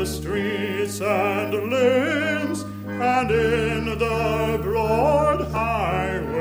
the 0.00 0.06
streets 0.06 1.02
and 1.02 1.52
lanes, 1.70 2.62
and 2.86 3.30
in 3.30 3.84
the 3.84 4.58
broad 4.62 5.46
highway, 5.52 6.40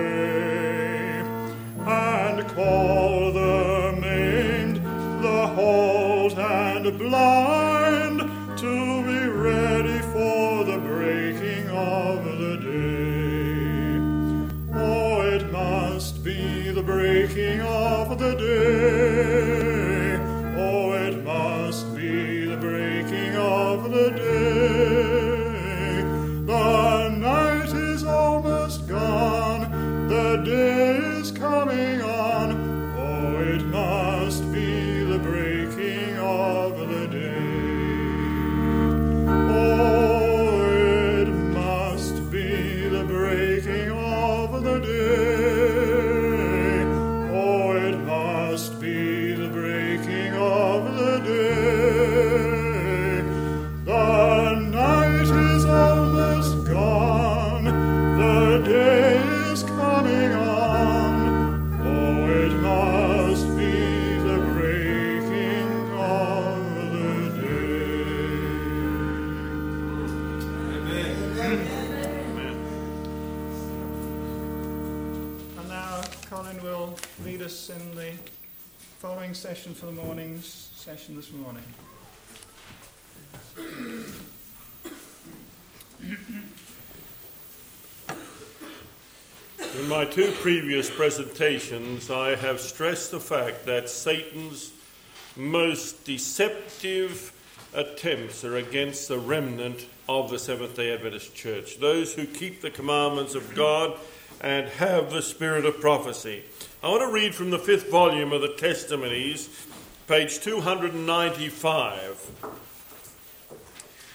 and 1.85 2.47
call 2.55 3.33
the 3.33 3.97
maimed, 3.99 4.77
the 5.21 5.47
halt, 5.47 6.37
and 6.37 6.97
blind. 6.97 7.48
session 79.49 79.73
for 79.73 79.87
the 79.87 79.91
morning's 79.91 80.69
session 80.75 81.15
this 81.15 81.31
morning. 81.33 81.63
In 89.75 89.89
my 89.89 90.05
two 90.05 90.31
previous 90.33 90.91
presentations, 90.91 92.11
I 92.11 92.35
have 92.35 92.59
stressed 92.59 93.09
the 93.09 93.19
fact 93.19 93.65
that 93.65 93.89
Satan's 93.89 94.71
most 95.35 96.05
deceptive 96.05 97.33
attempts 97.73 98.45
are 98.45 98.57
against 98.57 99.07
the 99.07 99.17
remnant 99.17 99.87
of 100.07 100.29
the 100.29 100.37
Seventh 100.37 100.75
day 100.75 100.93
Adventist 100.93 101.33
Church, 101.33 101.79
those 101.79 102.13
who 102.13 102.27
keep 102.27 102.61
the 102.61 102.69
commandments 102.69 103.33
of 103.33 103.55
God 103.55 103.97
and 104.41 104.67
have 104.67 105.09
the 105.09 105.23
spirit 105.23 105.65
of 105.65 105.81
prophecy. 105.81 106.43
I 106.81 106.87
want 106.87 107.01
to 107.01 107.11
read 107.11 107.35
from 107.35 107.49
the 107.49 107.59
fifth 107.59 107.91
volume 107.91 108.31
of 108.31 108.39
the 108.39 108.53
Testimonies, 108.53 109.49
page 110.07 110.39
295. 110.39 112.31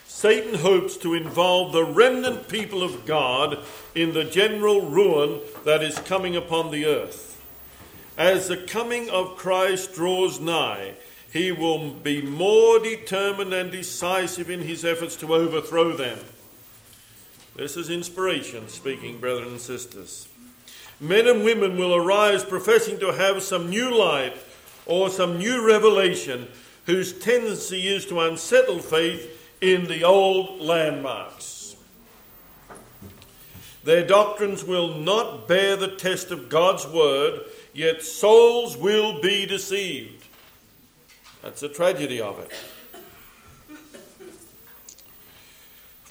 Satan 0.07 0.55
hopes 0.55 0.97
to 0.97 1.13
involve 1.13 1.75
the 1.75 1.85
remnant 1.85 2.49
people 2.49 2.83
of 2.83 3.05
God 3.05 3.59
in 3.95 4.15
the 4.15 4.25
general 4.25 4.81
ruin 4.81 5.41
that 5.67 5.83
is 5.83 5.99
coming 5.99 6.37
upon 6.37 6.71
the 6.71 6.87
earth. 6.87 7.39
As 8.17 8.49
the 8.49 8.57
coming 8.57 9.11
of 9.11 9.37
Christ 9.37 9.93
draws 9.93 10.41
nigh, 10.41 10.95
he 11.31 11.53
will 11.53 11.91
be 11.91 12.23
more 12.23 12.79
determined 12.79 13.53
and 13.53 13.71
decisive 13.71 14.49
in 14.49 14.63
his 14.63 14.87
efforts 14.87 15.17
to 15.17 15.35
overthrow 15.35 15.95
them. 15.95 16.19
This 17.57 17.77
is 17.77 17.91
inspiration 17.91 18.71
speaking, 18.71 19.19
brethren 19.19 19.49
and 19.49 19.61
sisters 19.61 20.29
men 21.01 21.27
and 21.27 21.45
women 21.45 21.77
will 21.77 21.95
arise 21.95 22.45
professing 22.45 22.99
to 23.01 23.13
have 23.13 23.43
some 23.43 23.71
new 23.71 23.97
light 23.97 24.37
or 24.87 25.11
some 25.11 25.39
new 25.39 25.67
revelation 25.67 26.49
whose 26.87 27.13
tendency 27.19 27.89
is 27.89 28.07
to 28.07 28.21
unsettle 28.21 28.79
faith 28.79 29.31
in 29.61 29.87
the 29.87 30.05
old 30.05 30.61
landmarks. 30.61 31.77
Their 33.85 34.07
doctrines 34.07 34.65
will 34.65 34.95
not 34.95 35.47
bear 35.47 35.77
the 35.77 35.95
test 35.97 36.31
of 36.31 36.49
God's 36.49 36.87
word, 36.87 37.41
yet 37.73 38.03
souls 38.03 38.77
will 38.77 39.21
be 39.21 39.45
deceived. 39.45 40.25
That's 41.43 41.61
the 41.61 41.69
tragedy 41.69 42.21
of 42.21 42.39
it. 42.39 42.51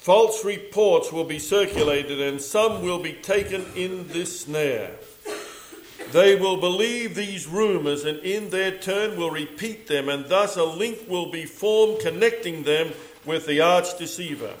False 0.04 0.44
reports 0.44 1.10
will 1.10 1.24
be 1.24 1.38
circulated, 1.38 2.20
and 2.20 2.38
some 2.38 2.82
will 2.82 2.98
be 2.98 3.14
taken 3.14 3.64
in 3.74 4.06
this 4.08 4.42
snare. 4.42 4.90
They 6.12 6.36
will 6.36 6.58
believe 6.58 7.14
these 7.14 7.46
rumors 7.46 8.04
and 8.04 8.18
in 8.18 8.50
their 8.50 8.72
turn 8.72 9.16
will 9.16 9.30
repeat 9.30 9.86
them, 9.86 10.10
and 10.10 10.26
thus 10.26 10.58
a 10.58 10.64
link 10.64 11.08
will 11.08 11.30
be 11.30 11.46
formed 11.46 12.02
connecting 12.02 12.64
them 12.64 12.92
with 13.24 13.46
the 13.46 13.62
arch 13.62 13.96
deceiver. 13.96 14.52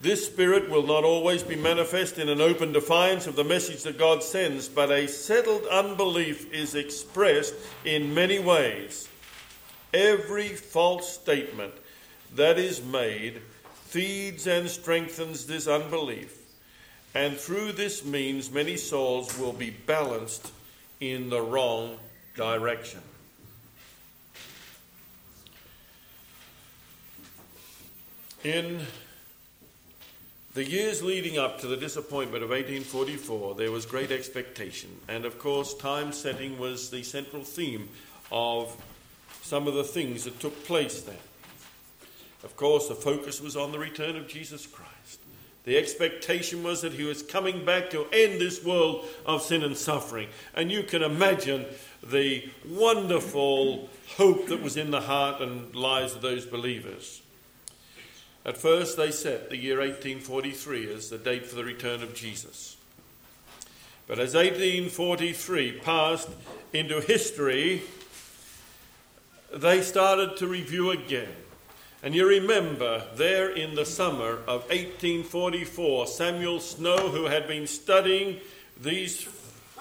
This 0.00 0.26
spirit 0.26 0.70
will 0.70 0.86
not 0.86 1.02
always 1.02 1.42
be 1.42 1.56
manifest 1.56 2.16
in 2.16 2.28
an 2.28 2.40
open 2.40 2.70
defiance 2.72 3.26
of 3.26 3.34
the 3.34 3.42
message 3.42 3.82
that 3.82 3.98
God 3.98 4.22
sends, 4.22 4.68
but 4.68 4.92
a 4.92 5.08
settled 5.08 5.66
unbelief 5.66 6.52
is 6.52 6.76
expressed 6.76 7.54
in 7.84 8.14
many 8.14 8.38
ways. 8.38 9.08
Every 9.92 10.50
false 10.50 11.12
statement 11.12 11.74
that 12.36 12.56
is 12.56 12.80
made 12.80 13.40
feeds 13.88 14.46
and 14.46 14.68
strengthens 14.68 15.46
this 15.46 15.66
unbelief. 15.66 16.36
And 17.14 17.36
through 17.36 17.72
this 17.72 18.04
means, 18.04 18.50
many 18.50 18.76
souls 18.76 19.38
will 19.38 19.54
be 19.54 19.70
balanced 19.70 20.52
in 21.00 21.30
the 21.30 21.40
wrong 21.40 21.98
direction. 22.36 23.00
In 28.44 28.80
the 30.52 30.64
years 30.64 31.02
leading 31.02 31.38
up 31.38 31.60
to 31.60 31.66
the 31.66 31.76
disappointment 31.76 32.44
of 32.44 32.50
1844, 32.50 33.54
there 33.54 33.72
was 33.72 33.86
great 33.86 34.12
expectation. 34.12 34.90
And 35.08 35.24
of 35.24 35.38
course, 35.38 35.72
time 35.72 36.12
setting 36.12 36.58
was 36.58 36.90
the 36.90 37.02
central 37.02 37.42
theme 37.42 37.88
of 38.30 38.76
some 39.42 39.66
of 39.66 39.74
the 39.74 39.84
things 39.84 40.24
that 40.24 40.38
took 40.40 40.64
place 40.64 41.00
then. 41.00 41.16
Of 42.44 42.56
course, 42.56 42.88
the 42.88 42.94
focus 42.94 43.40
was 43.40 43.56
on 43.56 43.72
the 43.72 43.78
return 43.78 44.16
of 44.16 44.28
Jesus 44.28 44.66
Christ. 44.66 45.20
The 45.64 45.76
expectation 45.76 46.62
was 46.62 46.80
that 46.80 46.94
he 46.94 47.04
was 47.04 47.22
coming 47.22 47.64
back 47.64 47.90
to 47.90 48.06
end 48.12 48.40
this 48.40 48.64
world 48.64 49.04
of 49.26 49.42
sin 49.42 49.62
and 49.62 49.76
suffering. 49.76 50.28
And 50.54 50.72
you 50.72 50.82
can 50.82 51.02
imagine 51.02 51.66
the 52.02 52.48
wonderful 52.66 53.90
hope 54.16 54.46
that 54.46 54.62
was 54.62 54.76
in 54.76 54.90
the 54.90 55.02
heart 55.02 55.42
and 55.42 55.74
lives 55.74 56.14
of 56.14 56.22
those 56.22 56.46
believers. 56.46 57.20
At 58.46 58.56
first, 58.56 58.96
they 58.96 59.10
set 59.10 59.50
the 59.50 59.58
year 59.58 59.80
1843 59.80 60.94
as 60.94 61.10
the 61.10 61.18
date 61.18 61.44
for 61.44 61.56
the 61.56 61.64
return 61.64 62.02
of 62.02 62.14
Jesus. 62.14 62.76
But 64.06 64.18
as 64.18 64.34
1843 64.34 65.80
passed 65.80 66.30
into 66.72 67.02
history, 67.02 67.82
they 69.54 69.82
started 69.82 70.38
to 70.38 70.46
review 70.46 70.92
again. 70.92 71.28
And 72.02 72.14
you 72.14 72.28
remember 72.28 73.02
there 73.16 73.50
in 73.50 73.74
the 73.74 73.84
summer 73.84 74.34
of 74.46 74.62
1844, 74.70 76.06
Samuel 76.06 76.60
Snow, 76.60 77.08
who 77.08 77.24
had 77.24 77.48
been 77.48 77.66
studying 77.66 78.38
these 78.80 79.22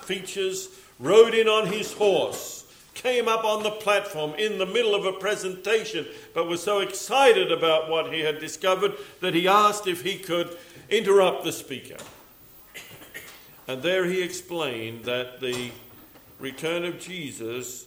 features, 0.02 0.70
rode 1.00 1.36
in 1.36 1.48
on 1.48 1.68
his 1.68 1.94
horse, 1.94 2.66
came 2.96 3.28
up 3.28 3.44
on 3.44 3.62
the 3.62 3.70
platform 3.70 4.34
in 4.34 4.58
the 4.58 4.66
middle 4.66 4.96
of 4.96 5.06
a 5.06 5.14
presentation, 5.14 6.08
but 6.34 6.48
was 6.48 6.64
so 6.64 6.80
excited 6.80 7.52
about 7.52 7.88
what 7.88 8.12
he 8.12 8.22
had 8.22 8.40
discovered 8.40 8.94
that 9.22 9.36
he 9.36 9.48
asked 9.48 9.86
if 9.86 10.02
he 10.02 10.18
could 10.18 10.58
interrupt 10.90 11.44
the 11.44 11.52
speaker. 11.52 11.98
And 13.68 13.84
there 13.84 14.06
he 14.06 14.24
explained 14.24 15.06
that 15.06 15.40
the 15.40 15.70
return 16.40 16.84
of 16.84 17.00
Jesus 17.00 17.86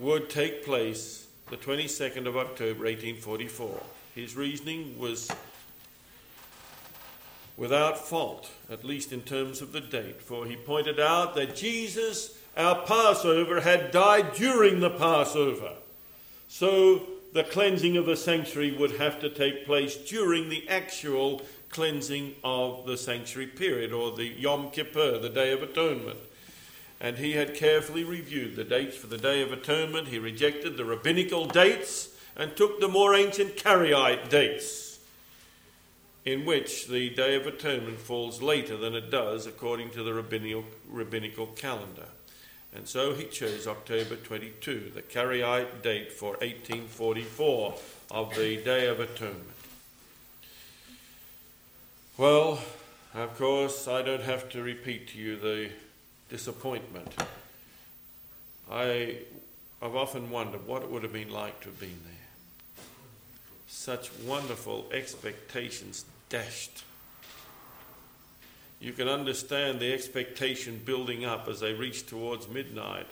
would 0.00 0.28
take 0.28 0.64
place 0.64 1.21
the 1.52 1.58
22nd 1.58 2.26
of 2.26 2.34
October 2.34 2.84
1844. 2.84 3.82
His 4.14 4.34
reasoning 4.34 4.98
was 4.98 5.30
without 7.58 7.98
fault, 7.98 8.50
at 8.70 8.84
least 8.84 9.12
in 9.12 9.20
terms 9.20 9.60
of 9.60 9.72
the 9.72 9.80
date, 9.82 10.22
for 10.22 10.46
he 10.46 10.56
pointed 10.56 10.98
out 10.98 11.34
that 11.34 11.54
Jesus, 11.54 12.38
our 12.56 12.86
Passover, 12.86 13.60
had 13.60 13.90
died 13.90 14.32
during 14.32 14.80
the 14.80 14.88
Passover. 14.88 15.74
So 16.48 17.02
the 17.34 17.44
cleansing 17.44 17.98
of 17.98 18.06
the 18.06 18.16
sanctuary 18.16 18.74
would 18.74 18.92
have 18.92 19.20
to 19.20 19.28
take 19.28 19.66
place 19.66 19.94
during 19.94 20.48
the 20.48 20.66
actual 20.70 21.42
cleansing 21.68 22.34
of 22.42 22.86
the 22.86 22.96
sanctuary 22.96 23.48
period, 23.48 23.92
or 23.92 24.16
the 24.16 24.28
Yom 24.28 24.70
Kippur, 24.70 25.18
the 25.18 25.28
Day 25.28 25.52
of 25.52 25.62
Atonement 25.62 26.18
and 27.02 27.18
he 27.18 27.32
had 27.32 27.56
carefully 27.56 28.04
reviewed 28.04 28.54
the 28.54 28.62
dates 28.62 28.96
for 28.96 29.08
the 29.08 29.18
Day 29.18 29.42
of 29.42 29.52
Atonement. 29.52 30.06
He 30.06 30.20
rejected 30.20 30.76
the 30.76 30.84
rabbinical 30.84 31.46
dates 31.46 32.10
and 32.36 32.56
took 32.56 32.78
the 32.78 32.86
more 32.86 33.12
ancient 33.12 33.56
Karaite 33.56 34.30
dates, 34.30 35.00
in 36.24 36.46
which 36.46 36.86
the 36.86 37.10
Day 37.10 37.34
of 37.34 37.44
Atonement 37.44 37.98
falls 37.98 38.40
later 38.40 38.76
than 38.76 38.94
it 38.94 39.10
does 39.10 39.46
according 39.46 39.90
to 39.90 40.04
the 40.04 40.14
rabbinical, 40.14 40.64
rabbinical 40.88 41.48
calendar. 41.48 42.06
And 42.72 42.86
so 42.86 43.14
he 43.14 43.24
chose 43.24 43.66
October 43.66 44.14
22, 44.14 44.92
the 44.94 45.02
Karaite 45.02 45.82
date 45.82 46.12
for 46.12 46.34
1844 46.34 47.74
of 48.12 48.34
the 48.36 48.58
Day 48.58 48.86
of 48.86 49.00
Atonement. 49.00 49.48
Well, 52.16 52.62
of 53.12 53.36
course, 53.36 53.88
I 53.88 54.02
don't 54.02 54.22
have 54.22 54.48
to 54.50 54.62
repeat 54.62 55.08
to 55.08 55.18
you 55.18 55.36
the 55.36 55.70
disappointment. 56.32 57.14
I, 58.70 59.18
I've 59.82 59.94
often 59.94 60.30
wondered 60.30 60.66
what 60.66 60.82
it 60.82 60.90
would 60.90 61.02
have 61.02 61.12
been 61.12 61.30
like 61.30 61.60
to 61.60 61.68
have 61.68 61.78
been 61.78 62.00
there. 62.04 62.84
Such 63.68 64.10
wonderful 64.24 64.86
expectations 64.94 66.06
dashed. 66.30 66.84
You 68.80 68.94
can 68.94 69.08
understand 69.08 69.78
the 69.78 69.92
expectation 69.92 70.80
building 70.82 71.26
up 71.26 71.48
as 71.48 71.60
they 71.60 71.74
reach 71.74 72.06
towards 72.06 72.48
midnight, 72.48 73.06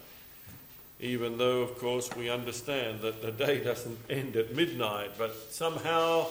even 0.99 1.37
though, 1.37 1.61
of 1.61 1.79
course, 1.79 2.09
we 2.17 2.31
understand 2.31 3.03
that 3.03 3.21
the 3.21 3.33
day 3.33 3.63
doesn't 3.63 3.99
end 4.09 4.35
at 4.37 4.57
midnight, 4.57 5.11
but 5.19 5.37
somehow 5.51 6.27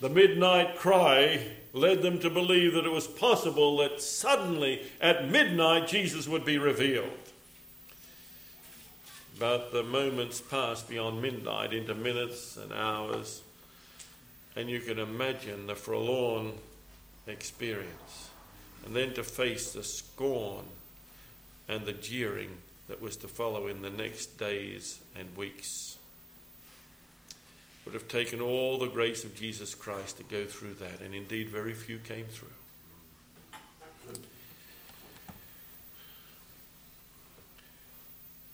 the 0.00 0.08
midnight 0.08 0.76
cry 0.76 1.40
led 1.72 2.02
them 2.02 2.18
to 2.20 2.30
believe 2.30 2.74
that 2.74 2.86
it 2.86 2.92
was 2.92 3.06
possible 3.06 3.78
that 3.78 4.00
suddenly 4.00 4.82
at 5.00 5.30
midnight 5.30 5.88
Jesus 5.88 6.28
would 6.28 6.44
be 6.44 6.58
revealed. 6.58 7.10
But 9.38 9.72
the 9.72 9.82
moments 9.82 10.40
passed 10.40 10.88
beyond 10.88 11.20
midnight 11.20 11.72
into 11.72 11.94
minutes 11.94 12.56
and 12.56 12.72
hours, 12.72 13.42
and 14.54 14.70
you 14.70 14.78
can 14.78 14.98
imagine 14.98 15.66
the 15.66 15.74
forlorn 15.74 16.52
experience. 17.26 18.30
And 18.86 18.94
then 18.94 19.14
to 19.14 19.24
face 19.24 19.72
the 19.72 19.82
scorn 19.82 20.64
and 21.68 21.84
the 21.84 21.92
jeering 21.92 22.50
that 22.86 23.00
was 23.00 23.16
to 23.16 23.28
follow 23.28 23.66
in 23.66 23.82
the 23.82 23.90
next 23.90 24.38
days 24.38 25.00
and 25.18 25.34
weeks 25.36 25.96
would 27.84 27.94
have 27.94 28.08
taken 28.08 28.40
all 28.40 28.78
the 28.78 28.88
grace 28.88 29.24
of 29.24 29.34
Jesus 29.34 29.74
Christ 29.74 30.16
to 30.18 30.22
go 30.24 30.44
through 30.46 30.74
that, 30.74 31.00
and 31.04 31.14
indeed, 31.14 31.48
very 31.48 31.74
few 31.74 31.98
came 31.98 32.26
through. 32.26 32.48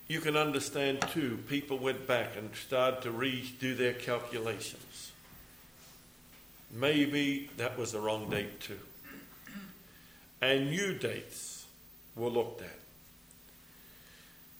You 0.08 0.20
can 0.20 0.36
understand 0.36 1.02
too, 1.12 1.38
people 1.48 1.78
went 1.78 2.08
back 2.08 2.36
and 2.36 2.50
started 2.56 3.02
to 3.02 3.12
redo 3.12 3.76
their 3.76 3.92
calculations. 3.92 5.12
Maybe 6.72 7.48
that 7.56 7.78
was 7.78 7.92
the 7.92 8.00
wrong 8.00 8.28
date 8.28 8.60
too. 8.60 8.80
And 10.42 10.70
new 10.70 10.94
dates 10.94 11.66
were 12.16 12.28
looked 12.28 12.60
at. 12.60 12.78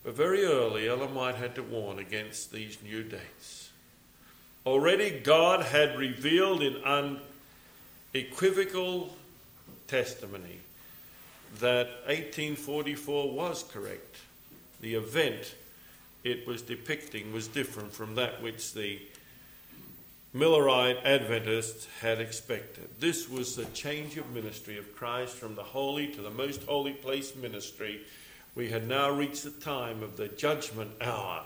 But 0.05 0.15
very 0.15 0.45
early, 0.45 0.89
Ellen 0.89 1.15
White 1.17 1.35
had 1.35 1.57
to 1.57 1.65
warn 1.65 1.99
against 1.99 2.53
these 2.53 2.79
new 2.83 3.03
dates. 3.03 3.60
Already 4.67 5.21
God 5.21 5.65
had 5.65 5.97
revealed 5.99 6.63
in 6.63 6.77
unequivocal 8.13 9.17
testimony 9.87 10.61
that 11.59 11.87
1844 12.07 13.33
was 13.33 13.65
correct. 13.65 14.17
The 14.81 14.95
event 14.95 15.55
it 16.23 16.47
was 16.47 16.61
depicting 16.61 17.33
was 17.33 17.49
different 17.49 17.93
from 17.93 18.15
that 18.17 18.43
which 18.43 18.75
the 18.75 19.01
Millerite 20.35 21.03
Adventists 21.05 21.89
had 22.01 22.21
expected. 22.21 22.89
This 23.01 23.29
was 23.29 23.57
the 23.57 23.65
change 23.67 24.17
of 24.17 24.31
ministry 24.31 24.79
of 24.79 24.95
Christ 24.95 25.35
from 25.35 25.55
the 25.55 25.63
holy 25.63 26.07
to 26.09 26.21
the 26.23 26.31
most 26.31 26.63
holy 26.65 26.93
place 26.93 27.35
ministry. 27.35 28.03
We 28.55 28.69
had 28.69 28.87
now 28.87 29.11
reached 29.11 29.45
the 29.45 29.51
time 29.51 30.03
of 30.03 30.17
the 30.17 30.29
judgment 30.29 30.93
hour, 31.01 31.45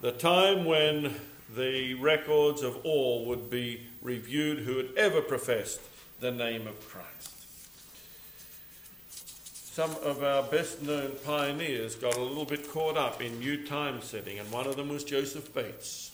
the 0.00 0.12
time 0.12 0.64
when 0.64 1.14
the 1.56 1.94
records 1.94 2.62
of 2.62 2.78
all 2.84 3.26
would 3.26 3.50
be 3.50 3.86
reviewed 4.02 4.60
who 4.60 4.76
had 4.76 4.88
ever 4.96 5.20
professed 5.20 5.80
the 6.20 6.30
name 6.30 6.66
of 6.66 6.88
Christ. 6.88 7.30
Some 9.72 9.90
of 10.02 10.22
our 10.22 10.42
best 10.42 10.82
known 10.82 11.12
pioneers 11.24 11.94
got 11.94 12.16
a 12.16 12.22
little 12.22 12.44
bit 12.44 12.68
caught 12.70 12.96
up 12.96 13.22
in 13.22 13.38
new 13.38 13.66
time 13.66 14.02
setting, 14.02 14.38
and 14.38 14.50
one 14.50 14.66
of 14.66 14.76
them 14.76 14.88
was 14.88 15.04
Joseph 15.04 15.54
Bates. 15.54 16.12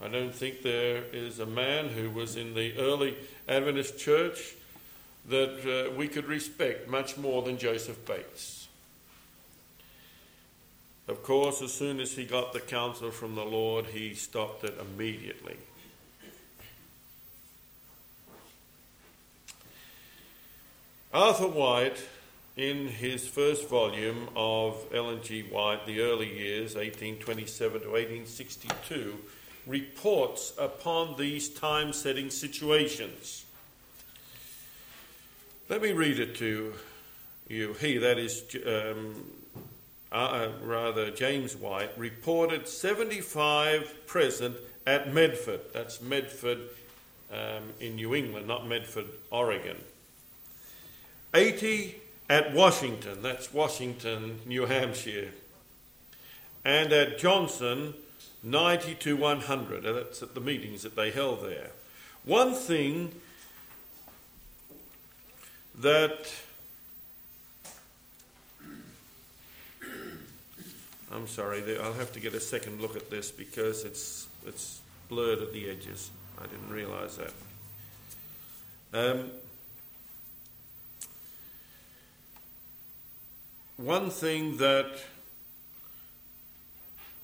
I 0.00 0.08
don't 0.08 0.34
think 0.34 0.62
there 0.62 1.04
is 1.12 1.38
a 1.38 1.46
man 1.46 1.88
who 1.88 2.10
was 2.10 2.36
in 2.36 2.54
the 2.54 2.76
early 2.78 3.16
Adventist 3.48 3.98
church 3.98 4.54
that 5.28 5.88
uh, 5.88 5.94
we 5.94 6.08
could 6.08 6.26
respect 6.26 6.88
much 6.88 7.16
more 7.16 7.42
than 7.42 7.58
Joseph 7.58 8.04
Bates. 8.04 8.61
Of 11.08 11.22
course, 11.22 11.60
as 11.62 11.72
soon 11.72 11.98
as 12.00 12.12
he 12.12 12.24
got 12.24 12.52
the 12.52 12.60
counsel 12.60 13.10
from 13.10 13.34
the 13.34 13.44
Lord, 13.44 13.86
he 13.86 14.14
stopped 14.14 14.64
it 14.64 14.78
immediately. 14.80 15.56
Arthur 21.12 21.48
White, 21.48 22.02
in 22.56 22.88
his 22.88 23.26
first 23.26 23.68
volume 23.68 24.28
of 24.36 24.82
Ellen 24.94 25.20
G. 25.22 25.42
White, 25.42 25.86
The 25.86 26.00
Early 26.00 26.32
Years, 26.38 26.74
1827 26.74 27.82
to 27.82 27.88
1862, 27.88 29.18
reports 29.66 30.52
upon 30.58 31.16
these 31.18 31.48
time 31.48 31.92
setting 31.92 32.30
situations. 32.30 33.44
Let 35.68 35.82
me 35.82 35.92
read 35.92 36.18
it 36.18 36.34
to 36.36 36.74
you. 37.48 37.72
He, 37.74 37.98
that 37.98 38.18
is, 38.18 38.44
um, 38.66 39.24
uh, 40.12 40.14
uh, 40.14 40.52
rather 40.62 41.10
James 41.10 41.56
White, 41.56 41.96
reported 41.96 42.68
75 42.68 44.06
present 44.06 44.56
at 44.86 45.12
Medford. 45.12 45.60
That's 45.72 46.02
Medford 46.02 46.60
um, 47.32 47.72
in 47.80 47.96
New 47.96 48.14
England, 48.14 48.46
not 48.46 48.68
Medford, 48.68 49.06
Oregon. 49.30 49.76
80 51.34 51.96
at 52.28 52.52
Washington, 52.52 53.22
that's 53.22 53.52
Washington, 53.52 54.40
New 54.46 54.66
Hampshire. 54.66 55.30
And 56.64 56.92
at 56.92 57.18
Johnson, 57.18 57.94
90 58.42 58.94
to 58.96 59.16
100. 59.16 59.82
That's 59.82 60.22
at 60.22 60.34
the 60.34 60.40
meetings 60.40 60.82
that 60.82 60.96
they 60.96 61.10
held 61.10 61.42
there. 61.42 61.70
One 62.24 62.54
thing 62.54 63.14
that 65.78 66.32
I'm 71.12 71.26
sorry, 71.26 71.62
I'll 71.78 71.92
have 71.92 72.12
to 72.12 72.20
get 72.20 72.32
a 72.32 72.40
second 72.40 72.80
look 72.80 72.96
at 72.96 73.10
this 73.10 73.30
because 73.30 73.84
it's 73.84 74.28
it's 74.46 74.80
blurred 75.08 75.40
at 75.40 75.52
the 75.52 75.68
edges. 75.68 76.10
I 76.38 76.46
didn't 76.46 76.70
realise 76.70 77.16
that. 77.16 77.32
Um, 78.94 79.30
one 83.76 84.08
thing 84.08 84.56
that 84.56 84.90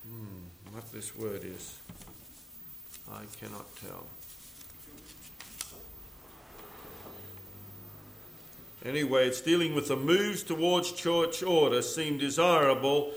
hmm, 0.06 0.24
what 0.72 0.92
this 0.92 1.16
word 1.16 1.42
is, 1.44 1.78
I 3.10 3.22
cannot 3.40 3.66
tell. 3.76 4.06
Anyway, 8.84 9.26
it's 9.26 9.40
dealing 9.40 9.74
with 9.74 9.88
the 9.88 9.96
moves 9.96 10.42
towards 10.42 10.92
church 10.92 11.42
order 11.42 11.82
seem 11.82 12.18
desirable 12.18 13.12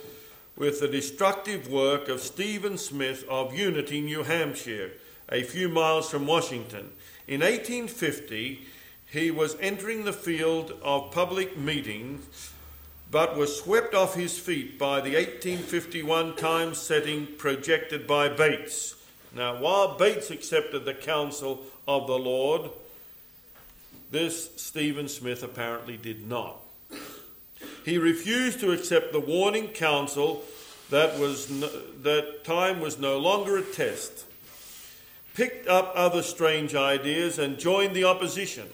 with 0.62 0.80
the 0.80 0.88
destructive 0.88 1.72
work 1.72 2.08
of 2.08 2.22
Stephen 2.22 2.78
Smith 2.78 3.26
of 3.28 3.58
Unity, 3.58 4.00
New 4.00 4.22
Hampshire, 4.22 4.92
a 5.28 5.42
few 5.42 5.68
miles 5.68 6.08
from 6.08 6.28
Washington. 6.28 6.92
In 7.28 7.42
1850, 7.42 8.68
he 9.08 9.32
was 9.32 9.58
entering 9.60 10.06
the 10.06 10.14
field 10.14 10.74
of 10.84 11.10
public 11.10 11.58
meetings 11.58 12.52
but 13.10 13.36
was 13.36 13.60
swept 13.60 13.96
off 13.96 14.14
his 14.14 14.38
feet 14.38 14.78
by 14.78 15.02
the 15.02 15.16
1851 15.16 16.36
time 16.36 16.76
setting 16.76 17.26
projected 17.40 18.06
by 18.06 18.30
Bates. 18.30 18.94
Now, 19.36 19.60
while 19.60 19.98
Bates 19.98 20.30
accepted 20.30 20.86
the 20.86 20.94
counsel 20.94 21.64
of 21.88 22.06
the 22.06 22.20
Lord, 22.20 22.70
this 24.12 24.52
Stephen 24.58 25.08
Smith 25.08 25.42
apparently 25.42 25.98
did 25.98 26.30
not. 26.30 26.61
He 27.84 27.98
refused 27.98 28.60
to 28.60 28.72
accept 28.72 29.12
the 29.12 29.20
warning 29.20 29.70
counsel 29.70 30.44
that, 30.90 31.18
was 31.18 31.50
no, 31.50 31.68
that 32.04 32.44
time 32.44 32.80
was 32.80 33.00
no 33.00 33.18
longer 33.18 33.58
a 33.58 33.64
test, 33.64 34.26
picked 35.34 35.68
up 35.68 35.94
other 35.96 36.22
strange 36.22 36.76
ideas, 36.76 37.40
and 37.40 37.58
joined 37.58 37.96
the 37.96 38.04
opposition. 38.04 38.68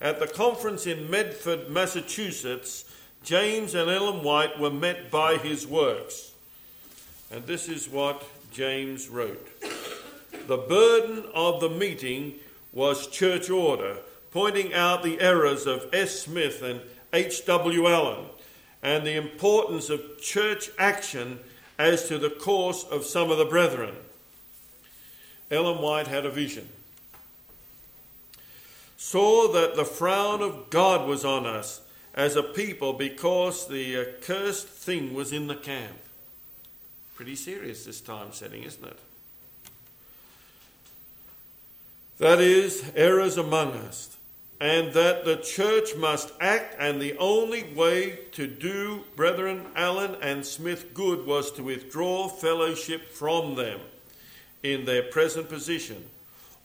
At 0.00 0.18
the 0.18 0.26
conference 0.26 0.86
in 0.86 1.10
Medford, 1.10 1.70
Massachusetts, 1.70 2.84
James 3.22 3.74
and 3.74 3.90
Ellen 3.90 4.22
White 4.22 4.58
were 4.58 4.70
met 4.70 5.10
by 5.10 5.36
his 5.36 5.66
works. 5.66 6.32
And 7.30 7.46
this 7.46 7.68
is 7.68 7.88
what 7.88 8.24
James 8.50 9.08
wrote 9.08 9.46
The 10.48 10.56
burden 10.56 11.24
of 11.34 11.60
the 11.60 11.68
meeting 11.68 12.34
was 12.72 13.06
church 13.06 13.48
order, 13.48 13.98
pointing 14.32 14.74
out 14.74 15.02
the 15.02 15.20
errors 15.20 15.66
of 15.66 15.88
S. 15.92 16.20
Smith 16.20 16.62
and 16.62 16.80
H. 17.12 17.44
W. 17.46 17.86
Allen 17.88 18.26
and 18.82 19.06
the 19.06 19.16
importance 19.16 19.90
of 19.90 20.20
church 20.20 20.70
action 20.78 21.40
as 21.78 22.08
to 22.08 22.18
the 22.18 22.30
course 22.30 22.84
of 22.84 23.04
some 23.04 23.30
of 23.30 23.38
the 23.38 23.44
brethren. 23.44 23.94
Ellen 25.50 25.82
White 25.82 26.06
had 26.06 26.24
a 26.24 26.30
vision. 26.30 26.68
Saw 28.96 29.50
that 29.52 29.76
the 29.76 29.84
frown 29.84 30.42
of 30.42 30.70
God 30.70 31.08
was 31.08 31.24
on 31.24 31.46
us 31.46 31.80
as 32.14 32.36
a 32.36 32.42
people 32.42 32.92
because 32.92 33.66
the 33.66 33.96
accursed 33.96 34.68
thing 34.68 35.14
was 35.14 35.32
in 35.32 35.46
the 35.46 35.54
camp. 35.54 35.96
Pretty 37.14 37.34
serious 37.34 37.84
this 37.84 38.00
time 38.00 38.32
setting, 38.32 38.62
isn't 38.62 38.84
it? 38.84 38.98
That 42.18 42.40
is, 42.40 42.92
errors 42.94 43.38
among 43.38 43.72
us, 43.72 44.18
and 44.60 44.92
that 44.92 45.24
the 45.24 45.36
church 45.36 45.96
must 45.96 46.32
act, 46.38 46.76
and 46.78 47.00
the 47.00 47.16
only 47.16 47.64
way 47.72 48.18
to 48.32 48.46
do 48.46 49.04
Brethren 49.16 49.66
Allen 49.74 50.16
and 50.20 50.44
Smith 50.44 50.92
good 50.92 51.24
was 51.24 51.50
to 51.52 51.62
withdraw 51.62 52.28
fellowship 52.28 53.08
from 53.08 53.54
them 53.54 53.80
in 54.62 54.84
their 54.84 55.02
present 55.02 55.48
position. 55.48 56.04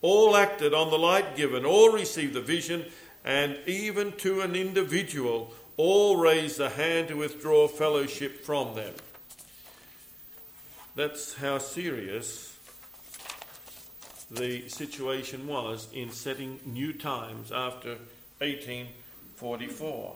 All 0.01 0.35
acted 0.35 0.73
on 0.73 0.89
the 0.89 0.99
light 0.99 1.37
given, 1.37 1.65
all 1.65 1.89
received 1.89 2.33
the 2.33 2.41
vision, 2.41 2.85
and 3.23 3.57
even 3.65 4.11
to 4.17 4.41
an 4.41 4.55
individual, 4.55 5.53
all 5.77 6.17
raised 6.17 6.57
the 6.57 6.69
hand 6.69 7.07
to 7.07 7.15
withdraw 7.15 7.67
fellowship 7.67 8.43
from 8.43 8.75
them. 8.75 8.93
That's 10.95 11.35
how 11.35 11.59
serious 11.59 12.54
the 14.32 14.67
situation 14.70 15.48
was 15.48 15.88
in 15.94 16.12
setting 16.12 16.60
new 16.65 16.94
times 16.94 17.51
after 17.51 17.98
1844. 18.39 20.15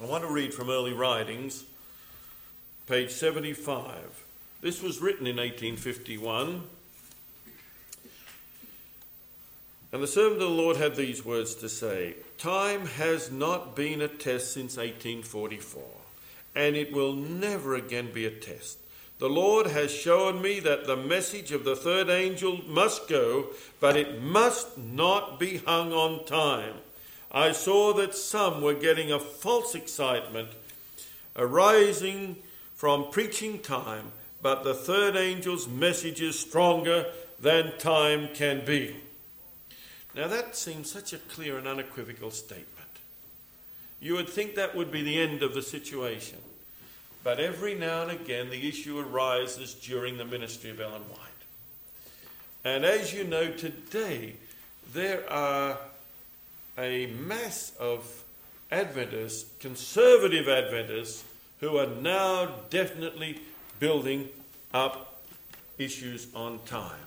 I 0.00 0.04
want 0.04 0.24
to 0.24 0.30
read 0.30 0.52
from 0.52 0.70
early 0.70 0.92
writings, 0.92 1.64
page 2.86 3.10
75. 3.10 4.24
This 4.60 4.82
was 4.82 5.00
written 5.00 5.26
in 5.26 5.36
1851 5.36 6.64
And 9.94 10.02
the 10.02 10.08
servant 10.08 10.42
of 10.42 10.48
the 10.48 10.54
Lord 10.54 10.76
had 10.76 10.96
these 10.96 11.24
words 11.24 11.54
to 11.54 11.68
say 11.68 12.16
Time 12.36 12.86
has 12.86 13.30
not 13.30 13.76
been 13.76 14.02
a 14.02 14.08
test 14.08 14.52
since 14.52 14.76
1844, 14.76 15.84
and 16.56 16.74
it 16.74 16.92
will 16.92 17.12
never 17.12 17.76
again 17.76 18.10
be 18.12 18.26
a 18.26 18.30
test. 18.32 18.78
The 19.24 19.30
Lord 19.30 19.68
has 19.68 19.90
shown 19.90 20.42
me 20.42 20.60
that 20.60 20.84
the 20.84 20.98
message 20.98 21.50
of 21.50 21.64
the 21.64 21.74
third 21.74 22.10
angel 22.10 22.60
must 22.68 23.08
go, 23.08 23.46
but 23.80 23.96
it 23.96 24.20
must 24.20 24.76
not 24.76 25.40
be 25.40 25.56
hung 25.56 25.94
on 25.94 26.26
time. 26.26 26.74
I 27.32 27.52
saw 27.52 27.94
that 27.94 28.14
some 28.14 28.60
were 28.60 28.74
getting 28.74 29.10
a 29.10 29.18
false 29.18 29.74
excitement 29.74 30.50
arising 31.36 32.36
from 32.74 33.08
preaching 33.10 33.60
time, 33.60 34.12
but 34.42 34.62
the 34.62 34.74
third 34.74 35.16
angel's 35.16 35.66
message 35.66 36.20
is 36.20 36.38
stronger 36.38 37.06
than 37.40 37.78
time 37.78 38.28
can 38.34 38.62
be. 38.66 38.94
Now, 40.14 40.28
that 40.28 40.54
seems 40.54 40.92
such 40.92 41.14
a 41.14 41.18
clear 41.18 41.56
and 41.56 41.66
unequivocal 41.66 42.30
statement. 42.30 42.68
You 44.00 44.16
would 44.16 44.28
think 44.28 44.54
that 44.56 44.76
would 44.76 44.92
be 44.92 45.00
the 45.00 45.18
end 45.18 45.42
of 45.42 45.54
the 45.54 45.62
situation. 45.62 46.40
But 47.24 47.40
every 47.40 47.74
now 47.74 48.02
and 48.02 48.10
again, 48.10 48.50
the 48.50 48.68
issue 48.68 48.98
arises 48.98 49.72
during 49.74 50.18
the 50.18 50.26
ministry 50.26 50.70
of 50.70 50.78
Ellen 50.78 51.02
White. 51.08 51.20
And 52.64 52.84
as 52.84 53.14
you 53.14 53.24
know, 53.24 53.50
today, 53.50 54.36
there 54.92 55.28
are 55.30 55.78
a 56.76 57.06
mass 57.06 57.72
of 57.80 58.22
Adventists, 58.70 59.46
conservative 59.58 60.48
Adventists, 60.48 61.24
who 61.60 61.78
are 61.78 61.86
now 61.86 62.50
definitely 62.68 63.40
building 63.80 64.28
up 64.74 65.22
issues 65.78 66.26
on 66.34 66.58
time. 66.66 67.00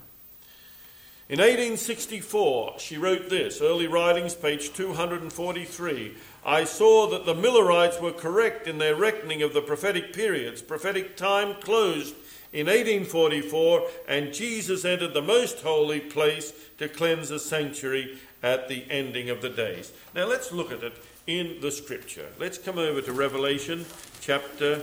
In 1.30 1.40
1864, 1.40 2.80
she 2.80 2.98
wrote 2.98 3.30
this, 3.30 3.62
Early 3.62 3.88
Writings, 3.88 4.34
page 4.34 4.74
243. 4.74 6.16
I 6.48 6.64
saw 6.64 7.08
that 7.08 7.26
the 7.26 7.36
Millerites 7.36 8.00
were 8.00 8.14
correct 8.14 8.68
in 8.68 8.78
their 8.78 8.96
reckoning 8.96 9.42
of 9.44 9.54
the 9.54 9.62
prophetic 9.62 10.14
periods. 10.14 10.62
Prophetic 10.62 11.18
time 11.18 11.56
closed 11.62 12.16
in 12.54 12.68
1844, 12.68 13.86
and 14.08 14.34
Jesus 14.34 14.86
entered 14.86 15.14
the 15.14 15.22
most 15.22 15.60
holy 15.60 16.00
place 16.00 16.54
to 16.78 16.88
cleanse 16.88 17.28
the 17.28 17.40
sanctuary 17.40 18.18
at 18.42 18.70
the 18.70 18.86
ending 18.90 19.30
of 19.30 19.42
the 19.42 19.50
days. 19.50 19.92
Now 20.16 20.26
let's 20.26 20.54
look 20.54 20.72
at 20.72 20.84
it 20.84 20.94
in 21.28 21.60
the 21.60 21.70
scripture. 21.70 22.30
Let's 22.40 22.58
come 22.58 22.78
over 22.78 23.02
to 23.02 23.12
Revelation 23.12 23.86
chapter 24.22 24.82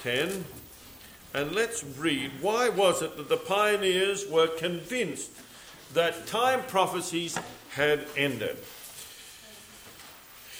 10 0.00 0.44
and 1.32 1.52
let's 1.52 1.82
read 1.82 2.30
why 2.40 2.68
was 2.68 3.00
it 3.00 3.16
that 3.16 3.28
the 3.28 3.36
pioneers 3.36 4.28
were 4.28 4.46
convinced 4.46 5.30
that 5.94 6.26
time 6.26 6.62
prophecies 6.68 7.38
had 7.70 8.06
ended. 8.16 8.58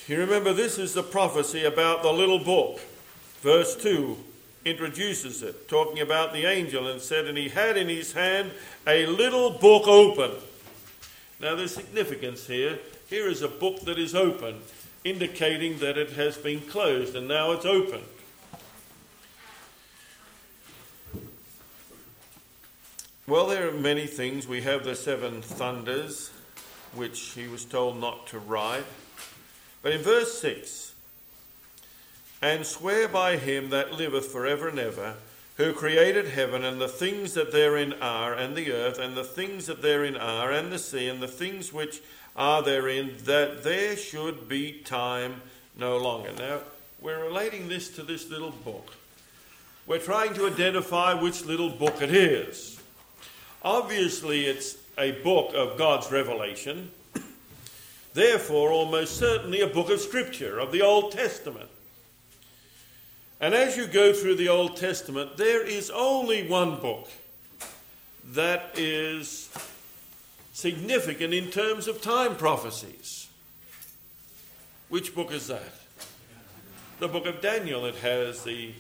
You 0.09 0.19
remember, 0.21 0.55
this 0.55 0.79
is 0.79 0.95
the 0.95 1.03
prophecy 1.03 1.65
about 1.65 2.03
the 2.03 2.11
little 2.11 2.38
book. 2.38 2.81
Verse 3.43 3.77
2 3.77 4.17
introduces 4.65 5.43
it, 5.43 5.69
talking 5.69 6.00
about 6.00 6.33
the 6.33 6.47
angel, 6.47 6.88
and 6.88 6.99
said, 6.99 7.27
And 7.27 7.37
he 7.37 7.50
had 7.50 7.77
in 7.77 7.91
his 7.91 8.15
hand 8.15 8.53
a 8.87 9.05
little 9.05 9.50
book 9.50 9.87
open. 9.87 10.31
Now, 11.41 11.55
there's 11.55 11.75
significance 11.75 12.47
here. 12.47 12.79
Here 13.11 13.29
is 13.29 13.43
a 13.43 13.49
book 13.49 13.81
that 13.83 13.99
is 13.99 14.15
open, 14.15 14.61
indicating 15.05 15.79
that 15.81 15.99
it 15.99 16.12
has 16.12 16.38
been 16.38 16.62
closed 16.62 17.15
and 17.15 17.29
now 17.29 17.53
it's 17.53 17.67
open. 17.67 18.00
Well, 23.27 23.47
there 23.47 23.69
are 23.69 23.73
many 23.73 24.07
things. 24.07 24.49
We 24.49 24.62
have 24.62 24.85
the 24.85 24.95
seven 24.95 25.43
thunders, 25.43 26.31
which 26.95 27.21
he 27.33 27.47
was 27.47 27.67
told 27.67 28.00
not 28.00 28.27
to 28.29 28.38
write. 28.38 28.87
But 29.83 29.93
in 29.93 30.03
verse 30.03 30.41
6, 30.41 30.95
and 32.41 32.65
swear 32.65 33.09
by 33.09 33.37
him 33.37 33.71
that 33.71 33.93
liveth 33.93 34.27
for 34.27 34.47
ever 34.47 34.69
and 34.69 34.79
ever, 34.79 35.15
who 35.57 35.73
created 35.73 36.29
heaven 36.29 36.65
and 36.65 36.81
the 36.81 36.89
things 36.89 37.35
that 37.35 37.51
therein 37.53 37.93
are, 37.95 38.33
and 38.33 38.57
the 38.57 38.73
earth, 38.73 38.99
and 38.99 39.17
the 39.17 39.25
things 39.25 39.67
that 39.67 39.83
therein 39.83 40.17
are, 40.17 40.53
and 40.53 40.71
the 40.71 40.79
sea, 40.79 41.09
and 41.09 41.21
the 41.21 41.27
things 41.29 41.73
which 41.73 42.01
are 42.37 42.63
therein, 42.63 43.15
that 43.25 43.65
there 43.65 43.97
should 43.97 44.49
be 44.49 44.73
time 44.73 45.43
no 45.77 45.97
longer. 45.97 46.31
Now, 46.39 46.61
we're 47.01 47.23
relating 47.23 47.69
this 47.69 47.89
to 47.97 48.03
this 48.03 48.31
little 48.31 48.51
book. 48.51 48.95
We're 49.87 49.99
trying 49.99 50.35
to 50.35 50.47
identify 50.47 51.15
which 51.15 51.45
little 51.45 51.71
book 51.71 52.03
it 52.03 52.15
is. 52.15 52.81
Obviously, 53.63 54.47
it's 54.47 54.77
a 54.97 55.13
book 55.23 55.53
of 55.55 55.79
God's 55.79 56.13
revelation, 56.13 56.91
therefore, 58.19 58.71
almost 58.71 59.17
certainly 59.17 59.61
a 59.61 59.67
book 59.67 59.91
of 59.91 60.01
Scripture, 60.01 60.59
of 60.59 60.73
the 60.73 60.83
Old 60.83 61.13
Testament. 61.13 61.69
And 63.41 63.55
as 63.55 63.77
you 63.77 63.87
go 63.87 64.13
through 64.13 64.35
the 64.37 64.49
Old 64.49 64.77
Testament, 64.77 65.37
there 65.37 65.65
is 65.65 65.91
only 65.91 66.49
one 66.49 66.81
book 66.81 67.09
that 68.33 68.73
is 68.77 69.49
significant 70.53 71.33
in 71.33 71.51
terms 71.51 71.87
of 71.87 72.03
time 72.03 72.35
prophecies. 72.35 73.29
Which 74.88 75.14
book 75.14 75.31
is 75.31 75.47
that? 75.47 75.73
The 76.99 77.09
book 77.09 77.27
of 77.27 77.40
Daniel. 77.40 77.87
It 77.87 77.95
has 77.97 78.42
the 78.42 78.73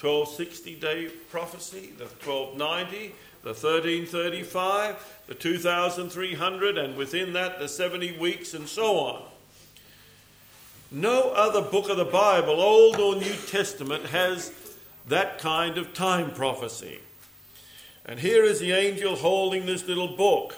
1260 0.00 0.74
day 0.74 1.08
prophecy, 1.30 1.92
the 1.96 2.04
1290, 2.04 3.14
the 3.44 3.50
1335, 3.50 5.20
the 5.26 5.34
2300, 5.34 6.78
and 6.78 6.96
within 6.96 7.34
that 7.34 7.58
the 7.58 7.68
70 7.68 8.16
weeks, 8.16 8.54
and 8.54 8.66
so 8.66 8.98
on. 8.98 9.22
No 10.90 11.30
other 11.30 11.60
book 11.60 11.90
of 11.90 11.98
the 11.98 12.06
Bible, 12.06 12.58
Old 12.58 12.96
or 12.96 13.16
New 13.16 13.34
Testament, 13.46 14.06
has 14.06 14.50
that 15.08 15.38
kind 15.38 15.76
of 15.76 15.92
time 15.92 16.32
prophecy. 16.32 17.00
And 18.06 18.18
here 18.18 18.44
is 18.44 18.60
the 18.60 18.72
angel 18.72 19.14
holding 19.14 19.66
this 19.66 19.86
little 19.86 20.16
book. 20.16 20.54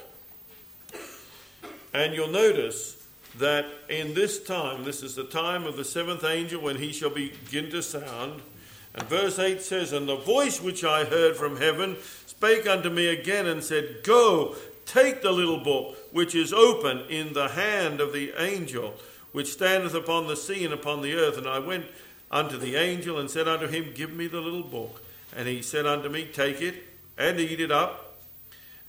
And 1.92 2.14
you'll 2.14 2.29
notice 2.29 3.05
that 3.38 3.66
in 3.88 4.14
this 4.14 4.40
time, 4.44 4.85
this 4.85 5.03
is 5.03 5.16
the 5.16 5.25
time 5.25 5.64
of 5.64 5.77
the 5.77 5.85
seventh 5.85 6.22
angel 6.22 6.62
when 6.62 6.77
he 6.77 6.92
shall 6.92 7.11
begin 7.11 7.68
to 7.70 7.83
sound. 7.83 8.42
And 8.94 9.09
verse 9.09 9.38
8 9.38 9.61
says, 9.61 9.92
And 9.92 10.09
the 10.09 10.16
voice 10.16 10.61
which 10.61 10.85
I 10.85 11.05
heard 11.05 11.37
from 11.37 11.57
heaven 11.57 11.96
spake 12.37 12.66
unto 12.66 12.90
me 12.90 13.07
again 13.09 13.46
and 13.46 13.64
said, 13.64 14.03
Go, 14.03 14.57
take 14.85 15.22
the 15.22 15.33
little 15.33 15.59
book 15.59 15.96
which 16.12 16.35
is 16.35 16.53
open 16.53 17.01
in 17.09 17.33
the 17.33 17.49
hand 17.49 18.01
of 18.01 18.12
the 18.12 18.33
angel 18.38 18.94
which 19.33 19.53
standeth 19.53 19.94
upon 19.94 20.27
the 20.27 20.37
sea 20.37 20.64
and 20.64 20.72
upon 20.72 21.03
the 21.03 21.14
earth. 21.14 21.37
And 21.38 21.46
I 21.46 21.59
went 21.59 21.87
unto 22.31 22.57
the 22.57 22.77
angel 22.77 23.18
and 23.18 23.31
said 23.31 23.49
unto 23.49 23.66
him, 23.66 23.92
Give 23.94 24.12
me 24.12 24.27
the 24.27 24.40
little 24.40 24.62
book. 24.62 25.03
And 25.35 25.49
he 25.49 25.62
said 25.62 25.87
unto 25.87 26.09
me, 26.09 26.25
Take 26.25 26.61
it 26.61 26.85
and 27.18 27.40
eat 27.40 27.61
it 27.61 27.70
up, 27.70 28.16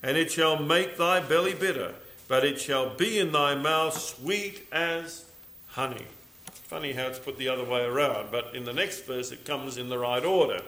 and 0.02 0.16
it 0.16 0.30
shall 0.30 0.62
make 0.62 0.96
thy 0.96 1.20
belly 1.20 1.54
bitter, 1.54 1.94
but 2.28 2.44
it 2.44 2.60
shall 2.60 2.94
be 2.94 3.18
in 3.18 3.32
thy 3.32 3.54
mouth 3.54 3.98
sweet 3.98 4.66
as 4.70 5.24
honey. 5.68 6.06
Funny 6.50 6.92
how 6.92 7.06
it's 7.06 7.18
put 7.18 7.38
the 7.38 7.48
other 7.48 7.64
way 7.64 7.84
around, 7.84 8.30
but 8.30 8.54
in 8.54 8.64
the 8.64 8.72
next 8.72 9.06
verse 9.06 9.32
it 9.32 9.46
comes 9.46 9.78
in 9.78 9.88
the 9.88 9.98
right 9.98 10.24
order. 10.24 10.60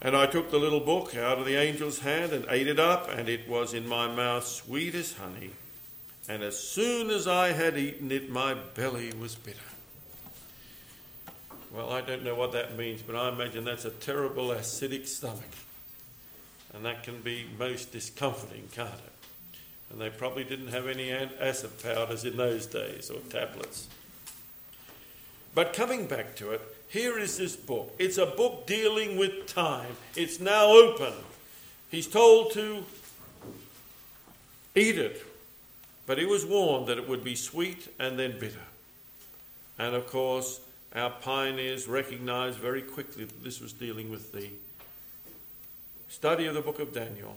And 0.00 0.16
I 0.16 0.26
took 0.26 0.50
the 0.50 0.58
little 0.58 0.80
book 0.80 1.16
out 1.16 1.38
of 1.38 1.46
the 1.46 1.56
angel's 1.56 2.00
hand 2.00 2.32
and 2.32 2.46
ate 2.48 2.68
it 2.68 2.78
up, 2.78 3.10
and 3.10 3.28
it 3.28 3.48
was 3.48 3.74
in 3.74 3.88
my 3.88 4.06
mouth 4.06 4.46
sweet 4.46 4.94
as 4.94 5.14
honey. 5.14 5.50
And 6.28 6.42
as 6.42 6.58
soon 6.58 7.10
as 7.10 7.26
I 7.26 7.52
had 7.52 7.76
eaten 7.76 8.12
it, 8.12 8.30
my 8.30 8.54
belly 8.54 9.12
was 9.18 9.34
bitter. 9.34 9.58
Well, 11.72 11.92
I 11.92 12.00
don't 12.00 12.22
know 12.22 12.34
what 12.34 12.52
that 12.52 12.76
means, 12.76 13.02
but 13.02 13.16
I 13.16 13.28
imagine 13.28 13.64
that's 13.64 13.84
a 13.84 13.90
terrible 13.90 14.48
acidic 14.48 15.06
stomach. 15.06 15.42
And 16.72 16.84
that 16.84 17.02
can 17.02 17.20
be 17.20 17.46
most 17.58 17.92
discomforting, 17.92 18.68
can't 18.72 18.88
it? 18.90 19.58
And 19.90 20.00
they 20.00 20.10
probably 20.10 20.44
didn't 20.44 20.68
have 20.68 20.86
any 20.86 21.10
acid 21.10 21.82
powders 21.82 22.24
in 22.24 22.36
those 22.36 22.66
days 22.66 23.10
or 23.10 23.20
tablets. 23.30 23.88
But 25.54 25.72
coming 25.72 26.06
back 26.06 26.36
to 26.36 26.50
it, 26.52 26.76
here 26.88 27.18
is 27.18 27.36
this 27.36 27.56
book. 27.56 27.94
It's 27.98 28.18
a 28.18 28.26
book 28.26 28.66
dealing 28.66 29.18
with 29.18 29.46
time. 29.46 29.96
It's 30.16 30.40
now 30.40 30.66
open. 30.66 31.12
He's 31.90 32.06
told 32.06 32.52
to 32.52 32.84
eat 34.74 34.98
it, 34.98 35.24
but 36.06 36.18
he 36.18 36.24
was 36.24 36.44
warned 36.46 36.86
that 36.86 36.98
it 36.98 37.08
would 37.08 37.24
be 37.24 37.34
sweet 37.34 37.92
and 37.98 38.18
then 38.18 38.38
bitter. 38.38 38.58
And 39.78 39.94
of 39.94 40.06
course, 40.06 40.60
our 40.94 41.10
pioneers 41.10 41.86
recognized 41.86 42.58
very 42.58 42.82
quickly 42.82 43.24
that 43.24 43.44
this 43.44 43.60
was 43.60 43.72
dealing 43.72 44.10
with 44.10 44.32
the 44.32 44.48
study 46.08 46.46
of 46.46 46.54
the 46.54 46.62
book 46.62 46.78
of 46.78 46.92
Daniel. 46.92 47.36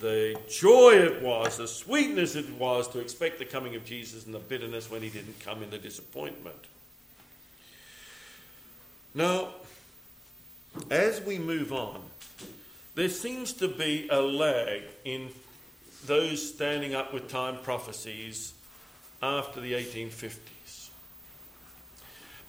The 0.00 0.38
joy 0.48 0.92
it 0.92 1.22
was, 1.22 1.58
the 1.58 1.68
sweetness 1.68 2.34
it 2.34 2.50
was 2.54 2.88
to 2.88 2.98
expect 2.98 3.38
the 3.38 3.44
coming 3.44 3.74
of 3.74 3.84
Jesus, 3.84 4.24
and 4.26 4.34
the 4.34 4.38
bitterness 4.38 4.90
when 4.90 5.02
he 5.02 5.08
didn't 5.08 5.38
come 5.40 5.62
in 5.62 5.70
the 5.70 5.78
disappointment. 5.78 6.56
Now, 9.14 9.48
as 10.90 11.20
we 11.20 11.38
move 11.38 11.72
on, 11.72 12.00
there 12.94 13.08
seems 13.08 13.52
to 13.54 13.68
be 13.68 14.08
a 14.10 14.20
lag 14.20 14.82
in 15.04 15.28
those 16.06 16.54
standing 16.54 16.94
up 16.94 17.12
with 17.12 17.28
time 17.28 17.58
prophecies 17.62 18.52
after 19.22 19.60
the 19.60 19.74
1850s. 19.74 20.88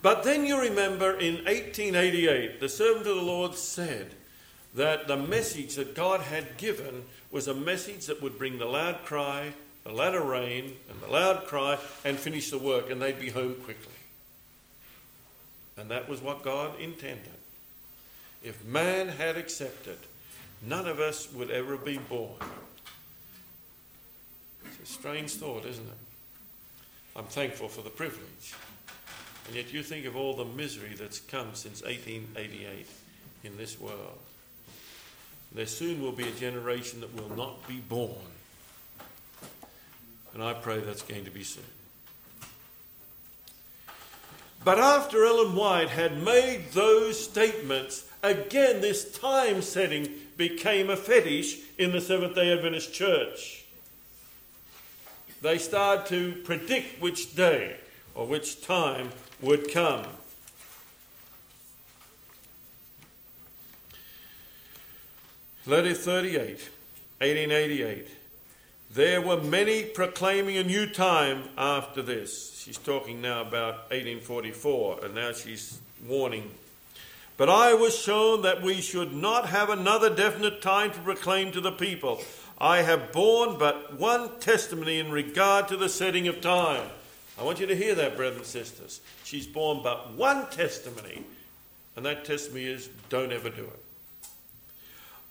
But 0.01 0.23
then 0.23 0.45
you 0.45 0.59
remember 0.59 1.17
in 1.17 1.35
1888, 1.45 2.59
the 2.59 2.67
servant 2.67 3.07
of 3.07 3.15
the 3.15 3.21
Lord 3.21 3.55
said 3.55 4.11
that 4.73 5.07
the 5.07 5.15
message 5.15 5.75
that 5.75 5.95
God 5.95 6.21
had 6.21 6.57
given 6.57 7.03
was 7.31 7.47
a 7.47 7.53
message 7.53 8.07
that 8.07 8.21
would 8.21 8.37
bring 8.37 8.57
the 8.57 8.65
loud 8.65 9.05
cry, 9.05 9.53
the 9.83 9.93
latter 9.93 10.21
rain, 10.21 10.73
and 10.89 11.01
the 11.01 11.07
loud 11.07 11.45
cry 11.45 11.77
and 12.03 12.17
finish 12.17 12.49
the 12.49 12.57
work, 12.57 12.89
and 12.89 13.01
they'd 13.01 13.19
be 13.19 13.29
home 13.29 13.55
quickly. 13.63 13.92
And 15.77 15.89
that 15.89 16.07
was 16.07 16.21
what 16.21 16.43
God 16.43 16.79
intended. 16.79 17.33
If 18.43 18.63
man 18.65 19.07
had 19.07 19.37
accepted, 19.37 19.97
none 20.61 20.87
of 20.87 20.99
us 20.99 21.31
would 21.33 21.49
ever 21.49 21.77
be 21.77 21.97
born. 21.97 22.35
It's 24.65 24.89
a 24.89 24.93
strange 24.93 25.31
thought, 25.31 25.65
isn't 25.65 25.87
it? 25.87 25.93
I'm 27.15 27.25
thankful 27.25 27.69
for 27.69 27.81
the 27.81 27.89
privilege. 27.89 28.53
And 29.47 29.55
yet 29.55 29.73
you 29.73 29.83
think 29.83 30.05
of 30.05 30.15
all 30.15 30.35
the 30.35 30.45
misery 30.45 30.95
that's 30.97 31.19
come 31.19 31.49
since 31.53 31.81
1888 31.83 32.87
in 33.43 33.57
this 33.57 33.79
world. 33.79 34.19
There 35.53 35.65
soon 35.65 36.01
will 36.01 36.11
be 36.11 36.27
a 36.27 36.31
generation 36.31 37.01
that 37.01 37.13
will 37.13 37.35
not 37.35 37.67
be 37.67 37.77
born. 37.77 38.15
And 40.33 40.41
I 40.41 40.53
pray 40.53 40.79
that's 40.79 41.03
going 41.03 41.25
to 41.25 41.31
be 41.31 41.43
soon. 41.43 41.63
But 44.63 44.79
after 44.79 45.25
Ellen 45.25 45.55
White 45.55 45.89
had 45.89 46.23
made 46.23 46.71
those 46.71 47.21
statements 47.21 48.05
again, 48.21 48.79
this 48.79 49.17
time 49.17 49.61
setting 49.61 50.07
became 50.37 50.89
a 50.89 50.95
fetish 50.95 51.59
in 51.77 51.91
the 51.91 51.99
Seventh 51.99 52.35
day 52.35 52.51
Adventist 52.53 52.93
church. 52.93 53.65
They 55.41 55.57
started 55.57 56.05
to 56.07 56.41
predict 56.43 57.01
which 57.01 57.35
day 57.35 57.75
or 58.15 58.25
which 58.25 58.65
time 58.65 59.09
would 59.41 59.71
come. 59.71 60.05
Letter 65.65 65.93
38, 65.93 66.69
1888. 67.19 68.07
There 68.93 69.21
were 69.21 69.41
many 69.41 69.85
proclaiming 69.85 70.55
a 70.57 70.63
new 70.63 70.85
time 70.85 71.45
after 71.57 72.03
this. 72.03 72.59
She's 72.59 72.77
talking 72.77 73.21
now 73.21 73.41
about 73.41 73.89
1844, 73.89 75.05
and 75.05 75.15
now 75.15 75.31
she's 75.31 75.79
warning. 76.07 76.51
But 77.35 77.49
I 77.49 77.73
was 77.73 77.97
shown 77.97 78.43
that 78.43 78.61
we 78.61 78.81
should 78.81 79.11
not 79.11 79.49
have 79.49 79.71
another 79.71 80.13
definite 80.13 80.61
time 80.61 80.91
to 80.91 80.99
proclaim 80.99 81.51
to 81.53 81.61
the 81.61 81.71
people. 81.71 82.21
I 82.59 82.83
have 82.83 83.11
borne 83.11 83.57
but 83.57 83.99
one 83.99 84.39
testimony 84.39 84.99
in 84.99 85.11
regard 85.11 85.67
to 85.69 85.77
the 85.77 85.89
setting 85.89 86.27
of 86.27 86.39
time. 86.39 86.87
I 87.39 87.43
want 87.43 87.59
you 87.59 87.65
to 87.65 87.75
hear 87.75 87.95
that, 87.95 88.15
brothers 88.15 88.37
and 88.37 88.45
sisters. 88.45 89.01
She's 89.23 89.47
borne 89.47 89.81
but 89.81 90.13
one 90.13 90.51
testimony, 90.51 91.23
and 91.95 92.05
that 92.05 92.25
testimony 92.25 92.65
is 92.65 92.89
don't 93.09 93.31
ever 93.31 93.49
do 93.49 93.63
it. 93.63 93.82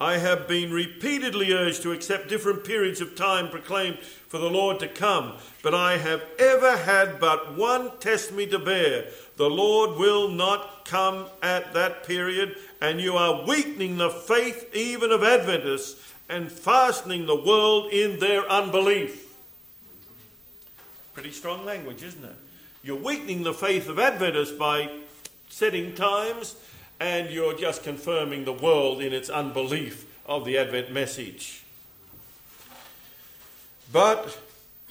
I 0.03 0.19
have 0.19 0.49
been 0.49 0.73
repeatedly 0.73 1.53
urged 1.53 1.83
to 1.83 1.93
accept 1.93 2.29
different 2.29 2.65
periods 2.65 3.01
of 3.01 3.15
time 3.15 3.49
proclaimed 3.49 4.01
for 4.01 4.38
the 4.38 4.51
Lord 4.51 4.81
to 4.81 4.88
come, 4.88 5.35
but 5.62 5.77
I 5.77 5.97
have 5.97 6.25
ever 6.41 6.77
had 6.77 7.21
but 7.21 7.57
one 7.57 7.97
testimony 7.99 8.49
to 8.49 8.59
bear. 8.59 9.05
The 9.37 9.49
Lord 9.49 10.01
will 10.01 10.29
not 10.29 10.87
come 10.87 11.27
at 11.41 11.73
that 11.75 12.03
period, 12.03 12.57
and 12.81 13.01
you 13.01 13.17
are 13.17 13.47
weakening 13.47 13.97
the 13.97 14.11
faith 14.11 14.75
even 14.75 15.12
of 15.12 15.23
Adventists 15.23 16.12
and 16.29 16.51
fastening 16.51 17.27
the 17.27 17.41
world 17.41 17.93
in 17.93 18.19
their 18.19 18.45
unbelief. 18.51 19.33
Pretty 21.15 21.31
strong 21.31 21.65
language, 21.65 22.03
isn't 22.03 22.25
it? 22.25 22.37
You're 22.83 22.97
weakening 22.97 23.45
the 23.45 23.55
faith 23.55 23.88
of 23.88 24.01
Adventists 24.01 24.51
by 24.51 24.99
setting 25.49 25.95
times 25.95 26.57
and 27.03 27.31
you're 27.31 27.59
just 27.59 27.83
confirming 27.83 28.45
the 28.45 28.53
world 28.53 29.03
in 29.03 29.12
its 29.12 29.29
unbelief 29.29 30.07
of 30.25 30.45
the 30.45 30.57
Advent 30.57 30.93
message. 30.93 31.65
But 33.93 34.38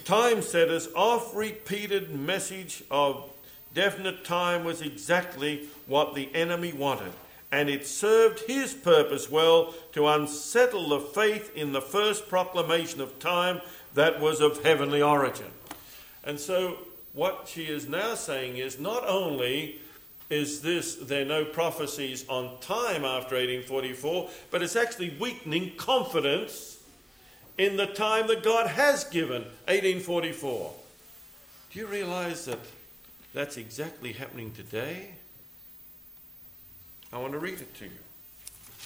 time 0.04 0.41
setters' 0.41 0.89
oft 0.93 1.34
repeated 1.34 2.13
message 2.13 2.84
of 2.91 3.30
definite 3.74 4.26
time 4.26 4.65
was 4.65 4.82
exactly 4.82 5.69
what 5.88 6.13
the 6.13 6.30
enemy 6.36 6.74
wanted, 6.74 7.13
and 7.50 7.69
it 7.69 7.88
served 7.88 8.41
his 8.41 8.74
purpose 8.74 9.32
well 9.32 9.74
to 9.93 10.06
unsettle 10.06 10.89
the 10.89 11.00
faith 11.00 11.56
in 11.56 11.71
the 11.71 11.82
first 11.82 12.28
proclamation 12.28 13.00
of 13.00 13.19
time 13.19 13.62
that 13.93 14.19
was 14.19 14.41
of 14.41 14.63
heavenly 14.63 15.02
origin. 15.02 15.52
And 16.26 16.41
so, 16.41 16.80
what 17.13 17.47
she 17.47 17.63
is 17.63 17.88
now 17.88 18.15
saying 18.15 18.58
is 18.58 18.82
not 18.82 19.08
only 19.08 19.80
is 20.31 20.61
this 20.61 20.95
there 20.95 21.23
are 21.23 21.25
no 21.25 21.45
prophecies 21.45 22.27
on 22.29 22.57
time 22.61 23.03
after 23.03 23.35
1844, 23.35 24.29
but 24.49 24.63
it's 24.63 24.75
actually 24.75 25.15
weakening 25.19 25.75
confidence 25.75 26.79
in 27.57 27.75
the 27.75 27.85
time 27.85 28.27
that 28.27 28.41
God 28.41 28.67
has 28.67 29.03
given, 29.03 29.43
1844. 29.67 30.73
Do 31.71 31.79
you 31.79 31.85
realize 31.85 32.45
that 32.45 32.59
that's 33.33 33.57
exactly 33.57 34.13
happening 34.13 34.51
today? 34.53 35.11
I 37.13 37.17
want 37.17 37.33
to 37.33 37.39
read 37.39 37.59
it 37.59 37.75
to 37.75 37.85
you. 37.85 37.91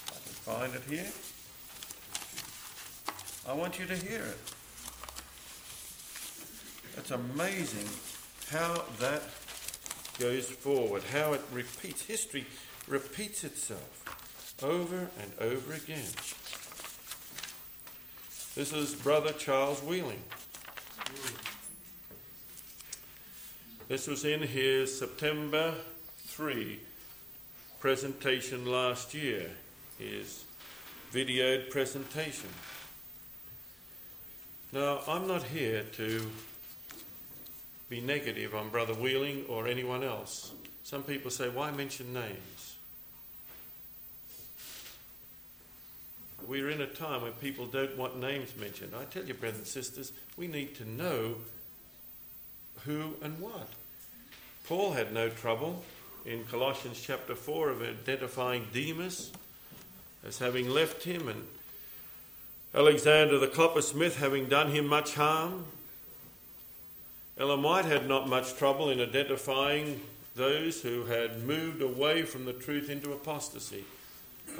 I 0.08 0.10
can 0.10 0.72
find 0.72 0.74
it 0.74 0.82
here. 0.90 1.06
I 3.48 3.52
want 3.52 3.78
you 3.78 3.86
to 3.86 3.94
hear 3.94 4.22
it. 4.22 4.38
It's 6.96 7.12
amazing 7.12 7.88
how 8.50 8.84
that 8.98 9.22
goes 10.18 10.48
forward, 10.48 11.02
how 11.12 11.32
it 11.32 11.42
repeats. 11.52 12.02
History 12.02 12.46
repeats 12.88 13.44
itself 13.44 14.04
over 14.62 15.10
and 15.20 15.32
over 15.40 15.72
again. 15.72 16.10
This 18.54 18.72
is 18.72 18.94
Brother 18.94 19.32
Charles 19.32 19.82
Wheeling. 19.82 20.22
This 23.88 24.06
was 24.06 24.24
in 24.24 24.42
his 24.42 24.98
September 24.98 25.74
3 26.26 26.80
presentation 27.78 28.66
last 28.66 29.14
year, 29.14 29.50
his 29.98 30.44
videoed 31.12 31.70
presentation. 31.70 32.48
Now, 34.72 35.00
I'm 35.06 35.28
not 35.28 35.44
here 35.44 35.84
to 35.92 36.26
be 37.88 38.00
negative 38.00 38.54
on 38.54 38.68
Brother 38.68 38.94
Wheeling 38.94 39.44
or 39.48 39.66
anyone 39.66 40.02
else. 40.02 40.52
Some 40.82 41.02
people 41.02 41.30
say, 41.30 41.48
why 41.48 41.70
mention 41.70 42.12
names? 42.12 42.76
We're 46.46 46.70
in 46.70 46.80
a 46.80 46.86
time 46.86 47.22
when 47.22 47.32
people 47.32 47.66
don't 47.66 47.96
want 47.96 48.20
names 48.20 48.54
mentioned. 48.56 48.92
I 48.96 49.04
tell 49.04 49.24
you, 49.24 49.34
brothers 49.34 49.58
and 49.58 49.66
sisters, 49.66 50.12
we 50.36 50.46
need 50.46 50.76
to 50.76 50.88
know 50.88 51.36
who 52.84 53.14
and 53.22 53.40
what. 53.40 53.68
Paul 54.66 54.92
had 54.92 55.12
no 55.12 55.28
trouble 55.28 55.82
in 56.24 56.44
Colossians 56.44 57.00
chapter 57.00 57.34
4 57.34 57.70
of 57.70 57.82
identifying 57.82 58.66
Demas 58.72 59.32
as 60.26 60.38
having 60.38 60.68
left 60.68 61.04
him 61.04 61.28
and 61.28 61.46
Alexander 62.74 63.38
the 63.38 63.46
coppersmith 63.46 64.18
having 64.18 64.46
done 64.48 64.70
him 64.70 64.86
much 64.86 65.14
harm. 65.14 65.64
Ellen 67.38 67.62
White 67.62 67.84
had 67.84 68.08
not 68.08 68.28
much 68.28 68.56
trouble 68.56 68.88
in 68.88 69.00
identifying 69.00 70.00
those 70.34 70.80
who 70.80 71.04
had 71.04 71.42
moved 71.42 71.82
away 71.82 72.22
from 72.22 72.46
the 72.46 72.52
truth 72.52 72.88
into 72.88 73.12
apostasy. 73.12 73.84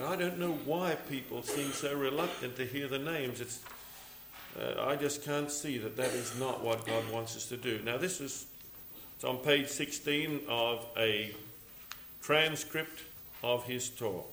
I 0.05 0.17
don't 0.17 0.39
know 0.39 0.59
why 0.65 0.97
people 1.09 1.43
seem 1.43 1.73
so 1.73 1.95
reluctant 1.95 2.57
to 2.57 2.67
hear 2.67 2.87
the 2.87 2.99
names. 2.99 3.41
It's, 3.41 3.61
uh, 4.61 4.85
I 4.85 4.97
just 4.97 5.25
can't 5.25 5.51
see 5.51 5.79
that 5.79 5.97
that 5.97 6.13
is 6.13 6.39
not 6.39 6.63
what 6.63 6.87
God 6.87 7.11
wants 7.11 7.35
us 7.37 7.47
to 7.47 7.57
do. 7.57 7.81
Now, 7.85 7.97
this 7.97 8.21
is 8.21 8.47
it's 9.17 9.25
on 9.25 9.39
page 9.39 9.69
16 9.69 10.43
of 10.47 10.85
a 10.99 11.35
transcript 12.21 13.05
of 13.43 13.65
his 13.65 13.89
talk. 13.89 14.31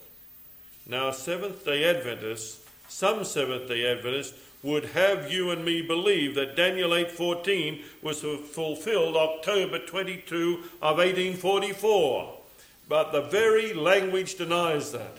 Now, 0.86 1.12
Seventh 1.12 1.64
day 1.64 1.86
Adventists, 1.86 2.60
some 2.90 3.24
Seventh 3.24 3.70
day 3.70 3.90
Adventists, 3.90 4.38
would 4.64 4.86
have 4.86 5.32
you 5.32 5.52
and 5.52 5.64
me 5.64 5.82
believe 5.82 6.36
that 6.36 6.56
Daniel 6.56 6.94
8:14 6.94 7.84
was 8.02 8.22
fulfilled 8.22 9.18
October 9.18 9.78
22 9.78 10.64
of 10.82 10.98
1844. 10.98 12.40
But 12.88 13.12
the 13.12 13.22
very 13.22 13.74
language 13.74 14.36
denies 14.36 14.92
that. 14.94 15.18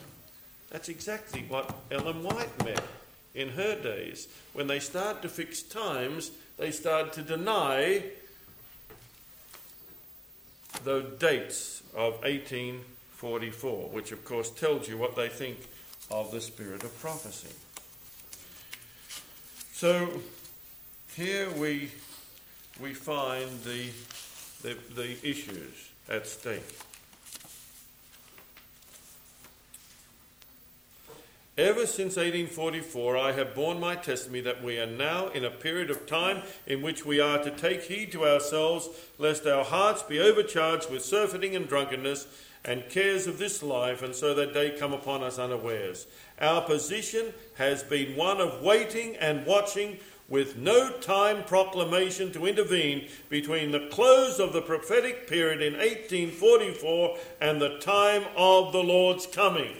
That's 0.70 0.88
exactly 0.88 1.44
what 1.48 1.74
Ellen 1.90 2.22
White 2.22 2.64
meant 2.64 2.80
in 3.34 3.50
her 3.50 3.74
days. 3.80 4.28
When 4.54 4.66
they 4.66 4.80
started 4.80 5.22
to 5.22 5.28
fix 5.28 5.62
times, 5.62 6.30
they 6.56 6.70
started 6.70 7.12
to 7.12 7.22
deny 7.22 8.04
the 10.84 11.02
dates 11.18 11.82
of 11.94 12.14
1844, 12.22 13.88
which 13.90 14.10
of 14.12 14.24
course 14.24 14.50
tells 14.50 14.88
you 14.88 14.96
what 14.96 15.16
they 15.16 15.28
think 15.28 15.58
of 16.10 16.30
the 16.30 16.40
spirit 16.40 16.82
of 16.82 16.98
prophecy. 17.00 17.54
So 19.74 20.08
here 21.16 21.50
we, 21.50 21.90
we 22.80 22.94
find 22.94 23.50
the, 23.64 23.88
the, 24.62 24.78
the 24.94 25.28
issues 25.28 25.90
at 26.08 26.28
stake. 26.28 26.62
Ever 31.58 31.86
since 31.86 32.14
1844, 32.16 33.16
I 33.16 33.32
have 33.32 33.56
borne 33.56 33.80
my 33.80 33.96
testimony 33.96 34.42
that 34.42 34.62
we 34.62 34.78
are 34.78 34.86
now 34.86 35.26
in 35.30 35.44
a 35.44 35.50
period 35.50 35.90
of 35.90 36.06
time 36.06 36.42
in 36.68 36.80
which 36.80 37.04
we 37.04 37.18
are 37.18 37.42
to 37.42 37.50
take 37.50 37.82
heed 37.82 38.12
to 38.12 38.24
ourselves, 38.24 38.88
lest 39.18 39.44
our 39.44 39.64
hearts 39.64 40.04
be 40.04 40.20
overcharged 40.20 40.88
with 40.88 41.04
surfeiting 41.04 41.56
and 41.56 41.68
drunkenness 41.68 42.28
and 42.64 42.88
cares 42.88 43.26
of 43.26 43.38
this 43.38 43.62
life, 43.62 44.02
and 44.02 44.14
so 44.14 44.34
that 44.34 44.54
day 44.54 44.70
come 44.78 44.92
upon 44.92 45.22
us 45.22 45.38
unawares. 45.38 46.06
Our 46.40 46.62
position 46.62 47.34
has 47.56 47.82
been 47.82 48.16
one 48.16 48.40
of 48.40 48.62
waiting 48.62 49.16
and 49.16 49.44
watching 49.44 49.98
with 50.28 50.56
no 50.56 50.90
time 50.90 51.44
proclamation 51.44 52.32
to 52.32 52.46
intervene 52.46 53.08
between 53.28 53.70
the 53.70 53.88
close 53.90 54.40
of 54.40 54.52
the 54.52 54.62
prophetic 54.62 55.28
period 55.28 55.60
in 55.60 55.74
1844 55.74 57.18
and 57.40 57.60
the 57.60 57.78
time 57.78 58.24
of 58.36 58.72
the 58.72 58.82
Lord's 58.82 59.26
coming. 59.26 59.76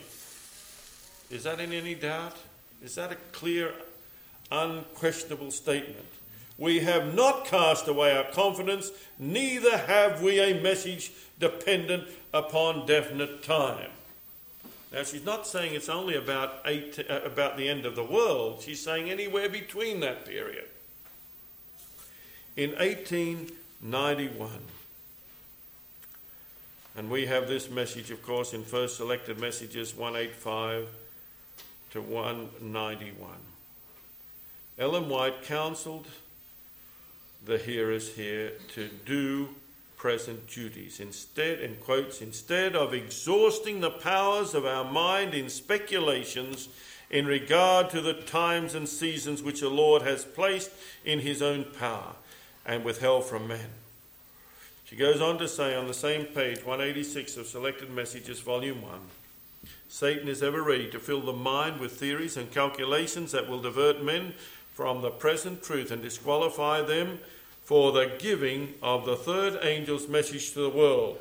Is 1.31 1.44
that 1.44 1.61
in 1.61 1.73
any 1.73 1.94
doubt? 1.94 2.37
Is 2.83 2.94
that 2.97 3.11
a 3.11 3.16
clear, 3.33 3.73
unquestionable 4.53 5.51
statement? 5.51 6.05
We 6.59 6.81
have 6.81 7.14
not 7.14 7.47
cast 7.47 7.88
away 7.88 8.16
our 8.16 8.31
confidence, 8.31 8.92
neither 9.18 9.77
have 9.77 10.23
we 10.23 10.38
a 10.38 10.62
message 10.62 11.11
dependent 11.38 12.09
upon 12.33 12.87
definite 12.87 13.42
time. 13.42 13.90
Now, 14.92 15.03
she's 15.03 15.25
not 15.25 15.47
saying 15.47 15.75
it's 15.75 15.88
only 15.88 16.14
about, 16.14 16.61
eight, 16.64 17.05
uh, 17.11 17.20
about 17.25 17.57
the 17.57 17.68
end 17.68 17.85
of 17.85 17.97
the 17.97 18.05
world, 18.05 18.62
she's 18.62 18.81
saying 18.81 19.11
anywhere 19.11 19.49
between 19.49 20.01
that 20.01 20.25
period. 20.25 20.66
In 22.57 22.70
1891, 22.77 24.51
and 26.97 27.11
we 27.11 27.27
have 27.27 27.49
this 27.49 27.68
message, 27.68 28.12
of 28.12 28.23
course, 28.23 28.55
in 28.55 28.62
First 28.62 28.97
Selected 28.97 29.40
Messages 29.40 29.97
185 29.97 30.87
to 31.90 32.01
191. 32.01 33.31
Ellen 34.79 35.09
White 35.09 35.42
counseled 35.42 36.07
the 37.44 37.59
hearers 37.59 38.14
here 38.14 38.53
to 38.75 38.88
do 39.05 39.49
present 40.04 40.46
duties. 40.46 41.00
Instead, 41.00 41.60
in 41.60 41.76
quotes, 41.76 42.20
instead 42.20 42.76
of 42.76 42.92
exhausting 42.92 43.80
the 43.80 43.90
powers 43.90 44.52
of 44.52 44.66
our 44.66 44.84
mind 44.84 45.32
in 45.32 45.48
speculations 45.48 46.68
in 47.08 47.24
regard 47.24 47.88
to 47.88 48.02
the 48.02 48.12
times 48.12 48.74
and 48.74 48.86
seasons 48.86 49.42
which 49.42 49.60
the 49.60 49.70
Lord 49.70 50.02
has 50.02 50.22
placed 50.22 50.70
in 51.06 51.20
his 51.20 51.40
own 51.40 51.64
power 51.64 52.16
and 52.66 52.84
withheld 52.84 53.24
from 53.24 53.48
men. 53.48 53.70
She 54.84 54.94
goes 54.94 55.22
on 55.22 55.38
to 55.38 55.48
say 55.48 55.74
on 55.74 55.86
the 55.86 55.94
same 55.94 56.26
page, 56.26 56.58
186 56.58 57.38
of 57.38 57.46
Selected 57.46 57.90
Messages, 57.90 58.40
Volume 58.40 58.82
1 58.82 59.00
Satan 59.88 60.28
is 60.28 60.42
ever 60.42 60.62
ready 60.62 60.90
to 60.90 60.98
fill 60.98 61.22
the 61.22 61.32
mind 61.32 61.80
with 61.80 61.92
theories 61.92 62.36
and 62.36 62.50
calculations 62.50 63.32
that 63.32 63.48
will 63.48 63.62
divert 63.62 64.04
men 64.04 64.34
from 64.74 65.00
the 65.00 65.10
present 65.10 65.62
truth 65.62 65.90
and 65.90 66.02
disqualify 66.02 66.82
them 66.82 67.20
for 67.64 67.92
the 67.92 68.12
giving 68.18 68.74
of 68.83 69.07
the 69.07 69.16
third 69.16 69.57
angel's 69.57 70.07
message 70.07 70.53
to 70.53 70.61
the 70.61 70.70
world. 70.70 71.18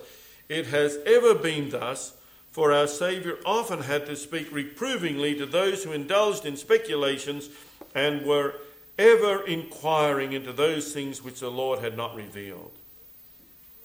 It 0.49 0.67
has 0.67 0.99
ever 1.05 1.33
been 1.33 1.69
thus, 1.69 2.15
for 2.51 2.71
our 2.71 2.87
Saviour 2.87 3.37
often 3.45 3.81
had 3.81 4.05
to 4.05 4.15
speak 4.15 4.51
reprovingly 4.51 5.35
to 5.35 5.45
those 5.45 5.83
who 5.83 5.91
indulged 5.91 6.45
in 6.45 6.57
speculations 6.57 7.49
and 7.95 8.25
were 8.25 8.55
ever 8.99 9.43
inquiring 9.45 10.33
into 10.33 10.53
those 10.53 10.93
things 10.93 11.23
which 11.23 11.39
the 11.39 11.49
Lord 11.49 11.79
had 11.79 11.97
not 11.97 12.15
revealed. 12.15 12.71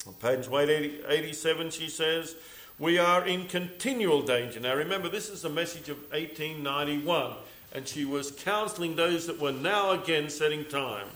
On 0.06 0.14
page 0.14 0.48
187, 0.48 1.70
she 1.70 1.88
says, 1.88 2.34
We 2.78 2.98
are 2.98 3.26
in 3.26 3.46
continual 3.46 4.22
danger. 4.22 4.60
Now 4.60 4.74
remember, 4.74 5.08
this 5.08 5.28
is 5.28 5.44
a 5.44 5.50
message 5.50 5.88
of 5.88 5.98
1891, 6.10 7.32
and 7.72 7.86
she 7.86 8.04
was 8.04 8.32
counseling 8.32 8.96
those 8.96 9.26
that 9.26 9.40
were 9.40 9.52
now 9.52 9.92
again 9.92 10.28
setting 10.28 10.64
time. 10.64 11.06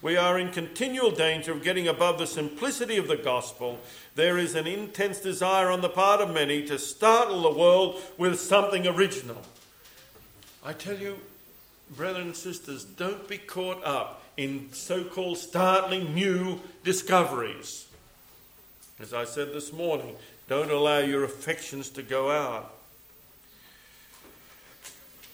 We 0.00 0.16
are 0.16 0.38
in 0.38 0.52
continual 0.52 1.10
danger 1.10 1.50
of 1.50 1.64
getting 1.64 1.88
above 1.88 2.18
the 2.18 2.26
simplicity 2.26 2.98
of 2.98 3.08
the 3.08 3.16
gospel. 3.16 3.80
There 4.14 4.38
is 4.38 4.54
an 4.54 4.68
intense 4.68 5.18
desire 5.18 5.70
on 5.70 5.80
the 5.80 5.88
part 5.88 6.20
of 6.20 6.32
many 6.32 6.64
to 6.66 6.78
startle 6.78 7.42
the 7.42 7.58
world 7.58 8.00
with 8.16 8.38
something 8.38 8.86
original. 8.86 9.42
I 10.64 10.72
tell 10.72 10.96
you, 10.96 11.18
brethren 11.96 12.28
and 12.28 12.36
sisters, 12.36 12.84
don't 12.84 13.26
be 13.26 13.38
caught 13.38 13.84
up 13.84 14.22
in 14.36 14.68
so 14.72 15.02
called 15.02 15.38
startling 15.38 16.14
new 16.14 16.60
discoveries. 16.84 17.86
As 19.00 19.12
I 19.12 19.24
said 19.24 19.52
this 19.52 19.72
morning, 19.72 20.14
don't 20.48 20.70
allow 20.70 20.98
your 20.98 21.24
affections 21.24 21.90
to 21.90 22.02
go 22.02 22.30
out. 22.30 22.77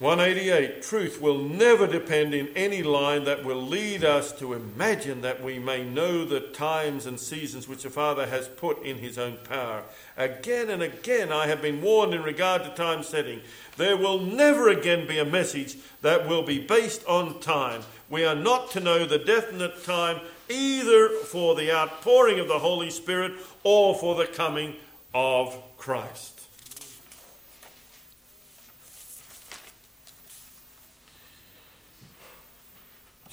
188 0.01 0.83
Truth 0.83 1.21
will 1.21 1.39
never 1.39 1.87
depend 1.87 2.35
in 2.35 2.49
any 2.57 2.83
line 2.83 3.23
that 3.25 3.45
will 3.45 3.63
lead 3.63 4.03
us 4.03 4.33
to 4.33 4.53
imagine 4.53 5.21
that 5.21 5.41
we 5.41 5.61
may 5.61 5.85
know 5.85 6.25
the 6.25 6.41
times 6.41 7.07
and 7.07 7.19
seasons 7.19 7.69
which 7.69 7.85
the 7.85 7.91
Father 7.91 8.27
has 8.27 8.49
put 8.49 8.83
in 8.85 8.99
His 8.99 9.19
own 9.19 9.39
power. 9.49 9.85
Again 10.17 10.69
and 10.69 10.83
again, 10.83 11.31
I 11.31 11.47
have 11.47 11.63
been 11.63 11.81
warned 11.81 12.13
in 12.13 12.25
regard 12.25 12.65
to 12.65 12.71
time 12.71 13.05
setting. 13.05 13.41
There 13.77 13.97
will 13.97 14.19
never 14.19 14.69
again 14.69 15.07
be 15.07 15.19
a 15.19 15.25
message 15.25 15.77
that 16.03 16.29
will 16.29 16.43
be 16.43 16.59
based 16.59 17.07
on 17.07 17.39
time. 17.39 17.83
We 18.11 18.25
are 18.25 18.35
not 18.35 18.73
to 18.73 18.81
know 18.81 19.07
the 19.07 19.19
definite 19.19 19.85
time 19.85 20.21
either 20.49 21.09
for 21.09 21.55
the 21.55 21.73
outpouring 21.73 22.41
of 22.41 22.49
the 22.49 22.59
Holy 22.59 22.91
Spirit 22.91 23.35
or 23.63 23.95
for 23.95 24.17
the 24.17 24.27
coming 24.27 24.75
of 25.15 25.57
Christ. 25.77 26.34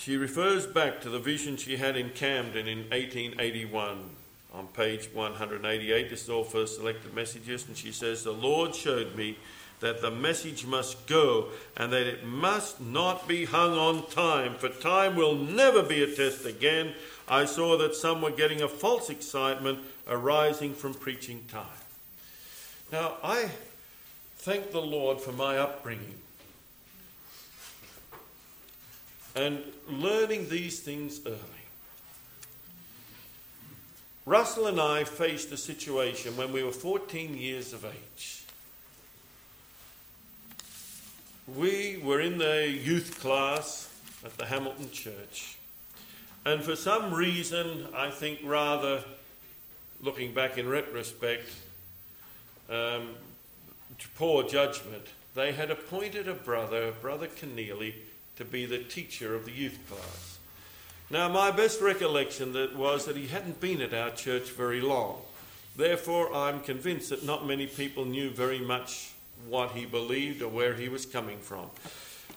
She 0.02 0.18
refers 0.18 0.66
back 0.66 1.00
to 1.02 1.10
the 1.10 1.20
vision 1.20 1.58
she 1.58 1.78
had 1.78 1.96
in 1.96 2.10
Camden 2.10 2.68
in 2.68 2.90
1881 2.90 4.00
on 4.52 4.68
page 4.70 5.08
188. 5.14 6.10
This 6.10 6.24
is 6.24 6.30
all 6.32 6.44
first 6.44 6.78
selected 6.78 7.14
messages, 7.14 7.68
and 7.68 7.78
she 7.78 7.92
says, 7.92 8.24
The 8.24 8.32
Lord 8.32 8.74
showed 8.74 9.16
me 9.16 9.38
that 9.80 10.02
the 10.02 10.10
message 10.10 10.66
must 10.66 11.06
go 11.06 11.50
and 11.78 11.94
that 11.94 12.08
it 12.08 12.26
must 12.26 12.82
not 12.82 13.28
be 13.28 13.46
hung 13.46 13.74
on 13.74 14.10
time, 14.10 14.56
for 14.56 14.70
time 14.70 15.16
will 15.16 15.36
never 15.36 15.84
be 15.84 16.02
a 16.02 16.16
test 16.16 16.48
again. 16.48 16.96
I 17.28 17.46
saw 17.46 17.78
that 17.78 17.94
some 17.94 18.24
were 18.24 18.32
getting 18.32 18.64
a 18.64 18.68
false 18.68 19.12
excitement 19.12 19.82
arising 20.08 20.74
from 20.74 20.96
preaching 20.96 21.44
time. 21.48 21.68
Now, 22.92 23.18
I 23.24 23.52
thank 24.38 24.72
the 24.72 24.82
Lord 24.82 25.22
for 25.22 25.32
my 25.32 25.60
upbringing 25.60 26.21
and 29.36 29.64
learning 29.88 30.50
these 30.50 30.80
things 30.80 31.22
early. 31.26 31.38
Russell 34.26 34.68
and 34.68 34.80
I 34.80 35.04
faced 35.04 35.52
a 35.52 35.58
situation 35.58 36.38
when 36.38 36.54
we 36.54 36.64
were 36.64 36.72
14 36.72 37.36
years 37.36 37.74
of 37.74 37.86
age. 37.86 38.44
We 41.48 42.00
were 42.04 42.22
in 42.22 42.38
the 42.38 42.70
youth 42.70 43.20
class 43.20 43.90
at 44.24 44.38
the 44.38 44.46
Hamilton 44.46 44.92
Church, 44.92 45.58
and 46.46 46.64
for 46.64 46.76
some 46.76 47.14
reason, 47.14 47.88
I 47.96 48.10
think 48.12 48.40
rather 48.44 49.04
looking 50.02 50.34
back 50.34 50.58
in 50.58 50.70
retrospect, 50.70 51.50
um, 52.70 53.10
poor 54.16 54.44
judgment, 54.44 55.08
they 55.34 55.52
had 55.52 55.72
appointed 55.72 56.28
a 56.28 56.34
brother, 56.34 56.94
Brother 57.02 57.28
Keneally, 57.28 57.96
to 58.36 58.46
be 58.46 58.66
the 58.66 58.80
teacher 58.80 59.36
of 59.36 59.46
the 59.46 59.52
youth 59.52 59.80
class. 59.90 60.40
Now, 61.10 61.28
my 61.28 61.52
best 61.52 61.82
recollection 61.82 62.54
that 62.54 62.76
was 62.76 63.06
that 63.06 63.18
he 63.18 63.28
hadn't 63.28 63.60
been 63.60 63.82
at 63.82 63.94
our 63.94 64.12
church 64.12 64.50
very 64.52 64.80
long. 64.80 65.18
Therefore, 65.76 66.34
I'm 66.34 66.62
convinced 66.62 67.10
that 67.10 67.26
not 67.26 67.46
many 67.46 67.68
people 67.68 68.06
knew 68.06 68.30
very 68.30 68.60
much 68.60 69.12
what 69.48 69.72
he 69.72 69.86
believed 69.86 70.42
or 70.42 70.50
where 70.50 70.74
he 70.74 70.90
was 70.90 71.06
coming 71.06 71.40
from. 71.40 71.68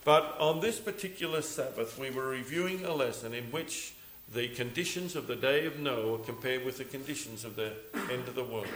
But 0.05 0.37
on 0.39 0.61
this 0.61 0.79
particular 0.79 1.41
Sabbath, 1.41 1.99
we 1.99 2.11
were 2.11 2.27
reviewing 2.27 2.85
a 2.85 2.93
lesson 2.93 3.33
in 3.33 3.45
which 3.45 3.95
the 4.33 4.49
conditions 4.49 5.17
of 5.17 5.27
the 5.27 5.37
day 5.37 5.67
of 5.67 5.79
Noah 5.79 6.19
compared 6.19 6.65
with 6.65 6.79
the 6.79 6.85
conditions 6.85 7.45
of 7.45 7.57
the 7.57 7.73
end 8.11 8.29
of 8.29 8.35
the 8.35 8.45
world. 8.45 8.67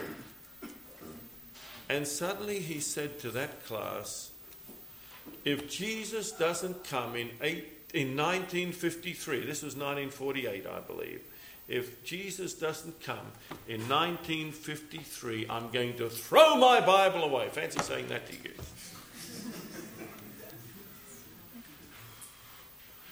And 1.89 2.07
suddenly 2.07 2.59
he 2.59 2.79
said 2.79 3.19
to 3.19 3.31
that 3.31 3.65
class, 3.65 4.28
if 5.45 5.69
Jesus 5.69 6.31
doesn't 6.31 6.83
come 6.83 7.15
in, 7.15 7.29
eight, 7.41 7.65
in 7.93 8.15
1953, 8.15 9.45
this 9.45 9.63
was 9.63 9.75
1948, 9.75 10.65
I 10.67 10.79
believe. 10.81 11.21
If 11.67 12.03
Jesus 12.03 12.53
doesn't 12.53 13.01
come 13.01 13.31
in 13.67 13.81
1953, 13.87 15.45
I'm 15.49 15.69
going 15.69 15.95
to 15.97 16.09
throw 16.09 16.57
my 16.57 16.81
Bible 16.81 17.23
away. 17.23 17.49
Fancy 17.49 17.79
saying 17.79 18.07
that 18.07 18.27
to 18.27 18.33
you. 18.33 18.53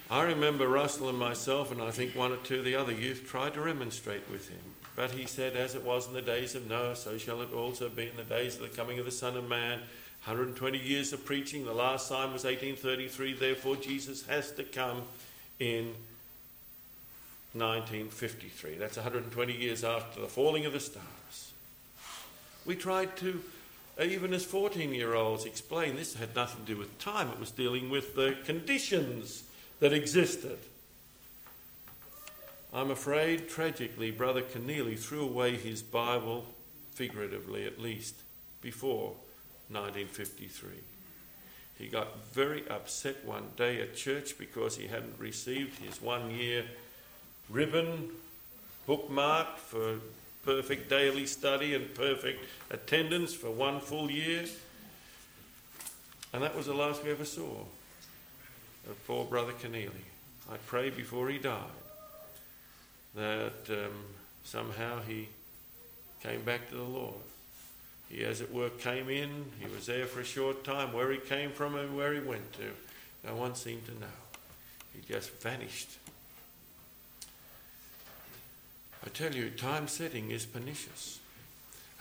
I 0.10 0.24
remember 0.24 0.68
Russell 0.68 1.10
and 1.10 1.18
myself, 1.18 1.72
and 1.72 1.82
I 1.82 1.92
think 1.92 2.16
one 2.16 2.32
or 2.32 2.38
two 2.38 2.60
of 2.60 2.66
the 2.66 2.76
other 2.76 2.94
youth 2.94 3.26
tried 3.28 3.54
to 3.56 3.62
remonstrate 3.62 4.30
with 4.32 4.48
him. 4.48 4.62
But 4.96 5.12
he 5.12 5.26
said, 5.26 5.56
As 5.56 5.76
it 5.76 5.84
was 5.84 6.08
in 6.08 6.14
the 6.14 6.22
days 6.22 6.56
of 6.56 6.68
Noah, 6.68 6.96
so 6.96 7.18
shall 7.18 7.42
it 7.42 7.54
also 7.54 7.90
be 7.90 8.08
in 8.08 8.16
the 8.16 8.24
days 8.24 8.56
of 8.56 8.62
the 8.62 8.70
coming 8.70 9.00
of 9.00 9.06
the 9.06 9.12
Son 9.12 9.36
of 9.36 9.48
Man. 9.48 9.82
120 10.28 10.78
years 10.78 11.14
of 11.14 11.24
preaching. 11.24 11.64
The 11.64 11.72
last 11.72 12.10
time 12.10 12.34
was 12.34 12.44
1833. 12.44 13.36
Therefore, 13.36 13.78
Jesus 13.78 14.26
has 14.28 14.52
to 14.52 14.64
come 14.66 15.04
in 15.58 15.94
1953. 17.54 18.76
That's 18.76 18.98
120 18.98 19.54
years 19.54 19.86
after 19.86 20.20
the 20.20 20.28
falling 20.28 20.66
of 20.66 20.74
the 20.74 20.82
stars. 20.82 21.54
We 22.66 22.76
tried 22.76 23.16
to, 23.18 23.42
uh, 23.98 24.04
even 24.04 24.34
as 24.34 24.44
14 24.44 24.94
year 24.94 25.14
olds, 25.14 25.46
explain 25.46 25.96
this 25.96 26.16
had 26.16 26.36
nothing 26.36 26.66
to 26.66 26.74
do 26.74 26.78
with 26.78 27.00
time, 27.00 27.30
it 27.30 27.40
was 27.40 27.52
dealing 27.52 27.90
with 27.90 28.14
the 28.16 28.36
conditions 28.44 29.44
that 29.80 29.94
existed. 29.94 30.58
I'm 32.74 32.92
afraid, 32.92 33.48
tragically, 33.48 34.12
Brother 34.12 34.42
Keneally 34.42 35.00
threw 35.00 35.24
away 35.24 35.56
his 35.56 35.82
Bible, 35.82 36.48
figuratively 36.92 37.66
at 37.66 37.80
least, 37.80 38.16
before 38.60 39.16
1953. 39.70 40.70
He 41.78 41.88
got 41.88 42.26
very 42.34 42.68
upset 42.70 43.24
one 43.26 43.50
day 43.56 43.82
at 43.82 43.96
church 43.96 44.38
because 44.38 44.78
he 44.78 44.88
hadn't 44.88 45.16
received 45.20 45.80
his 45.80 46.02
one 46.02 46.32
year 46.32 46.66
ribbon 47.50 48.10
bookmark 48.86 49.58
for 49.58 49.96
perfect 50.44 50.90
daily 50.90 51.26
study 51.26 51.76
and 51.76 51.94
perfect 51.94 52.44
attendance 52.72 53.34
for 53.34 53.52
one 53.52 53.80
full 53.80 54.10
year. 54.10 54.46
And 56.34 56.42
that 56.42 56.56
was 56.56 56.66
the 56.66 56.74
last 56.74 57.04
we 57.04 57.12
ever 57.12 57.26
saw 57.26 57.64
of 58.90 59.06
poor 59.06 59.26
Brother 59.26 59.52
Keneally. 59.52 60.08
I 60.52 60.58
prayed 60.66 60.96
before 60.96 61.30
he 61.30 61.38
died 61.38 61.64
that 63.16 63.70
um, 63.70 63.92
somehow 64.44 65.02
he 65.06 65.28
came 66.24 66.42
back 66.44 66.70
to 66.70 66.76
the 66.76 66.84
Lord. 66.84 67.16
He, 68.10 68.24
as 68.24 68.42
it 68.42 68.54
were, 68.54 68.70
came 68.70 69.10
in, 69.10 69.46
he 69.60 69.68
was 69.74 69.86
there 69.86 70.06
for 70.06 70.22
a 70.22 70.26
short 70.26 70.64
time. 70.64 70.94
Where 70.94 71.12
he 71.12 71.18
came 71.18 71.52
from 71.52 71.76
and 71.76 71.98
where 71.98 72.14
he 72.14 72.20
went 72.20 72.54
to, 72.54 72.72
no 73.26 73.36
one 73.36 73.56
seemed 73.56 73.86
to 73.88 73.94
know. 73.94 74.08
He 74.94 75.02
just 75.14 75.32
vanished. 75.42 75.90
I 79.06 79.10
tell 79.10 79.36
you, 79.36 79.50
time 79.50 79.88
setting 79.88 80.32
is 80.32 80.46
pernicious. 80.46 81.20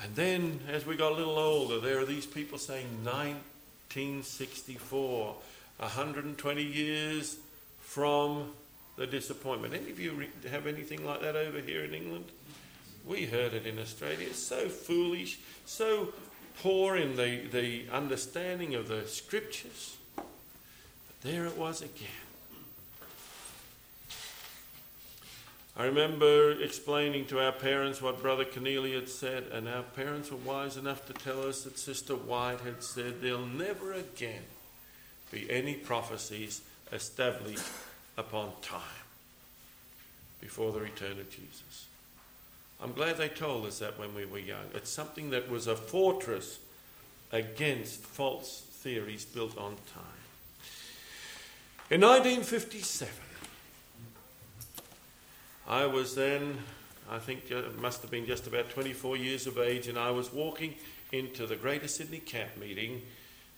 And 0.03 0.15
then, 0.15 0.61
as 0.69 0.87
we 0.87 0.97
got 0.97 1.13
a 1.13 1.15
little 1.15 1.39
older, 1.39 1.81
there 1.81 1.99
are 1.99 2.05
these 2.05 2.27
people 2.27 2.59
saying 2.59 2.87
1964, 3.05 5.35
120 5.79 6.63
years 6.63 7.39
from 7.81 8.51
the 8.97 9.07
disappointment. 9.07 9.75
Any 9.75 9.91
of 9.91 10.01
you 10.01 10.27
have 10.51 10.67
anything 10.67 11.05
like 11.05 11.21
that 11.23 11.37
over 11.37 11.61
here 11.61 11.85
in 11.85 11.95
England? 11.95 12.25
We 13.07 13.27
heard 13.27 13.55
it 13.55 13.67
in 13.67 13.79
Australia. 13.79 14.35
So 14.35 14.69
foolish, 14.69 15.39
so 15.65 16.13
poor 16.63 16.97
in 16.97 17.17
the, 17.17 17.47
the 17.51 17.85
understanding 17.93 18.75
of 18.75 18.89
the 18.89 19.07
scriptures. 19.07 19.97
But 20.17 20.27
there 21.23 21.47
it 21.47 21.57
was 21.57 21.83
again. 21.83 22.09
I 25.79 25.85
remember 25.85 26.53
explaining 26.53 27.27
to 27.27 27.45
our 27.45 27.53
parents 27.53 28.01
what 28.01 28.23
Brother 28.23 28.47
Keneally 28.47 28.95
had 28.95 29.11
said, 29.11 29.45
and 29.53 29.69
our 29.69 29.83
parents 29.83 30.31
were 30.31 30.39
wise 30.39 30.79
enough 30.79 31.05
to 31.07 31.13
tell 31.13 31.47
us 31.47 31.65
that 31.65 31.79
Sister 31.79 32.15
White 32.15 32.61
had 32.63 32.83
said 32.83 33.21
there'll 33.21 33.45
never 33.45 33.93
again 33.93 34.43
be 35.31 35.51
any 35.51 35.75
prophecies 35.75 36.63
established 36.93 37.63
upon 38.17 38.53
time 38.63 38.81
before 40.41 40.73
the 40.73 40.81
return 40.81 41.21
of 41.21 41.29
Jesus. 41.29 41.86
I'm 42.83 42.93
glad 42.93 43.17
they 43.17 43.29
told 43.29 43.67
us 43.67 43.79
that 43.79 43.99
when 43.99 44.15
we 44.15 44.27
were 44.27 44.39
young. 44.39 44.67
It's 44.75 44.91
something 44.91 45.31
that 45.31 45.51
was 45.51 45.67
a 45.67 45.77
fortress 45.77 46.59
against 47.33 48.01
false 48.01 48.61
theories 48.61 49.25
built 49.25 49.57
on 49.57 49.77
time. 49.93 50.05
In 51.89 52.01
1957, 52.01 53.13
I 55.69 55.87
was 55.87 56.15
then, 56.15 56.59
I 57.11 57.19
think 57.19 57.51
it 57.51 57.81
must 57.81 58.03
have 58.03 58.11
been 58.11 58.27
just 58.27 58.47
about 58.47 58.71
24 58.71 59.17
years 59.17 59.47
of 59.47 59.59
age, 59.59 59.89
and 59.89 59.99
I 59.99 60.11
was 60.11 60.33
walking 60.33 60.75
into 61.13 61.47
the 61.47 61.57
Greater 61.57 61.89
Sydney 61.89 62.19
Camp 62.19 62.57
meeting 62.59 63.03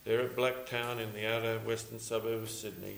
there 0.05 0.21
at 0.21 0.37
Blacktown 0.37 1.01
in 1.01 1.13
the 1.13 1.27
outer 1.27 1.59
western 1.61 1.99
suburb 1.99 2.43
of 2.43 2.51
Sydney. 2.51 2.97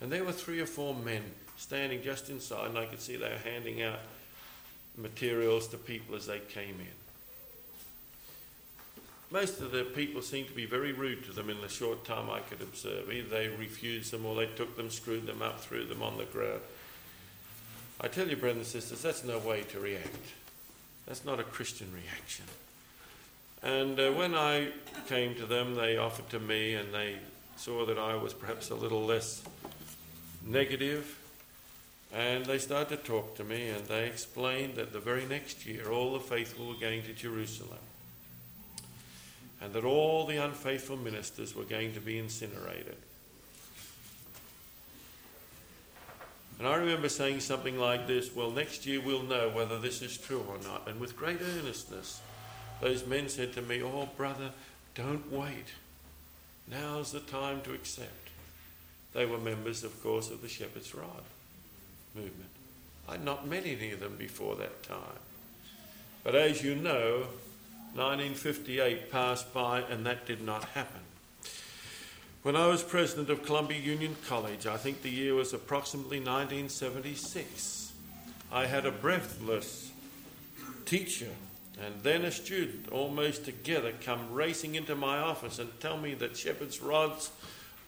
And 0.00 0.12
there 0.12 0.24
were 0.24 0.32
three 0.32 0.60
or 0.60 0.66
four 0.66 0.94
men 0.94 1.22
standing 1.56 2.02
just 2.02 2.30
inside, 2.30 2.68
and 2.68 2.78
I 2.78 2.86
could 2.86 3.00
see 3.00 3.16
they 3.16 3.30
were 3.30 3.50
handing 3.50 3.82
out 3.82 4.00
materials 5.02 5.68
to 5.68 5.76
people 5.76 6.14
as 6.14 6.26
they 6.26 6.38
came 6.38 6.76
in. 6.80 7.00
Most 9.32 9.60
of 9.60 9.70
the 9.70 9.84
people 9.84 10.22
seemed 10.22 10.48
to 10.48 10.54
be 10.54 10.66
very 10.66 10.92
rude 10.92 11.24
to 11.24 11.32
them 11.32 11.50
in 11.50 11.60
the 11.60 11.68
short 11.68 12.04
time 12.04 12.28
I 12.28 12.40
could 12.40 12.60
observe. 12.60 13.12
Either 13.12 13.28
they 13.28 13.48
refused 13.48 14.12
them 14.12 14.26
or 14.26 14.34
they 14.34 14.46
took 14.46 14.76
them, 14.76 14.90
screwed 14.90 15.26
them 15.26 15.40
up, 15.40 15.60
threw 15.60 15.84
them 15.84 16.02
on 16.02 16.18
the 16.18 16.24
ground. 16.24 16.60
I 18.00 18.08
tell 18.08 18.28
you, 18.28 18.36
brothers 18.36 18.56
and 18.56 18.66
sisters, 18.66 19.02
that's 19.02 19.22
no 19.22 19.38
way 19.38 19.62
to 19.62 19.78
react. 19.78 20.32
That's 21.06 21.24
not 21.24 21.38
a 21.38 21.44
Christian 21.44 21.92
reaction. 21.92 22.46
And 23.62 24.00
uh, 24.00 24.10
when 24.12 24.34
I 24.34 24.70
came 25.06 25.34
to 25.36 25.46
them, 25.46 25.74
they 25.74 25.96
offered 25.96 26.28
to 26.30 26.40
me 26.40 26.74
and 26.74 26.92
they 26.92 27.16
saw 27.56 27.84
that 27.86 27.98
I 27.98 28.16
was 28.16 28.32
perhaps 28.32 28.70
a 28.70 28.74
little 28.74 29.04
less 29.04 29.42
negative. 30.44 31.19
And 32.12 32.44
they 32.44 32.58
started 32.58 32.96
to 32.96 33.08
talk 33.08 33.36
to 33.36 33.44
me 33.44 33.68
and 33.68 33.86
they 33.86 34.06
explained 34.06 34.74
that 34.74 34.92
the 34.92 34.98
very 34.98 35.26
next 35.26 35.64
year 35.64 35.90
all 35.90 36.14
the 36.14 36.20
faithful 36.20 36.66
were 36.66 36.74
going 36.74 37.02
to 37.04 37.12
Jerusalem. 37.12 37.78
And 39.60 39.72
that 39.74 39.84
all 39.84 40.26
the 40.26 40.38
unfaithful 40.38 40.96
ministers 40.96 41.54
were 41.54 41.64
going 41.64 41.92
to 41.94 42.00
be 42.00 42.18
incinerated. 42.18 42.96
And 46.58 46.66
I 46.66 46.76
remember 46.76 47.08
saying 47.08 47.40
something 47.40 47.78
like 47.78 48.06
this 48.06 48.34
well, 48.34 48.50
next 48.50 48.86
year 48.86 49.00
we'll 49.00 49.22
know 49.22 49.48
whether 49.48 49.78
this 49.78 50.02
is 50.02 50.18
true 50.18 50.44
or 50.48 50.58
not. 50.64 50.88
And 50.88 50.98
with 50.98 51.16
great 51.16 51.40
earnestness, 51.40 52.20
those 52.80 53.06
men 53.06 53.28
said 53.28 53.52
to 53.52 53.62
me, 53.62 53.82
Oh, 53.82 54.08
brother, 54.16 54.50
don't 54.94 55.30
wait. 55.30 55.68
Now's 56.66 57.12
the 57.12 57.20
time 57.20 57.60
to 57.62 57.72
accept. 57.72 58.30
They 59.12 59.26
were 59.26 59.38
members, 59.38 59.84
of 59.84 60.02
course, 60.02 60.30
of 60.30 60.42
the 60.42 60.48
Shepherd's 60.48 60.94
Rod 60.94 61.22
movement. 62.14 62.50
I'd 63.08 63.24
not 63.24 63.46
met 63.46 63.66
any 63.66 63.92
of 63.92 64.00
them 64.00 64.16
before 64.16 64.56
that 64.56 64.82
time. 64.82 65.18
But 66.22 66.34
as 66.34 66.62
you 66.62 66.74
know, 66.74 67.26
1958 67.94 69.10
passed 69.10 69.52
by 69.52 69.80
and 69.80 70.06
that 70.06 70.26
did 70.26 70.42
not 70.42 70.64
happen. 70.64 71.00
When 72.42 72.56
I 72.56 72.68
was 72.68 72.82
president 72.82 73.28
of 73.28 73.44
Columbia 73.44 73.78
Union 73.78 74.16
College, 74.26 74.66
I 74.66 74.76
think 74.76 75.02
the 75.02 75.10
year 75.10 75.34
was 75.34 75.52
approximately 75.52 76.18
1976, 76.18 77.92
I 78.50 78.66
had 78.66 78.86
a 78.86 78.90
breathless 78.90 79.90
teacher 80.86 81.28
and 81.82 82.02
then 82.02 82.24
a 82.24 82.30
student 82.30 82.88
almost 82.90 83.44
together 83.44 83.92
come 84.04 84.32
racing 84.32 84.74
into 84.74 84.94
my 84.94 85.18
office 85.18 85.58
and 85.58 85.68
tell 85.80 85.96
me 85.96 86.14
that 86.14 86.36
Shepherd's 86.36 86.80
Rods 86.80 87.30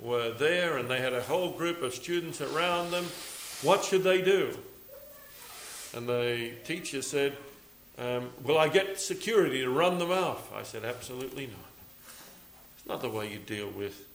were 0.01 0.31
there 0.31 0.79
and 0.79 0.91
they 0.91 1.01
had 1.01 1.13
a 1.13 1.23
whole 1.23 1.51
group 1.51 1.83
of 1.83 1.95
students 1.95 2.41
around 2.41 2.91
them. 2.91 3.07
What 3.63 3.85
should 3.85 4.03
they 4.03 4.23
do? 4.23 4.57
And 5.95 6.09
the 6.09 6.53
teacher 6.65 7.03
said, 7.03 7.37
um, 7.99 8.31
Will 8.43 8.59
I 8.59 8.69
get 8.69 9.01
security 9.01 9.61
to 9.61 9.71
run 9.71 9.99
them 9.99 10.11
off? 10.11 10.53
I 10.53 10.63
said, 10.63 10.85
Absolutely 10.85 11.47
not. 11.47 11.71
It's 12.77 12.87
not 12.87 13.01
the 13.03 13.09
way 13.09 13.31
you 13.31 13.39
deal 13.39 13.69
with 13.69 14.07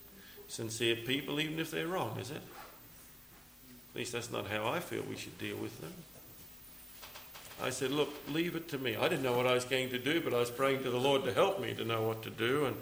sincere 0.48 0.96
people, 0.96 1.40
even 1.40 1.60
if 1.60 1.72
they're 1.72 1.88
wrong, 1.88 2.18
is 2.20 2.32
it? 2.32 2.38
At 2.38 3.96
least 3.96 4.12
that's 4.12 4.32
not 4.32 4.48
how 4.48 4.68
I 4.68 4.80
feel 4.80 5.04
we 5.04 5.16
should 5.16 5.38
deal 5.38 5.58
with 5.58 5.80
them. 5.82 5.94
I 7.62 7.70
said, 7.70 7.92
Look, 7.92 8.10
leave 8.30 8.56
it 8.56 8.68
to 8.70 8.78
me. 8.78 8.96
I 8.96 9.08
didn't 9.08 9.24
know 9.24 9.38
what 9.38 9.48
I 9.48 9.54
was 9.54 9.66
going 9.66 9.90
to 9.90 10.00
do, 10.00 10.22
but 10.22 10.34
I 10.34 10.40
was 10.40 10.52
praying 10.52 10.84
to 10.84 10.90
the 10.90 11.00
Lord 11.00 11.24
to 11.24 11.34
help 11.34 11.62
me 11.62 11.74
to 11.76 11.86
know 11.86 12.04
what 12.04 12.24
to 12.24 12.30
do. 12.30 12.66
And 12.66 12.76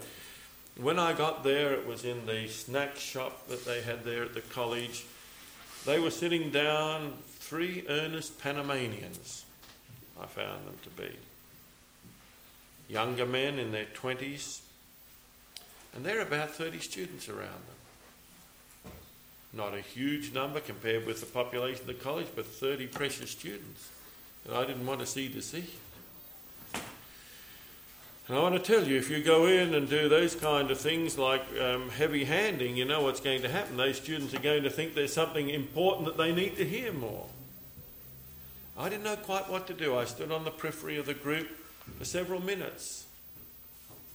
when 0.76 0.98
I 0.98 1.12
got 1.12 1.44
there, 1.44 1.72
it 1.72 1.86
was 1.86 2.04
in 2.04 2.26
the 2.26 2.48
snack 2.48 2.96
shop 2.96 3.48
that 3.48 3.64
they 3.64 3.82
had 3.82 4.04
there 4.04 4.24
at 4.24 4.34
the 4.34 4.40
college. 4.40 5.04
They 5.86 6.00
were 6.00 6.10
sitting 6.10 6.50
down, 6.50 7.12
three 7.38 7.84
earnest 7.88 8.40
Panamanians, 8.40 9.44
I 10.20 10.26
found 10.26 10.66
them 10.66 10.74
to 10.82 10.90
be. 11.00 11.16
Younger 12.88 13.24
men 13.24 13.60
in 13.60 13.70
their 13.70 13.84
20s, 13.84 14.62
and 15.94 16.04
there 16.04 16.18
are 16.18 16.22
about 16.22 16.50
30 16.50 16.80
students 16.80 17.28
around 17.28 17.62
them. 18.82 18.92
Not 19.52 19.74
a 19.74 19.80
huge 19.80 20.34
number 20.34 20.58
compared 20.58 21.06
with 21.06 21.20
the 21.20 21.26
population 21.26 21.82
of 21.82 21.86
the 21.86 21.94
college, 21.94 22.26
but 22.34 22.46
30 22.46 22.88
precious 22.88 23.30
students 23.30 23.88
that 24.44 24.56
I 24.56 24.66
didn't 24.66 24.86
want 24.86 24.98
to 25.00 25.06
see 25.06 25.28
to 25.28 25.40
see. 25.40 25.66
And 28.28 28.36
I 28.36 28.40
want 28.40 28.54
to 28.56 28.60
tell 28.60 28.86
you, 28.86 28.96
if 28.96 29.08
you 29.08 29.22
go 29.22 29.46
in 29.46 29.74
and 29.74 29.88
do 29.88 30.08
those 30.08 30.34
kind 30.34 30.70
of 30.70 30.78
things 30.80 31.16
like 31.16 31.44
um, 31.60 31.90
heavy 31.90 32.24
handing, 32.24 32.76
you 32.76 32.84
know 32.84 33.02
what's 33.02 33.20
going 33.20 33.42
to 33.42 33.48
happen. 33.48 33.76
Those 33.76 33.98
students 33.98 34.34
are 34.34 34.40
going 34.40 34.64
to 34.64 34.70
think 34.70 34.94
there's 34.94 35.12
something 35.12 35.48
important 35.48 36.06
that 36.06 36.16
they 36.16 36.34
need 36.34 36.56
to 36.56 36.64
hear 36.64 36.92
more. 36.92 37.26
I 38.76 38.88
didn't 38.88 39.04
know 39.04 39.16
quite 39.16 39.48
what 39.48 39.66
to 39.68 39.74
do. 39.74 39.96
I 39.96 40.04
stood 40.04 40.32
on 40.32 40.44
the 40.44 40.50
periphery 40.50 40.98
of 40.98 41.06
the 41.06 41.14
group 41.14 41.48
for 41.98 42.04
several 42.04 42.42
minutes, 42.42 43.06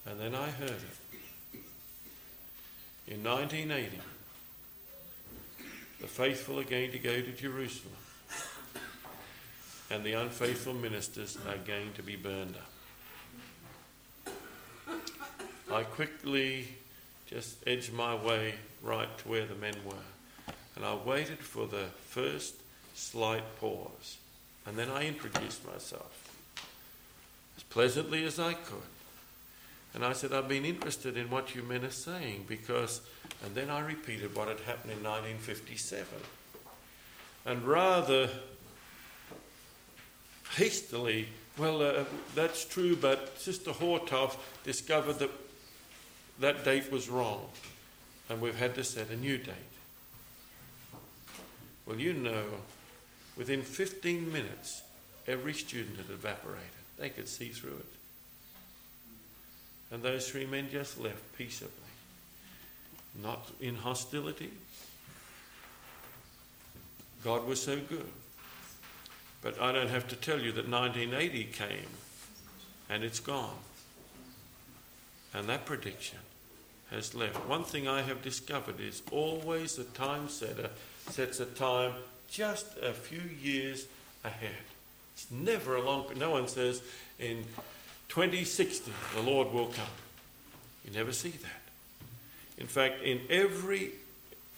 and 0.05 0.19
then 0.19 0.35
I 0.35 0.49
heard 0.49 0.69
it. 0.71 1.61
In 3.07 3.23
1980, 3.23 3.97
the 6.01 6.07
faithful 6.07 6.59
are 6.59 6.63
going 6.63 6.91
to 6.91 6.99
go 6.99 7.21
to 7.21 7.31
Jerusalem 7.31 7.95
and 9.91 10.05
the 10.05 10.13
unfaithful 10.13 10.73
ministers 10.73 11.37
are 11.47 11.57
going 11.57 11.91
to 11.93 12.01
be 12.03 12.15
burned 12.15 12.55
up. 12.55 12.70
I 15.73 15.83
quickly 15.83 16.67
just 17.27 17.55
edged 17.65 17.93
my 17.93 18.15
way 18.15 18.55
right 18.83 19.17
to 19.19 19.27
where 19.27 19.45
the 19.45 19.55
men 19.55 19.75
were, 19.85 20.53
and 20.75 20.83
I 20.83 20.95
waited 20.95 21.39
for 21.39 21.65
the 21.65 21.85
first 22.09 22.55
slight 22.93 23.43
pause, 23.59 24.17
and 24.65 24.77
then 24.77 24.89
I 24.89 25.07
introduced 25.07 25.65
myself 25.65 26.29
as 27.55 27.63
pleasantly 27.63 28.25
as 28.25 28.39
I 28.39 28.53
could. 28.53 28.81
And 29.93 30.05
I 30.05 30.13
said, 30.13 30.33
I've 30.33 30.47
been 30.47 30.65
interested 30.65 31.17
in 31.17 31.29
what 31.29 31.53
you 31.53 31.63
men 31.63 31.83
are 31.83 31.91
saying 31.91 32.45
because, 32.47 33.01
and 33.43 33.53
then 33.53 33.69
I 33.69 33.81
repeated 33.81 34.35
what 34.35 34.47
had 34.47 34.61
happened 34.61 34.93
in 34.93 35.03
1957. 35.03 36.07
And 37.45 37.63
rather 37.63 38.29
hastily, 40.55 41.27
well, 41.57 41.81
uh, 41.81 42.05
that's 42.35 42.63
true, 42.63 42.95
but 42.95 43.37
Sister 43.37 43.71
Houteff 43.71 44.37
discovered 44.63 45.19
that 45.19 45.31
that 46.39 46.63
date 46.63 46.91
was 46.91 47.09
wrong. 47.09 47.47
and 48.29 48.39
we've 48.41 48.57
had 48.57 48.73
to 48.75 48.83
set 48.83 49.09
a 49.09 49.15
new 49.17 49.37
date. 49.37 49.53
Well, 51.85 51.99
you 51.99 52.13
know, 52.13 52.45
within 53.35 53.61
15 53.61 54.31
minutes, 54.31 54.83
every 55.27 55.53
student 55.53 55.97
had 55.97 56.09
evaporated. 56.09 56.69
They 56.97 57.09
could 57.09 57.27
see 57.27 57.49
through 57.49 57.77
it. 57.77 57.93
And 59.91 60.01
those 60.01 60.29
three 60.29 60.45
men 60.45 60.69
just 60.71 60.97
left 60.97 61.21
peaceably, 61.37 61.73
not 63.21 63.51
in 63.59 63.75
hostility. 63.75 64.51
God 67.23 67.45
was 67.45 67.61
so 67.61 67.77
good. 67.77 68.09
But 69.41 69.59
I 69.59 69.71
don't 69.71 69.89
have 69.89 70.07
to 70.09 70.15
tell 70.15 70.39
you 70.39 70.51
that 70.53 70.69
1980 70.69 71.43
came 71.45 71.89
and 72.89 73.03
it's 73.03 73.19
gone. 73.19 73.57
And 75.33 75.47
that 75.47 75.65
prediction 75.65 76.19
has 76.89 77.15
left. 77.15 77.47
One 77.47 77.63
thing 77.63 77.87
I 77.87 78.01
have 78.01 78.21
discovered 78.21 78.79
is 78.79 79.01
always 79.11 79.75
the 79.75 79.85
time 79.85 80.27
setter 80.27 80.69
sets 81.09 81.39
a 81.39 81.45
time 81.45 81.93
just 82.29 82.77
a 82.77 82.93
few 82.93 83.21
years 83.41 83.87
ahead. 84.23 84.51
It's 85.13 85.31
never 85.31 85.75
a 85.75 85.81
long. 85.81 86.05
No 86.17 86.31
one 86.31 86.47
says 86.47 86.81
in 87.19 87.45
2060 88.09 88.91
the 89.15 89.21
Lord 89.21 89.51
will 89.53 89.67
come. 89.67 89.85
You 90.85 90.91
never 90.91 91.11
see 91.11 91.29
that. 91.29 91.61
In 92.57 92.67
fact, 92.67 93.01
in 93.03 93.21
every 93.29 93.91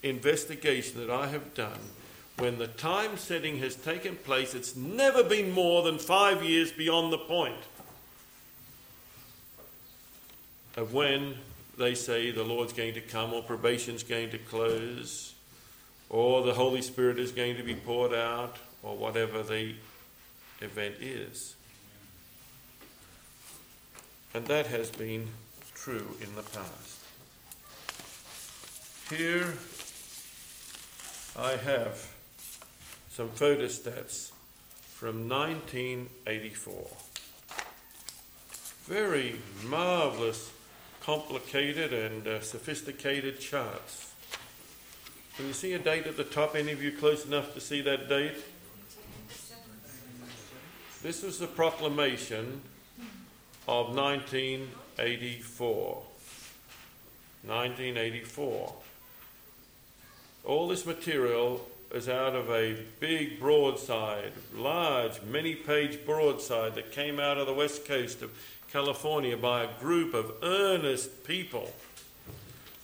investigation 0.01 0.99
that 0.99 1.09
I 1.09 1.28
have 1.28 1.53
done, 1.53 1.80
when 2.38 2.57
the 2.57 2.67
time 2.67 3.17
setting 3.17 3.59
has 3.59 3.76
taken 3.76 4.15
place, 4.15 4.55
it's 4.55 4.76
never 4.76 5.24
been 5.24 5.51
more 5.51 5.84
than 5.84 5.99
five 5.99 6.43
years 6.43 6.71
beyond 6.71 7.13
the 7.13 7.17
point 7.17 7.61
of 10.76 10.93
when 10.93 11.36
they 11.78 11.95
say 11.95 12.32
the 12.32 12.43
Lord's 12.43 12.74
going 12.74 12.93
to 12.93 13.01
come, 13.01 13.34
or 13.34 13.41
probation's 13.41 14.03
going 14.03 14.30
to 14.32 14.38
close, 14.38 15.34
or 16.09 16.43
the 16.43 16.53
Holy 16.53 16.82
Spirit 16.82 17.19
is 17.19 17.32
going 17.32 17.57
to 17.57 17.63
be 17.63 17.76
poured 17.76 18.13
out, 18.13 18.57
or 18.82 18.95
whatever 18.95 19.43
the 19.43 19.74
event 20.61 20.95
is. 20.99 21.55
And 24.34 24.45
that 24.47 24.67
has 24.67 24.89
been 24.89 25.30
true 25.76 26.15
in 26.21 26.36
the 26.36 26.41
past. 26.41 26.99
Here 29.09 29.53
I 31.38 31.51
have 31.57 32.11
some 33.11 33.30
photostats 33.30 34.32
from 34.93 35.28
1984. 35.28 36.88
Very 38.86 39.39
marvelous 39.63 40.52
complicated 41.03 41.93
and 41.93 42.27
uh, 42.27 42.41
sophisticated 42.41 43.39
charts. 43.39 44.13
Can 45.35 45.47
you 45.47 45.53
see 45.53 45.73
a 45.73 45.79
date 45.79 46.07
at 46.07 46.15
the 46.15 46.23
top? 46.23 46.55
Any 46.55 46.71
of 46.71 46.81
you 46.81 46.91
close 46.91 47.25
enough 47.25 47.53
to 47.55 47.61
see 47.61 47.81
that 47.81 48.07
date? 48.07 48.35
This 51.01 51.23
was 51.23 51.39
the 51.39 51.47
proclamation 51.47 52.61
of 53.67 53.93
1984. 53.93 56.03
1984. 57.45 58.73
All 60.45 60.69
this 60.69 60.85
material 60.85 61.67
is 61.93 62.07
out 62.07 62.35
of 62.35 62.49
a 62.49 62.77
big 63.01 63.37
broadside, 63.39 64.31
large, 64.55 65.21
many 65.23 65.55
page 65.55 66.05
broadside 66.05 66.75
that 66.75 66.91
came 66.91 67.19
out 67.19 67.37
of 67.37 67.47
the 67.47 67.53
west 67.53 67.85
coast 67.85 68.21
of 68.21 68.31
California 68.74 69.38
by 69.38 69.63
a 69.63 69.69
group 69.80 70.13
of 70.15 70.34
earnest 70.41 71.24
people 71.26 71.71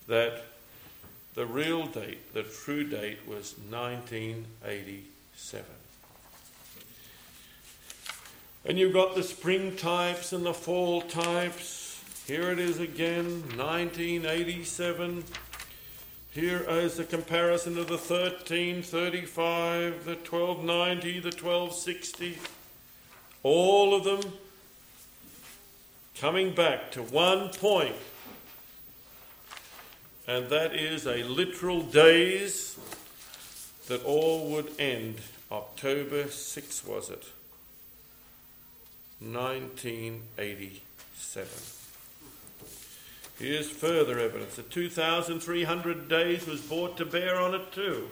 that 0.06 0.44
the 1.34 1.44
real 1.44 1.84
date, 1.84 2.32
the 2.32 2.44
true 2.44 2.84
date, 2.84 3.18
was 3.26 3.56
1987. 3.68 5.64
And 8.64 8.78
you've 8.78 8.92
got 8.92 9.16
the 9.16 9.24
spring 9.24 9.74
types 9.74 10.32
and 10.32 10.46
the 10.46 10.54
fall 10.54 11.02
types. 11.02 12.00
Here 12.24 12.52
it 12.52 12.60
is 12.60 12.78
again, 12.78 13.40
1987. 13.56 15.24
Here 16.30 16.64
is 16.68 17.00
a 17.00 17.04
comparison 17.04 17.76
of 17.76 17.88
the 17.88 17.94
1335, 17.94 20.04
the 20.04 20.14
1290, 20.14 21.18
the 21.18 21.30
1260. 21.30 22.38
All 23.42 23.92
of 23.92 24.04
them 24.04 24.20
coming 26.20 26.52
back 26.52 26.92
to 26.92 27.02
one 27.02 27.48
point, 27.48 27.96
and 30.26 30.50
that 30.50 30.74
is 30.74 31.06
a 31.06 31.22
literal 31.22 31.80
days 31.80 32.78
that 33.88 34.04
all 34.04 34.50
would 34.50 34.70
end 34.78 35.16
October 35.50 36.28
6, 36.28 36.86
was 36.86 37.08
it? 37.08 37.24
1987. 39.20 41.48
Here's 43.38 43.70
further 43.70 44.18
evidence. 44.18 44.56
The 44.56 44.64
2,300 44.64 46.06
days 46.06 46.46
was 46.46 46.60
brought 46.60 46.98
to 46.98 47.06
bear 47.06 47.40
on 47.40 47.54
it 47.54 47.72
too. 47.72 48.10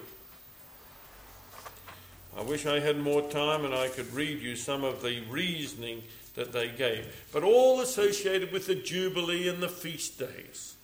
I 2.37 2.41
wish 2.41 2.65
I 2.65 2.81
had 2.81 2.99
more 2.99 3.31
time 3.31 3.67
and 3.67 3.75
I 3.75 3.89
could 3.89 4.15
read 4.15 4.41
you 4.41 4.57
some 4.57 4.85
of 4.85 5.03
the 5.03 5.21
reasoning 5.29 6.03
that 6.39 6.53
they 6.53 6.69
gave, 6.69 7.27
but 7.33 7.43
all 7.43 7.81
associated 7.81 8.53
with 8.53 8.69
the 8.69 8.77
Jubilee 8.77 9.49
and 9.49 9.61
the 9.61 9.69
feast 9.69 10.21
days. 10.21 10.77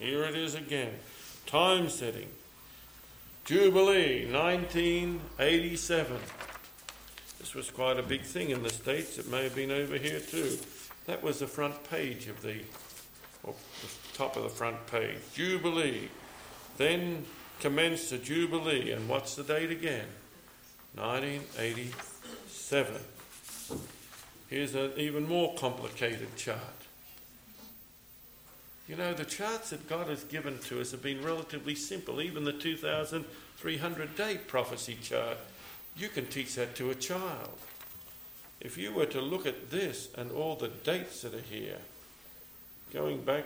Here 0.00 0.24
it 0.24 0.36
is 0.36 0.56
again 0.56 0.92
time 1.46 1.88
setting. 1.88 2.26
Jubilee 3.44 4.26
1987. 4.30 6.16
This 7.38 7.54
was 7.54 7.70
quite 7.70 7.98
a 7.98 8.02
big 8.02 8.22
thing 8.22 8.50
in 8.50 8.64
the 8.64 8.70
States. 8.70 9.18
It 9.18 9.30
may 9.30 9.44
have 9.44 9.54
been 9.54 9.70
over 9.70 9.96
here 9.96 10.18
too. 10.18 10.58
That 11.06 11.22
was 11.22 11.38
the 11.38 11.46
front 11.46 11.88
page 11.88 12.26
of 12.26 12.42
the, 12.42 12.56
or 13.44 13.54
the 13.54 14.18
top 14.18 14.36
of 14.36 14.42
the 14.42 14.48
front 14.48 14.84
page. 14.88 15.18
Jubilee. 15.32 16.08
Then 16.76 17.24
commenced 17.60 18.10
the 18.10 18.18
Jubilee. 18.18 18.90
And 18.90 19.08
what's 19.08 19.36
the 19.36 19.44
date 19.44 19.70
again? 19.70 20.06
1987. 20.96 23.00
Here's 24.48 24.74
an 24.74 24.92
even 24.96 25.28
more 25.28 25.54
complicated 25.54 26.34
chart. 26.36 26.58
You 28.88 28.96
know, 28.96 29.12
the 29.12 29.26
charts 29.26 29.70
that 29.70 29.88
God 29.88 30.08
has 30.08 30.24
given 30.24 30.58
to 30.60 30.80
us 30.80 30.92
have 30.92 31.02
been 31.02 31.22
relatively 31.22 31.74
simple. 31.74 32.22
Even 32.22 32.44
the 32.44 32.54
2,300 32.54 34.16
day 34.16 34.38
prophecy 34.46 34.96
chart, 35.02 35.36
you 35.94 36.08
can 36.08 36.26
teach 36.26 36.54
that 36.54 36.74
to 36.76 36.90
a 36.90 36.94
child. 36.94 37.58
If 38.60 38.78
you 38.78 38.92
were 38.92 39.06
to 39.06 39.20
look 39.20 39.44
at 39.44 39.70
this 39.70 40.08
and 40.16 40.32
all 40.32 40.56
the 40.56 40.68
dates 40.68 41.20
that 41.22 41.34
are 41.34 41.40
here, 41.40 41.78
going 42.92 43.20
back, 43.20 43.44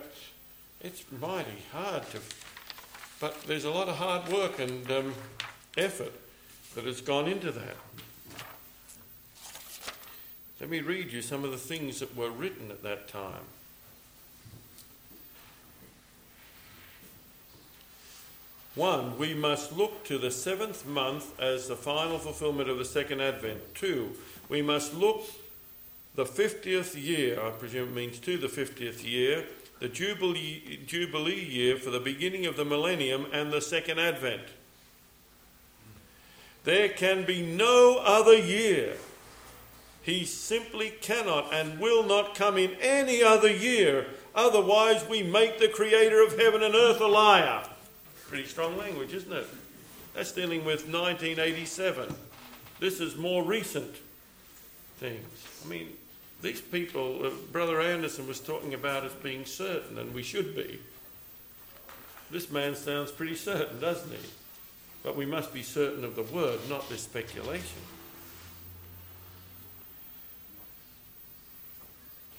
it's 0.79 1.03
mighty 1.19 1.63
hard 1.73 2.09
to. 2.11 2.19
But 3.19 3.43
there's 3.43 3.65
a 3.65 3.71
lot 3.71 3.89
of 3.89 3.97
hard 3.97 4.31
work 4.31 4.59
and 4.59 4.89
um, 4.89 5.13
effort 5.77 6.13
that 6.75 6.85
has 6.85 7.01
gone 7.01 7.27
into 7.27 7.51
that. 7.51 7.75
Let 10.63 10.69
me 10.69 10.79
read 10.79 11.11
you 11.11 11.21
some 11.21 11.43
of 11.43 11.51
the 11.51 11.57
things 11.57 11.99
that 11.99 12.15
were 12.15 12.29
written 12.29 12.71
at 12.71 12.83
that 12.83 13.09
time. 13.09 13.43
One, 18.73 19.17
we 19.17 19.33
must 19.33 19.73
look 19.75 20.05
to 20.05 20.17
the 20.17 20.31
seventh 20.31 20.87
month 20.87 21.37
as 21.37 21.67
the 21.67 21.75
final 21.75 22.17
fulfillment 22.17 22.69
of 22.69 22.77
the 22.77 22.85
second 22.85 23.19
advent. 23.19 23.75
Two, 23.75 24.11
we 24.47 24.61
must 24.61 24.93
look 24.93 25.25
the 26.15 26.23
50th 26.23 26.95
year, 26.95 27.45
I 27.45 27.49
presume 27.49 27.89
it 27.89 27.95
means 27.95 28.19
to 28.19 28.37
the 28.37 28.47
50th 28.47 29.03
year, 29.03 29.43
the 29.81 29.89
Jubilee, 29.89 30.79
Jubilee 30.87 31.43
year 31.43 31.75
for 31.75 31.89
the 31.89 31.99
beginning 31.99 32.45
of 32.45 32.55
the 32.55 32.63
millennium 32.63 33.25
and 33.33 33.51
the 33.51 33.59
second 33.59 33.99
advent. 33.99 34.43
There 36.63 36.87
can 36.87 37.25
be 37.25 37.41
no 37.41 37.97
other 37.97 38.37
year 38.37 38.95
he 40.03 40.25
simply 40.25 40.89
cannot 40.89 41.53
and 41.53 41.79
will 41.79 42.03
not 42.03 42.35
come 42.35 42.57
in 42.57 42.71
any 42.81 43.23
other 43.23 43.51
year. 43.51 44.07
Otherwise, 44.35 45.07
we 45.07 45.23
make 45.23 45.59
the 45.59 45.69
creator 45.69 46.21
of 46.21 46.37
heaven 46.37 46.61
and 46.61 46.75
earth 46.75 46.99
a 46.99 47.07
liar. 47.07 47.63
Pretty 48.27 48.45
strong 48.45 48.77
language, 48.77 49.13
isn't 49.13 49.31
it? 49.31 49.47
That's 50.13 50.33
dealing 50.33 50.65
with 50.65 50.81
1987. 50.81 52.13
This 52.79 52.99
is 52.99 53.15
more 53.15 53.43
recent 53.43 53.95
things. 54.97 55.25
I 55.63 55.69
mean, 55.69 55.87
these 56.41 56.59
people, 56.59 57.25
uh, 57.25 57.29
Brother 57.53 57.79
Anderson 57.79 58.27
was 58.27 58.41
talking 58.41 58.73
about 58.73 59.05
as 59.05 59.13
being 59.13 59.45
certain, 59.45 59.97
and 59.97 60.13
we 60.13 60.21
should 60.21 60.53
be. 60.53 60.79
This 62.29 62.51
man 62.51 62.75
sounds 62.75 63.11
pretty 63.11 63.35
certain, 63.35 63.79
doesn't 63.79 64.11
he? 64.11 64.27
But 65.01 65.15
we 65.15 65.25
must 65.25 65.53
be 65.53 65.63
certain 65.63 66.03
of 66.03 66.15
the 66.15 66.23
word, 66.23 66.59
not 66.69 66.89
this 66.89 67.03
speculation. 67.03 67.79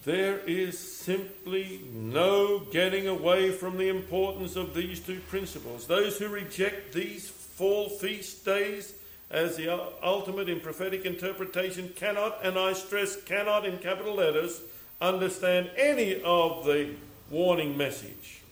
There 0.04 0.40
is 0.40 0.78
simply 0.78 1.80
no 1.94 2.58
getting 2.58 3.08
away 3.08 3.50
from 3.50 3.78
the 3.78 3.88
importance 3.88 4.54
of 4.54 4.74
these 4.74 5.00
two 5.00 5.20
principles. 5.28 5.86
Those 5.86 6.18
who 6.18 6.28
reject 6.28 6.92
these 6.92 7.28
fall 7.28 7.88
feast 7.88 8.44
days 8.44 8.94
as 9.30 9.56
the 9.56 9.70
ultimate 10.02 10.50
in 10.50 10.60
prophetic 10.60 11.06
interpretation 11.06 11.90
cannot, 11.96 12.38
and 12.44 12.58
I 12.58 12.74
stress 12.74 13.20
cannot 13.22 13.64
in 13.64 13.78
capital 13.78 14.14
letters, 14.14 14.60
understand 15.00 15.70
any 15.76 16.20
of 16.22 16.66
the 16.66 16.90
warning 17.30 17.76
message, 17.76 18.42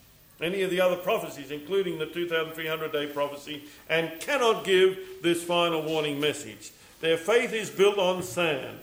any 0.40 0.62
of 0.62 0.70
the 0.70 0.80
other 0.80 0.96
prophecies, 0.96 1.50
including 1.50 1.98
the 1.98 2.07
2300 2.07 2.92
day 2.92 3.07
prophecy, 3.07 3.64
and 3.90 4.18
cannot 4.20 4.64
give 4.64 4.98
this 5.22 5.44
final 5.44 5.82
warning 5.82 6.18
message. 6.18 6.72
Their 7.03 7.18
faith 7.18 7.53
is 7.53 7.68
built 7.68 7.98
on 7.98 8.22
sand 8.22 8.78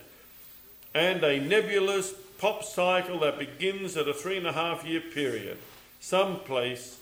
and 0.94 1.22
a 1.24 1.40
nebulous 1.40 2.14
pop 2.40 2.64
cycle 2.64 3.20
that 3.20 3.38
begins 3.38 3.98
at 3.98 4.08
a 4.08 4.14
three 4.14 4.38
and 4.38 4.46
a 4.46 4.52
half 4.52 4.84
year 4.86 5.00
period, 5.00 5.58
some 6.00 6.40
place 6.40 6.98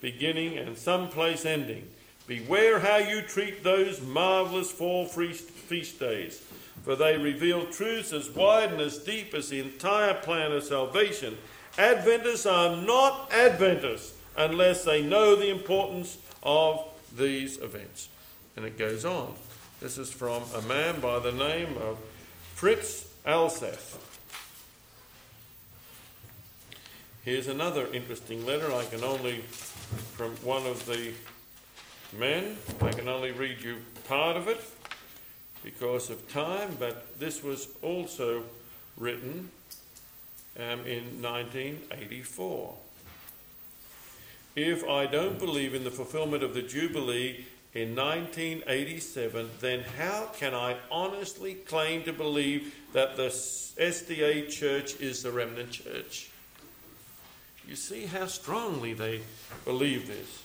beginning 0.00 0.56
and 0.56 0.78
some 0.78 1.08
place 1.08 1.44
ending. 1.44 1.86
Beware 2.26 2.80
how 2.80 2.96
you 2.96 3.20
treat 3.20 3.62
those 3.62 4.00
marvelous 4.00 4.72
fall 4.72 5.04
feast 5.04 6.00
days, 6.00 6.42
for 6.82 6.96
they 6.96 7.18
reveal 7.18 7.66
truths 7.66 8.12
as 8.14 8.30
wide 8.30 8.72
and 8.72 8.80
as 8.80 8.98
deep 8.98 9.34
as 9.34 9.50
the 9.50 9.60
entire 9.60 10.14
plan 10.14 10.52
of 10.52 10.64
salvation. 10.64 11.36
Adventists 11.76 12.46
are 12.46 12.74
not 12.76 13.30
Adventists 13.30 14.14
unless 14.36 14.84
they 14.84 15.02
know 15.02 15.36
the 15.36 15.50
importance 15.50 16.18
of 16.42 16.82
these 17.16 17.58
events. 17.58 18.08
And 18.56 18.64
it 18.64 18.78
goes 18.78 19.04
on. 19.04 19.34
This 19.80 19.98
is 19.98 20.10
from 20.10 20.42
a 20.54 20.62
man 20.62 21.00
by 21.00 21.18
the 21.18 21.32
name 21.32 21.76
of 21.78 21.98
Fritz 22.54 23.06
Alsath. 23.26 24.07
Here's 27.24 27.48
another 27.48 27.92
interesting 27.92 28.46
letter. 28.46 28.72
I 28.72 28.84
can 28.84 29.02
only, 29.02 29.38
from 30.16 30.30
one 30.36 30.64
of 30.66 30.86
the 30.86 31.12
men, 32.16 32.56
I 32.80 32.90
can 32.90 33.08
only 33.08 33.32
read 33.32 33.60
you 33.60 33.78
part 34.06 34.36
of 34.36 34.46
it 34.48 34.60
because 35.64 36.10
of 36.10 36.26
time, 36.28 36.76
but 36.78 37.18
this 37.18 37.42
was 37.42 37.68
also 37.82 38.44
written 38.96 39.50
um, 40.56 40.86
in 40.86 41.20
1984. 41.20 42.74
If 44.54 44.88
I 44.88 45.06
don't 45.06 45.38
believe 45.38 45.74
in 45.74 45.84
the 45.84 45.90
fulfillment 45.90 46.42
of 46.42 46.54
the 46.54 46.62
Jubilee 46.62 47.44
in 47.74 47.94
1987, 47.94 49.50
then 49.60 49.84
how 49.98 50.30
can 50.36 50.54
I 50.54 50.76
honestly 50.90 51.54
claim 51.54 52.04
to 52.04 52.12
believe 52.12 52.74
that 52.92 53.16
the 53.16 53.28
SDA 53.28 54.48
church 54.48 54.98
is 55.00 55.24
the 55.24 55.32
remnant 55.32 55.72
church? 55.72 56.30
You 57.68 57.76
see 57.76 58.06
how 58.06 58.24
strongly 58.26 58.94
they 58.94 59.20
believe 59.66 60.08
this. 60.08 60.42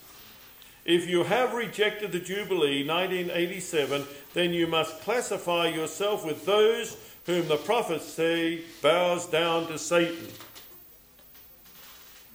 If 0.84 1.10
you 1.10 1.24
have 1.24 1.54
rejected 1.54 2.12
the 2.12 2.20
Jubilee 2.20 2.86
1987, 2.86 4.04
then 4.34 4.52
you 4.52 4.68
must 4.68 5.00
classify 5.00 5.68
yourself 5.68 6.26
with 6.26 6.46
those 6.46 6.98
whom 7.26 7.48
the 7.48 7.56
prophets 7.56 8.04
say 8.04 8.64
bows 8.82 9.26
down 9.26 9.68
to 9.68 9.80
Satan. 9.80 10.28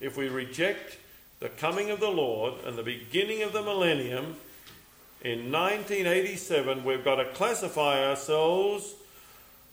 If 0.01 0.17
we 0.17 0.29
reject 0.29 0.97
the 1.41 1.51
coming 1.51 1.91
of 1.91 2.01
the 2.01 2.09
Lord 2.09 2.55
and 2.65 2.79
the 2.79 2.83
beginning 2.83 3.43
of 3.43 3.53
the 3.53 3.63
millennium 3.63 4.37
in 5.21 5.53
1987, 5.53 6.83
we've 6.83 7.05
got 7.05 7.17
to 7.17 7.27
classify 7.27 8.03
ourselves 8.09 8.95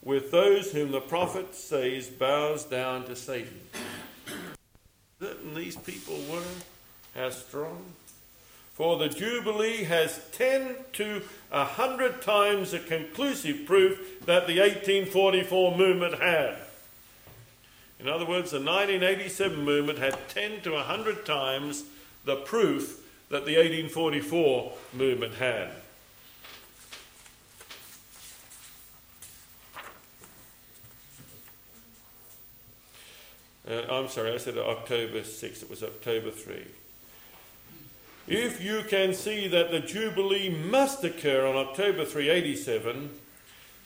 with 0.04 0.32
those 0.32 0.74
whom 0.74 0.92
the 0.92 1.00
prophet 1.00 1.56
says 1.56 2.10
bows 2.10 2.66
down 2.66 3.06
to 3.06 3.16
Satan 3.16 3.62
certain 5.26 5.56
these 5.56 5.76
people 5.76 6.16
were, 6.32 6.42
how 7.16 7.30
strong. 7.32 7.84
For 8.74 8.98
the 8.98 9.10
Jubilee 9.10 9.86
has 9.86 10.22
10 10.34 10.76
to 10.94 11.22
100 11.50 12.22
times 12.22 12.72
the 12.72 12.80
conclusive 12.80 13.66
proof 13.66 14.20
that 14.26 14.46
the 14.46 14.60
1844 14.60 15.78
movement 15.78 16.22
had. 16.22 16.58
In 18.00 18.08
other 18.08 18.26
words, 18.26 18.52
the 18.52 18.60
1987 18.60 19.64
movement 19.64 19.98
had 19.98 20.16
10 20.30 20.62
to 20.62 20.74
100 20.74 21.26
times 21.26 21.86
the 22.26 22.36
proof 22.36 23.02
that 23.30 23.46
the 23.46 23.56
1844 23.56 24.74
movement 24.94 25.36
had. 25.36 25.72
Uh, 33.68 33.82
I'm 33.90 34.08
sorry, 34.10 34.32
I 34.32 34.38
said 34.38 34.58
October 34.58 35.24
6, 35.24 35.64
it 35.64 35.70
was 35.70 35.82
October 35.82 36.30
3. 36.30 36.66
If 38.28 38.64
you 38.64 38.84
can 38.88 39.14
see 39.14 39.48
that 39.48 39.72
the 39.72 39.80
Jubilee 39.80 40.50
must 40.50 41.04
occur 41.04 41.46
on 41.48 41.56
October 41.56 42.06
387, 42.06 43.10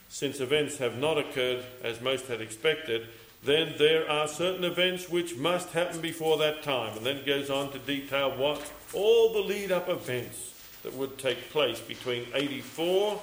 since 0.09 0.39
events 0.39 0.77
have 0.77 0.97
not 0.97 1.17
occurred 1.17 1.63
as 1.83 2.01
most 2.01 2.27
had 2.27 2.41
expected, 2.41 3.07
then 3.43 3.75
there 3.77 4.09
are 4.09 4.27
certain 4.27 4.65
events 4.65 5.09
which 5.09 5.37
must 5.37 5.69
happen 5.69 6.01
before 6.01 6.37
that 6.39 6.61
time. 6.61 6.97
And 6.97 7.05
then 7.05 7.25
goes 7.25 7.49
on 7.49 7.71
to 7.71 7.79
detail 7.79 8.31
what 8.31 8.71
all 8.93 9.31
the 9.31 9.39
lead 9.39 9.71
up 9.71 9.87
events 9.87 10.53
that 10.83 10.93
would 10.93 11.17
take 11.17 11.49
place 11.51 11.79
between 11.79 12.25
84 12.33 13.21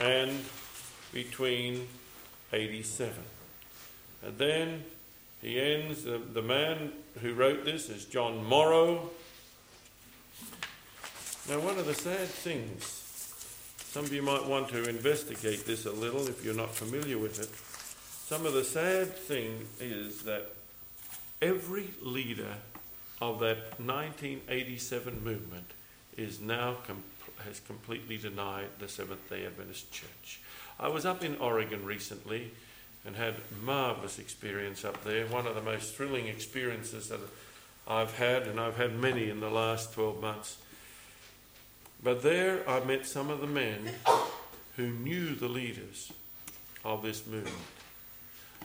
and 0.00 0.44
between 1.12 1.86
87. 2.52 3.14
And 4.24 4.38
then 4.38 4.84
he 5.40 5.60
ends, 5.60 6.04
the, 6.04 6.18
the 6.18 6.42
man 6.42 6.92
who 7.20 7.34
wrote 7.34 7.64
this 7.64 7.88
is 7.88 8.04
John 8.04 8.44
Morrow. 8.44 9.10
Now, 11.48 11.60
one 11.60 11.78
of 11.78 11.86
the 11.86 11.94
sad 11.94 12.26
things, 12.26 12.84
some 13.78 14.04
of 14.04 14.12
you 14.12 14.22
might 14.22 14.46
want 14.46 14.68
to 14.70 14.88
investigate 14.88 15.64
this 15.64 15.86
a 15.86 15.92
little 15.92 16.26
if 16.28 16.44
you're 16.44 16.54
not 16.54 16.74
familiar 16.74 17.18
with 17.18 17.40
it. 17.40 17.48
Some 18.28 18.44
of 18.44 18.52
the 18.52 18.64
sad 18.64 19.16
thing 19.16 19.66
is 19.80 20.24
that 20.24 20.50
every 21.40 21.88
leader 22.02 22.54
of 23.20 23.40
that 23.40 23.80
1987 23.80 25.24
movement 25.24 25.70
is 26.16 26.40
now 26.40 26.76
com- 26.86 27.02
has 27.46 27.60
completely 27.60 28.16
denied 28.16 28.66
the 28.78 28.88
Seventh 28.88 29.30
day 29.30 29.46
Adventist 29.46 29.90
Church. 29.92 30.40
I 30.78 30.88
was 30.88 31.06
up 31.06 31.24
in 31.24 31.36
Oregon 31.36 31.84
recently 31.84 32.50
and 33.08 33.16
had 33.16 33.36
marvellous 33.64 34.18
experience 34.18 34.84
up 34.84 35.02
there. 35.02 35.26
One 35.28 35.46
of 35.46 35.54
the 35.54 35.62
most 35.62 35.94
thrilling 35.94 36.26
experiences 36.26 37.08
that 37.08 37.20
I've 37.88 38.18
had, 38.18 38.42
and 38.42 38.60
I've 38.60 38.76
had 38.76 38.94
many 38.94 39.30
in 39.30 39.40
the 39.40 39.48
last 39.48 39.94
12 39.94 40.20
months. 40.20 40.58
But 42.02 42.22
there 42.22 42.68
I 42.68 42.84
met 42.84 43.06
some 43.06 43.30
of 43.30 43.40
the 43.40 43.46
men 43.46 43.92
who 44.76 44.88
knew 44.88 45.34
the 45.34 45.48
leaders 45.48 46.12
of 46.84 47.02
this 47.02 47.26
movement. 47.26 47.56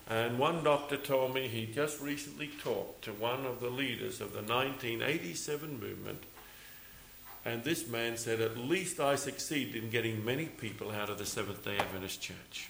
And 0.09 0.37
one 0.37 0.61
doctor 0.61 0.97
told 0.97 1.33
me 1.33 1.47
he 1.47 1.65
just 1.65 2.01
recently 2.01 2.49
talked 2.61 3.05
to 3.05 3.13
one 3.13 3.45
of 3.45 3.61
the 3.61 3.69
leaders 3.69 4.19
of 4.19 4.33
the 4.33 4.41
1987 4.41 5.79
movement. 5.79 6.21
And 7.45 7.63
this 7.63 7.87
man 7.87 8.17
said, 8.17 8.41
At 8.41 8.57
least 8.57 8.99
I 8.99 9.15
succeeded 9.15 9.81
in 9.81 9.89
getting 9.89 10.25
many 10.25 10.47
people 10.47 10.91
out 10.91 11.09
of 11.09 11.17
the 11.17 11.25
Seventh 11.25 11.63
day 11.63 11.77
Adventist 11.77 12.21
Church. 12.21 12.69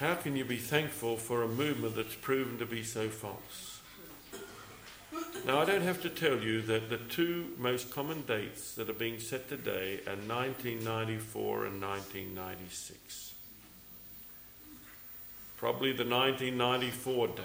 How 0.00 0.14
can 0.14 0.34
you 0.34 0.46
be 0.46 0.56
thankful 0.56 1.18
for 1.18 1.42
a 1.42 1.46
movement 1.46 1.94
that's 1.94 2.14
proven 2.14 2.56
to 2.56 2.64
be 2.64 2.82
so 2.82 3.10
false? 3.10 3.82
Now, 5.44 5.60
I 5.60 5.66
don't 5.66 5.82
have 5.82 6.00
to 6.00 6.08
tell 6.08 6.38
you 6.38 6.62
that 6.62 6.88
the 6.88 6.96
two 6.96 7.48
most 7.58 7.90
common 7.90 8.22
dates 8.22 8.74
that 8.76 8.88
are 8.88 8.94
being 8.94 9.20
set 9.20 9.50
today 9.50 10.00
are 10.06 10.16
1994 10.16 11.66
and 11.66 11.82
1996. 11.82 13.34
Probably 15.58 15.92
the 15.92 16.06
1994 16.06 17.26
date. 17.28 17.44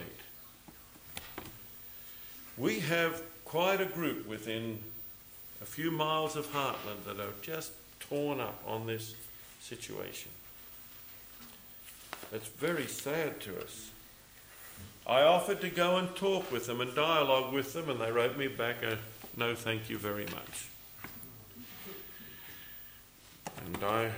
We 2.57 2.79
have 2.79 3.21
quite 3.43 3.81
a 3.81 3.85
group 3.85 4.29
within 4.29 4.79
a 5.61 5.65
few 5.65 5.91
miles 5.91 6.37
of 6.37 6.49
Hartland 6.53 7.03
that 7.05 7.19
are 7.19 7.33
just 7.41 7.73
torn 7.99 8.39
up 8.39 8.63
on 8.65 8.87
this 8.87 9.13
situation. 9.59 10.31
It's 12.35 12.47
very 12.49 12.85
sad 12.85 13.39
to 13.41 13.61
us. 13.61 13.91
I 15.07 15.21
offered 15.21 15.61
to 15.61 15.69
go 15.69 15.95
and 15.95 16.13
talk 16.17 16.51
with 16.51 16.67
them 16.67 16.81
and 16.81 16.93
dialogue 16.93 17.53
with 17.53 17.71
them, 17.71 17.89
and 17.89 18.01
they 18.01 18.11
wrote 18.11 18.37
me 18.37 18.49
back 18.49 18.83
a 18.83 18.97
no, 19.37 19.55
thank 19.55 19.89
you 19.89 19.97
very 19.97 20.25
much. 20.25 20.67
And 23.65 23.81
I 23.81 24.11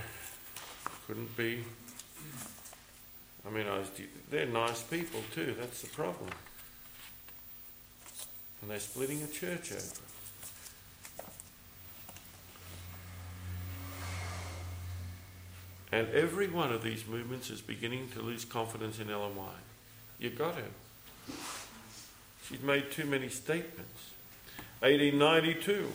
couldn't 1.05 1.37
be. 1.37 1.63
I 3.45 3.51
mean, 3.51 3.67
I 3.67 3.77
was, 3.77 3.91
they're 4.31 4.47
nice 4.47 4.81
people 4.81 5.21
too, 5.35 5.55
that's 5.59 5.83
the 5.83 5.89
problem. 5.89 6.31
And 8.63 8.71
they're 8.71 8.79
splitting 8.79 9.21
a 9.21 9.27
church 9.27 9.71
open. 9.71 10.16
And 15.91 16.09
every 16.09 16.47
one 16.47 16.71
of 16.73 16.83
these 16.83 17.05
movements 17.07 17.49
is 17.49 17.61
beginning 17.61 18.09
to 18.09 18.21
lose 18.21 18.43
confidence 18.43 18.99
in 18.99 19.09
Ellen 19.09 19.35
White. 19.35 19.53
You've 20.19 20.37
got 20.37 20.55
to. 20.57 21.33
She's 22.47 22.61
made 22.61 22.91
too 22.91 23.05
many 23.05 23.29
statements. 23.29 24.11
1892. 24.81 25.87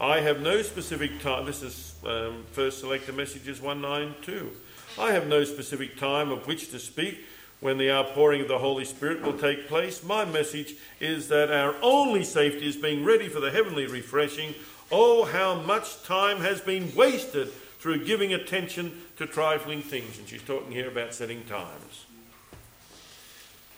I 0.00 0.20
have 0.20 0.40
no 0.40 0.62
specific 0.62 1.20
time. 1.20 1.46
This 1.46 1.62
is 1.62 1.94
um, 2.04 2.44
First 2.52 2.80
Selected 2.80 3.14
Messages 3.14 3.60
192. 3.60 4.50
I 4.98 5.12
have 5.12 5.26
no 5.26 5.44
specific 5.44 5.96
time 5.98 6.30
of 6.30 6.46
which 6.46 6.70
to 6.70 6.78
speak 6.78 7.20
when 7.60 7.78
the 7.78 7.90
outpouring 7.90 8.40
of 8.40 8.48
the 8.48 8.58
Holy 8.58 8.84
Spirit 8.84 9.22
will 9.22 9.38
take 9.38 9.68
place. 9.68 10.02
My 10.02 10.24
message 10.24 10.74
is 11.00 11.28
that 11.28 11.50
our 11.50 11.74
only 11.82 12.24
safety 12.24 12.66
is 12.66 12.76
being 12.76 13.04
ready 13.04 13.28
for 13.28 13.40
the 13.40 13.50
heavenly 13.50 13.86
refreshing. 13.86 14.54
Oh, 14.90 15.24
how 15.24 15.54
much 15.54 16.02
time 16.02 16.38
has 16.38 16.60
been 16.60 16.94
wasted 16.94 17.50
through 17.84 18.02
giving 18.02 18.32
attention 18.32 18.90
to 19.14 19.26
trifling 19.26 19.82
things. 19.82 20.18
And 20.18 20.26
she's 20.26 20.40
talking 20.40 20.72
here 20.72 20.88
about 20.88 21.12
setting 21.12 21.44
times. 21.44 22.06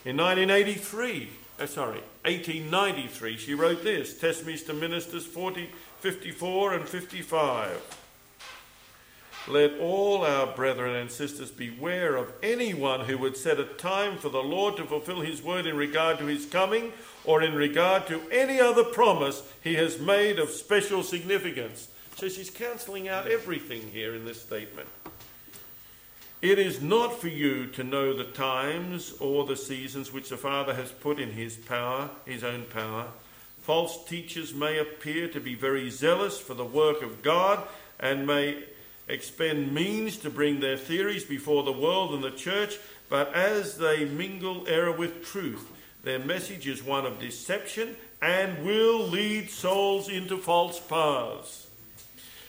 In 0.04 0.16
1983, 0.16 1.28
uh, 1.59 1.66
sorry, 1.66 1.98
1893, 2.22 3.36
she 3.36 3.52
wrote 3.52 3.82
this 3.82 4.16
to 4.16 4.72
Ministers 4.72 5.26
40, 5.26 5.70
54 5.98 6.74
and 6.74 6.88
55. 6.88 7.98
Let 9.48 9.76
all 9.80 10.24
our 10.24 10.54
brethren 10.54 10.94
and 10.94 11.11
sisters 11.11 11.50
beware 11.50 12.14
of 12.14 12.32
anyone 12.44 13.07
who 13.07 13.18
would 13.18 13.36
set 13.36 13.59
a 13.59 13.64
time 13.64 14.18
for 14.18 14.28
the 14.28 14.38
Lord 14.38 14.76
to 14.76 14.84
fulfill 14.84 15.22
his 15.22 15.42
word 15.42 15.66
in 15.66 15.76
regard 15.76 16.18
to 16.18 16.26
his 16.26 16.46
coming 16.46 16.92
or 17.24 17.42
in 17.42 17.57
regard 17.57 18.07
to 18.07 18.22
any 18.30 18.61
other 18.61 18.84
promise 18.84 19.42
he 19.64 19.74
has 19.74 19.98
made 19.98 20.38
of 20.38 20.50
special 20.50 21.02
significance. 21.02 21.88
So 22.17 22.31
she's 22.31 22.49
cancelling 22.49 23.09
out 23.09 23.27
everything 23.27 23.91
here 23.93 24.14
in 24.14 24.25
this 24.25 24.41
statement. 24.41 24.89
It 26.41 26.59
is 26.59 26.81
not 26.81 27.21
for 27.21 27.29
you 27.29 27.67
to 27.73 27.85
know 27.85 28.17
the 28.17 28.25
times 28.25 29.12
or 29.21 29.45
the 29.45 29.57
seasons 29.57 30.11
which 30.11 30.31
the 30.31 30.39
Father 30.39 30.73
has 30.73 30.91
put 30.91 31.21
in 31.21 31.33
his 31.33 31.57
power, 31.57 32.09
his 32.25 32.43
own 32.43 32.64
power. 32.71 33.09
False 33.61 34.03
teachers 34.07 34.55
may 34.55 34.79
appear 34.79 35.29
to 35.29 35.41
be 35.41 35.55
very 35.55 35.91
zealous 35.91 36.39
for 36.39 36.55
the 36.55 36.64
work 36.64 37.03
of 37.03 37.23
God 37.23 37.62
and 38.01 38.27
may 38.27 38.64
expend 39.09 39.75
means 39.75 40.17
to 40.19 40.31
bring 40.31 40.61
their 40.61 40.79
theories 40.79 41.25
before 41.25 41.64
the 41.64 41.73
world 41.73 42.14
and 42.14 42.25
the 42.25 42.31
church, 42.31 42.79
but 43.11 43.35
as 43.35 43.77
they 43.77 44.07
mingle 44.07 44.67
error 44.67 44.93
with 44.93 45.23
truth, 45.23 45.71
their 46.03 46.19
message 46.19 46.67
is 46.67 46.83
one 46.83 47.05
of 47.05 47.19
deception 47.19 47.95
and 48.23 48.64
will 48.64 49.07
lead 49.07 49.51
souls 49.51 50.09
into 50.09 50.39
false 50.39 50.81
paths. 50.81 51.66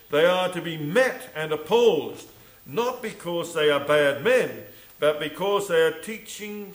They 0.09 0.25
are 0.25 0.49
to 0.49 0.61
be 0.61 0.77
met 0.77 1.29
and 1.35 1.51
opposed 1.51 2.27
not 2.65 3.01
because 3.01 3.53
they 3.53 3.69
are 3.69 3.79
bad 3.79 4.23
men, 4.23 4.63
but 4.99 5.19
because 5.19 5.67
they 5.67 5.81
are 5.81 5.91
teaching 5.91 6.73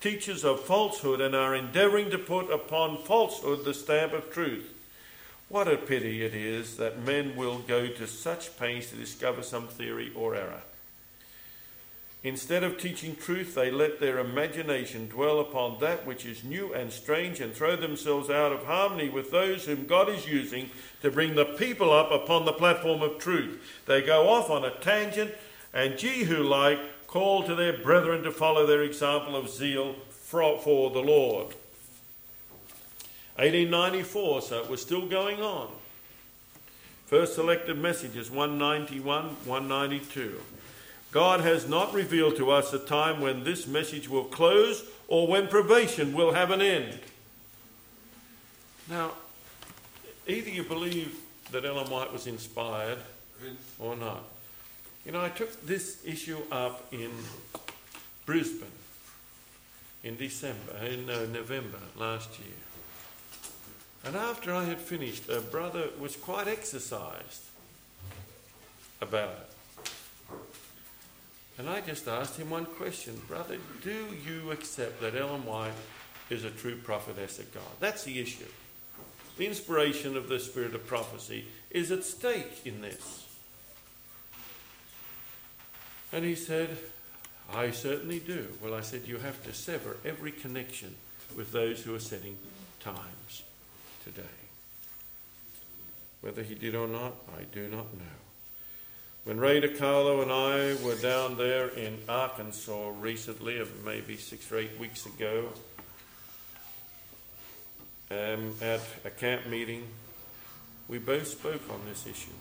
teachers 0.00 0.44
of 0.44 0.64
falsehood 0.64 1.20
and 1.20 1.34
are 1.34 1.54
endeavoring 1.54 2.10
to 2.10 2.18
put 2.18 2.50
upon 2.50 2.98
falsehood 2.98 3.64
the 3.64 3.72
stamp 3.72 4.12
of 4.12 4.30
truth. 4.30 4.72
What 5.48 5.68
a 5.68 5.76
pity 5.76 6.24
it 6.24 6.34
is 6.34 6.76
that 6.76 7.02
men 7.02 7.36
will 7.36 7.58
go 7.58 7.86
to 7.86 8.06
such 8.06 8.58
pains 8.58 8.88
to 8.90 8.96
discover 8.96 9.42
some 9.42 9.68
theory 9.68 10.12
or 10.14 10.34
error. 10.34 10.62
Instead 12.24 12.62
of 12.62 12.78
teaching 12.78 13.16
truth, 13.16 13.56
they 13.56 13.68
let 13.68 13.98
their 13.98 14.18
imagination 14.18 15.08
dwell 15.08 15.40
upon 15.40 15.80
that 15.80 16.06
which 16.06 16.24
is 16.24 16.44
new 16.44 16.72
and 16.72 16.92
strange 16.92 17.40
and 17.40 17.52
throw 17.52 17.74
themselves 17.74 18.30
out 18.30 18.52
of 18.52 18.64
harmony 18.64 19.08
with 19.08 19.32
those 19.32 19.64
whom 19.64 19.86
God 19.86 20.08
is 20.08 20.28
using 20.28 20.70
to 21.00 21.10
bring 21.10 21.34
the 21.34 21.44
people 21.44 21.90
up 21.90 22.12
upon 22.12 22.44
the 22.44 22.52
platform 22.52 23.02
of 23.02 23.18
truth. 23.18 23.60
They 23.86 24.02
go 24.02 24.28
off 24.28 24.50
on 24.50 24.64
a 24.64 24.70
tangent 24.70 25.32
and 25.74 25.98
Jehu 25.98 26.44
like 26.44 26.78
call 27.08 27.42
to 27.42 27.56
their 27.56 27.76
brethren 27.76 28.22
to 28.22 28.30
follow 28.30 28.66
their 28.66 28.82
example 28.82 29.34
of 29.34 29.50
zeal 29.50 29.96
for, 30.08 30.60
for 30.60 30.90
the 30.90 31.02
Lord. 31.02 31.48
1894, 33.36 34.42
so 34.42 34.62
it 34.62 34.70
was 34.70 34.80
still 34.80 35.08
going 35.08 35.40
on. 35.40 35.68
First 37.06 37.34
selected 37.34 37.76
messages 37.76 38.30
191, 38.30 39.24
192. 39.44 40.40
God 41.12 41.40
has 41.40 41.68
not 41.68 41.92
revealed 41.92 42.36
to 42.36 42.50
us 42.50 42.72
a 42.72 42.78
time 42.78 43.20
when 43.20 43.44
this 43.44 43.66
message 43.66 44.08
will 44.08 44.24
close 44.24 44.82
or 45.08 45.28
when 45.28 45.46
probation 45.46 46.14
will 46.14 46.32
have 46.32 46.50
an 46.50 46.62
end. 46.62 46.98
Now, 48.88 49.12
either 50.26 50.48
you 50.48 50.62
believe 50.62 51.20
that 51.50 51.66
Ellen 51.66 51.90
White 51.90 52.12
was 52.12 52.26
inspired 52.26 52.98
or 53.78 53.94
not. 53.94 54.24
You 55.04 55.12
know, 55.12 55.20
I 55.20 55.28
took 55.28 55.66
this 55.66 55.98
issue 56.04 56.38
up 56.50 56.86
in 56.92 57.10
Brisbane 58.24 58.68
in 60.02 60.16
December, 60.16 60.76
in 60.84 61.10
uh, 61.10 61.26
November 61.32 61.78
last 61.96 62.38
year. 62.38 62.48
And 64.04 64.16
after 64.16 64.54
I 64.54 64.64
had 64.64 64.78
finished, 64.78 65.28
a 65.28 65.40
brother 65.40 65.88
was 66.00 66.16
quite 66.16 66.48
exercised 66.48 67.42
about 69.00 69.30
it. 69.30 69.51
And 71.58 71.68
I 71.68 71.80
just 71.80 72.08
asked 72.08 72.38
him 72.38 72.50
one 72.50 72.66
question 72.66 73.20
Brother, 73.28 73.58
do 73.82 74.06
you 74.26 74.50
accept 74.50 75.00
that 75.00 75.14
Ellen 75.14 75.44
White 75.44 75.72
is 76.30 76.44
a 76.44 76.50
true 76.50 76.76
prophetess 76.76 77.38
of 77.38 77.52
God? 77.52 77.62
That's 77.80 78.04
the 78.04 78.20
issue. 78.20 78.46
The 79.38 79.46
inspiration 79.46 80.16
of 80.16 80.28
the 80.28 80.40
spirit 80.40 80.74
of 80.74 80.86
prophecy 80.86 81.46
is 81.70 81.90
at 81.90 82.04
stake 82.04 82.66
in 82.66 82.80
this. 82.82 83.26
And 86.12 86.24
he 86.24 86.34
said, 86.34 86.76
I 87.52 87.70
certainly 87.70 88.18
do. 88.18 88.48
Well, 88.62 88.74
I 88.74 88.82
said, 88.82 89.02
you 89.06 89.18
have 89.18 89.42
to 89.44 89.54
sever 89.54 89.96
every 90.04 90.32
connection 90.32 90.94
with 91.36 91.52
those 91.52 91.82
who 91.82 91.94
are 91.94 92.00
setting 92.00 92.36
times 92.80 93.42
today. 94.04 94.22
Whether 96.20 96.42
he 96.42 96.54
did 96.54 96.74
or 96.74 96.86
not, 96.86 97.14
I 97.36 97.44
do 97.52 97.68
not 97.68 97.92
know. 97.94 98.21
When 99.24 99.38
Ray 99.38 99.60
DiCarlo 99.60 100.20
and 100.20 100.32
I 100.32 100.84
were 100.84 100.96
down 100.96 101.36
there 101.36 101.68
in 101.68 101.96
Arkansas 102.08 102.90
recently, 102.98 103.62
maybe 103.84 104.16
six 104.16 104.50
or 104.50 104.58
eight 104.58 104.76
weeks 104.80 105.06
ago, 105.06 105.50
um, 108.10 108.56
at 108.60 108.80
a 109.04 109.10
camp 109.10 109.46
meeting, 109.46 109.84
we 110.88 110.98
both 110.98 111.28
spoke 111.28 111.62
on 111.70 111.80
this 111.88 112.04
issue. 112.04 112.32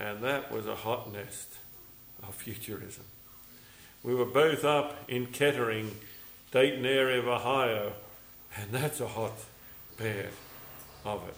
And 0.00 0.24
that 0.24 0.50
was 0.50 0.66
a 0.66 0.74
hot 0.74 1.12
nest 1.12 1.54
of 2.26 2.34
futurism. 2.42 3.04
We 4.02 4.16
were 4.16 4.24
both 4.24 4.64
up 4.64 5.08
in 5.08 5.26
Kettering, 5.26 5.92
Dayton 6.50 6.84
area 6.84 7.20
of 7.20 7.28
Ohio, 7.28 7.92
and 8.56 8.72
that's 8.72 9.00
a 9.00 9.06
hot 9.06 9.38
bed 9.96 10.30
of 11.04 11.22
it. 11.28 11.36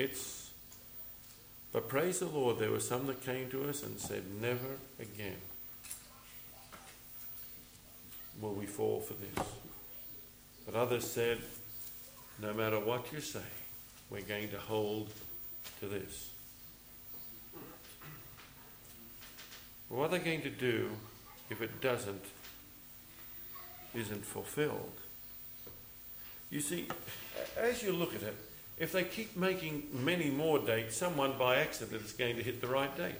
It's 0.00 0.35
but 1.72 1.88
praise 1.88 2.20
the 2.20 2.26
Lord, 2.26 2.58
there 2.58 2.70
were 2.70 2.80
some 2.80 3.06
that 3.06 3.24
came 3.24 3.50
to 3.50 3.68
us 3.68 3.82
and 3.82 3.98
said, 3.98 4.24
Never 4.40 4.78
again 5.00 5.36
will 8.40 8.54
we 8.54 8.66
fall 8.66 9.00
for 9.00 9.14
this. 9.14 9.46
But 10.64 10.74
others 10.74 11.04
said, 11.08 11.38
No 12.40 12.52
matter 12.54 12.80
what 12.80 13.12
you 13.12 13.20
say, 13.20 13.40
we're 14.10 14.22
going 14.22 14.50
to 14.50 14.58
hold 14.58 15.10
to 15.80 15.86
this. 15.86 16.30
what 19.88 20.06
are 20.06 20.18
they 20.18 20.24
going 20.24 20.42
to 20.42 20.50
do 20.50 20.90
if 21.48 21.62
it 21.62 21.80
doesn't, 21.80 22.24
isn't 23.94 24.24
fulfilled? 24.24 24.92
You 26.50 26.60
see, 26.60 26.88
as 27.56 27.82
you 27.82 27.92
look 27.92 28.14
at 28.14 28.22
it, 28.22 28.36
if 28.78 28.92
they 28.92 29.04
keep 29.04 29.36
making 29.36 29.88
many 29.92 30.28
more 30.28 30.58
dates, 30.58 30.96
someone 30.96 31.34
by 31.38 31.56
accident 31.56 32.02
is 32.02 32.12
going 32.12 32.36
to 32.36 32.42
hit 32.42 32.60
the 32.60 32.66
right 32.66 32.94
date. 32.96 33.14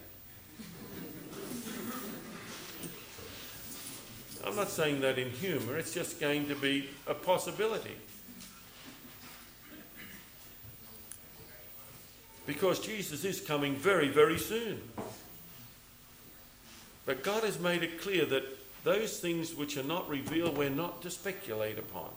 I'm 4.46 4.54
not 4.54 4.68
saying 4.68 5.00
that 5.00 5.18
in 5.18 5.30
humour, 5.30 5.76
it's 5.76 5.92
just 5.92 6.20
going 6.20 6.46
to 6.48 6.54
be 6.54 6.88
a 7.06 7.14
possibility. 7.14 7.96
Because 12.46 12.78
Jesus 12.78 13.24
is 13.24 13.40
coming 13.40 13.74
very, 13.74 14.08
very 14.08 14.38
soon. 14.38 14.80
But 17.06 17.24
God 17.24 17.42
has 17.42 17.58
made 17.58 17.82
it 17.82 18.00
clear 18.00 18.24
that 18.26 18.44
those 18.84 19.18
things 19.18 19.54
which 19.54 19.76
are 19.76 19.82
not 19.82 20.08
revealed, 20.08 20.56
we're 20.56 20.70
not 20.70 21.02
to 21.02 21.10
speculate 21.10 21.78
upon. 21.78 22.10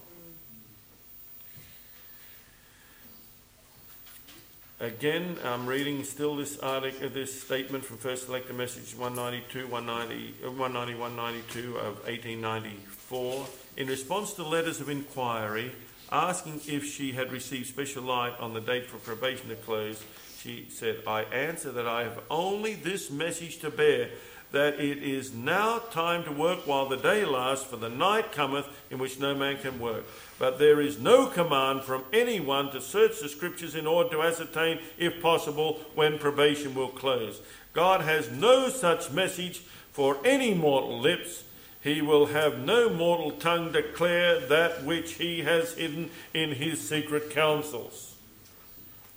Again, 4.82 5.36
I'm 5.44 5.68
reading 5.68 6.06
still 6.06 6.38
this 6.38 6.58
article, 6.60 7.08
uh, 7.08 7.10
this 7.10 7.42
statement 7.42 7.84
from 7.84 7.98
First 7.98 8.28
Selected 8.28 8.56
Message 8.56 8.96
192, 8.96 9.68
190, 9.68 10.36
uh, 10.42 10.52
190, 10.52 10.98
192 10.98 11.78
of 11.80 11.96
1894. 12.08 13.46
In 13.76 13.88
response 13.88 14.32
to 14.36 14.44
letters 14.46 14.80
of 14.80 14.88
inquiry 14.88 15.74
asking 16.14 16.62
if 16.66 16.86
she 16.86 17.12
had 17.12 17.30
received 17.34 17.68
special 17.68 18.04
light 18.04 18.40
on 18.40 18.54
the 18.54 18.62
date 18.62 18.86
for 18.86 19.00
probation 19.00 19.50
to 19.50 19.56
close, 19.58 20.02
she 20.38 20.68
said, 20.70 21.04
I 21.06 21.24
answer 21.24 21.74
that 21.74 21.86
I 21.86 22.04
have 22.04 22.22
only 22.32 22.76
this 22.76 23.12
message 23.12 23.60
to 23.60 23.70
bear 23.70 24.08
that 24.54 24.80
it 24.80 25.04
is 25.04 25.34
now 25.34 25.80
time 25.92 26.24
to 26.24 26.32
work 26.32 26.66
while 26.66 26.88
the 26.88 26.96
day 26.96 27.26
lasts, 27.26 27.66
for 27.66 27.76
the 27.76 27.90
night 27.90 28.32
cometh 28.32 28.66
in 28.90 28.98
which 28.98 29.20
no 29.20 29.36
man 29.36 29.58
can 29.58 29.78
work. 29.78 30.06
But 30.40 30.58
there 30.58 30.80
is 30.80 30.98
no 30.98 31.28
command 31.28 31.84
from 31.84 32.06
anyone 32.14 32.72
to 32.72 32.80
search 32.80 33.20
the 33.20 33.28
scriptures 33.28 33.76
in 33.76 33.86
order 33.86 34.10
to 34.12 34.24
ascertain, 34.24 34.80
if 34.98 35.22
possible, 35.22 35.82
when 35.96 36.18
probation 36.18 36.74
will 36.74 36.88
close. 36.88 37.42
God 37.74 38.02
has 38.02 38.32
no 38.32 38.70
such 38.70 39.12
message 39.12 39.60
for 39.92 40.18
any 40.24 40.54
mortal 40.54 40.98
lips. 40.98 41.44
He 41.82 42.02
will 42.02 42.28
have 42.28 42.58
no 42.60 42.90
mortal 42.90 43.32
tongue 43.32 43.74
declare 43.74 44.40
that 44.48 44.86
which 44.86 45.16
he 45.16 45.42
has 45.42 45.74
hidden 45.74 46.10
in 46.34 46.52
his 46.52 46.88
secret 46.88 47.32
counsels. 47.32 48.16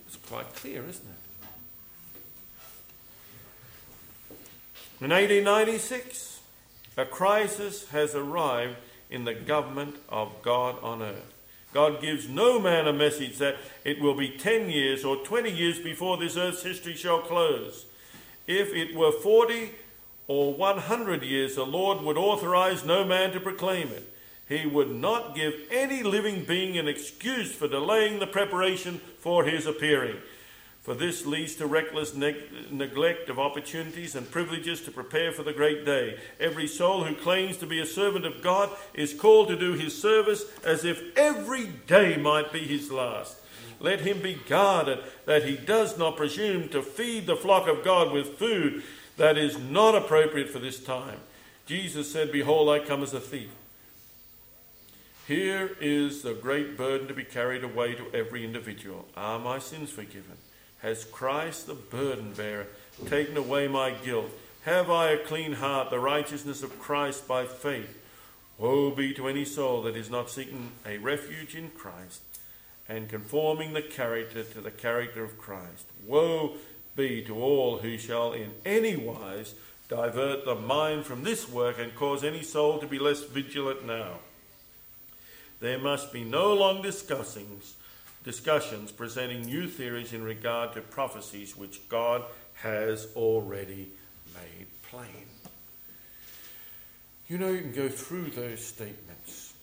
It's 0.08 0.16
quite 0.16 0.52
clear, 0.56 0.84
isn't 0.88 1.06
it? 1.06 1.18
In 5.00 5.10
1896, 5.10 6.40
a 6.96 7.04
crisis 7.04 7.88
has 7.90 8.14
arrived 8.14 8.76
in 9.12 9.24
the 9.24 9.34
government 9.34 9.96
of 10.08 10.42
God 10.42 10.82
on 10.82 11.02
earth. 11.02 11.32
God 11.72 12.02
gives 12.02 12.28
no 12.28 12.58
man 12.58 12.86
a 12.86 12.92
message 12.92 13.38
that 13.38 13.56
it 13.84 14.00
will 14.00 14.14
be 14.14 14.30
10 14.30 14.70
years 14.70 15.04
or 15.04 15.16
20 15.16 15.50
years 15.50 15.78
before 15.78 16.16
this 16.16 16.36
earth's 16.36 16.62
history 16.62 16.94
shall 16.94 17.20
close. 17.20 17.86
If 18.46 18.74
it 18.74 18.94
were 18.94 19.12
40 19.12 19.70
or 20.28 20.54
100 20.54 21.22
years, 21.22 21.54
the 21.54 21.64
Lord 21.64 22.02
would 22.02 22.16
authorize 22.16 22.84
no 22.84 23.04
man 23.04 23.32
to 23.32 23.40
proclaim 23.40 23.88
it. 23.88 24.08
He 24.48 24.66
would 24.66 24.90
not 24.90 25.34
give 25.34 25.54
any 25.70 26.02
living 26.02 26.44
being 26.44 26.76
an 26.76 26.88
excuse 26.88 27.54
for 27.54 27.68
delaying 27.68 28.18
the 28.18 28.26
preparation 28.26 29.00
for 29.18 29.44
his 29.44 29.66
appearing 29.66 30.16
for 30.82 30.94
this 30.94 31.24
leads 31.24 31.54
to 31.56 31.66
reckless 31.66 32.12
neg- 32.12 32.72
neglect 32.72 33.28
of 33.28 33.38
opportunities 33.38 34.16
and 34.16 34.28
privileges 34.28 34.80
to 34.82 34.90
prepare 34.90 35.30
for 35.30 35.44
the 35.44 35.52
great 35.52 35.86
day. 35.86 36.18
Every 36.40 36.66
soul 36.66 37.04
who 37.04 37.14
claims 37.14 37.56
to 37.58 37.66
be 37.66 37.78
a 37.80 37.86
servant 37.86 38.26
of 38.26 38.42
God 38.42 38.68
is 38.92 39.14
called 39.14 39.46
to 39.48 39.56
do 39.56 39.74
his 39.74 40.00
service 40.00 40.44
as 40.64 40.84
if 40.84 41.16
every 41.16 41.66
day 41.86 42.16
might 42.16 42.52
be 42.52 42.60
his 42.60 42.90
last. 42.90 43.36
Let 43.78 44.00
him 44.00 44.20
be 44.20 44.40
guarded 44.48 44.98
that 45.24 45.44
he 45.44 45.56
does 45.56 45.96
not 45.96 46.16
presume 46.16 46.68
to 46.70 46.82
feed 46.82 47.26
the 47.26 47.36
flock 47.36 47.68
of 47.68 47.84
God 47.84 48.12
with 48.12 48.38
food 48.38 48.82
that 49.16 49.38
is 49.38 49.58
not 49.58 49.94
appropriate 49.94 50.50
for 50.50 50.58
this 50.58 50.82
time. 50.82 51.20
Jesus 51.66 52.10
said, 52.10 52.32
Behold, 52.32 52.68
I 52.68 52.80
come 52.80 53.04
as 53.04 53.14
a 53.14 53.20
thief. 53.20 53.50
Here 55.28 55.76
is 55.80 56.22
the 56.22 56.34
great 56.34 56.76
burden 56.76 57.06
to 57.06 57.14
be 57.14 57.24
carried 57.24 57.62
away 57.62 57.94
to 57.94 58.12
every 58.12 58.44
individual. 58.44 59.06
Are 59.16 59.38
my 59.38 59.60
sins 59.60 59.90
forgiven? 59.90 60.36
Has 60.82 61.04
Christ, 61.04 61.68
the 61.68 61.74
burden 61.74 62.32
bearer, 62.32 62.66
taken 63.06 63.36
away 63.36 63.68
my 63.68 63.92
guilt? 63.92 64.30
Have 64.62 64.90
I 64.90 65.10
a 65.10 65.18
clean 65.18 65.54
heart, 65.54 65.90
the 65.90 66.00
righteousness 66.00 66.62
of 66.62 66.78
Christ 66.80 67.26
by 67.26 67.46
faith? 67.46 67.98
Woe 68.58 68.90
be 68.90 69.14
to 69.14 69.28
any 69.28 69.44
soul 69.44 69.82
that 69.82 69.96
is 69.96 70.10
not 70.10 70.28
seeking 70.28 70.72
a 70.84 70.98
refuge 70.98 71.54
in 71.54 71.70
Christ 71.70 72.22
and 72.88 73.08
conforming 73.08 73.72
the 73.72 73.82
character 73.82 74.42
to 74.42 74.60
the 74.60 74.70
character 74.70 75.22
of 75.22 75.38
Christ. 75.38 75.86
Woe 76.06 76.54
be 76.96 77.22
to 77.24 77.40
all 77.40 77.78
who 77.78 77.96
shall 77.96 78.32
in 78.32 78.50
any 78.64 78.96
wise 78.96 79.54
divert 79.88 80.44
the 80.44 80.54
mind 80.54 81.04
from 81.04 81.22
this 81.22 81.48
work 81.48 81.78
and 81.78 81.94
cause 81.94 82.24
any 82.24 82.42
soul 82.42 82.78
to 82.78 82.86
be 82.86 82.98
less 82.98 83.22
vigilant 83.22 83.86
now. 83.86 84.18
There 85.60 85.78
must 85.78 86.12
be 86.12 86.24
no 86.24 86.52
long 86.52 86.82
discussings 86.82 87.74
discussions 88.24 88.92
presenting 88.92 89.42
new 89.42 89.68
theories 89.68 90.12
in 90.12 90.22
regard 90.22 90.72
to 90.74 90.80
prophecies 90.80 91.56
which 91.56 91.88
God 91.88 92.22
has 92.54 93.08
already 93.16 93.90
made 94.34 94.66
plain. 94.82 95.26
You 97.28 97.38
know, 97.38 97.50
you 97.50 97.60
can 97.60 97.72
go 97.72 97.88
through 97.88 98.30
those 98.30 98.64
statements. 98.64 99.54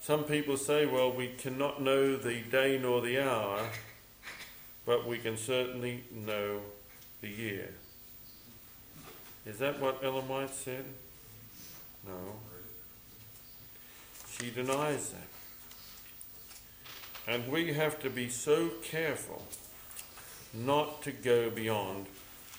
Some 0.00 0.24
people 0.24 0.56
say, 0.56 0.86
well, 0.86 1.12
we 1.12 1.28
cannot 1.28 1.82
know 1.82 2.16
the 2.16 2.40
day 2.42 2.78
nor 2.80 3.00
the 3.00 3.18
hour, 3.20 3.60
but 4.84 5.06
we 5.06 5.18
can 5.18 5.36
certainly 5.36 6.04
know 6.12 6.60
the 7.20 7.28
year. 7.28 7.74
Is 9.44 9.58
that 9.58 9.80
what 9.80 10.02
Ellen 10.04 10.28
White 10.28 10.50
said? 10.50 10.84
No. 12.06 12.34
She 14.30 14.50
denies 14.50 15.10
that. 15.10 15.25
And 17.26 17.50
we 17.50 17.72
have 17.72 17.98
to 18.00 18.10
be 18.10 18.28
so 18.28 18.68
careful 18.82 19.44
not 20.54 21.02
to 21.02 21.12
go 21.12 21.50
beyond 21.50 22.06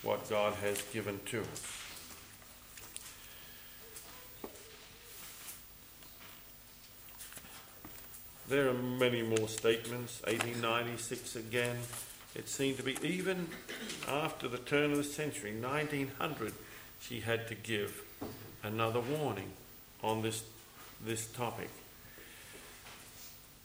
what 0.04 0.30
God 0.30 0.54
has 0.56 0.82
given 0.94 1.20
to 1.28 1.42
us. 1.42 1.88
There 8.50 8.70
are 8.70 8.74
many 8.74 9.22
more 9.22 9.50
statements. 9.50 10.22
1896 10.24 11.36
again. 11.36 11.78
It 12.34 12.48
seemed 12.48 12.78
to 12.78 12.84
be 12.84 12.96
even 13.02 13.48
after 14.08 14.48
the 14.48 14.58
turn 14.58 14.92
of 14.92 14.98
the 14.98 15.04
century, 15.04 15.54
1900, 15.60 16.54
she 17.02 17.20
had 17.20 17.48
to 17.48 17.56
give 17.56 18.04
another 18.64 19.00
warning 19.00 19.52
on 20.04 20.22
this, 20.22 20.44
this 21.04 21.26
topic. 21.28 21.70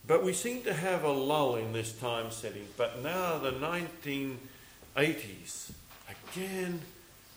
But 0.06 0.24
we 0.24 0.32
seem 0.32 0.62
to 0.62 0.74
have 0.74 1.04
a 1.04 1.12
lull 1.12 1.56
in 1.56 1.72
this 1.72 1.92
time 1.92 2.30
setting. 2.30 2.66
But 2.76 3.02
now, 3.02 3.38
the 3.38 3.52
1980s, 3.52 5.70
again, 6.08 6.80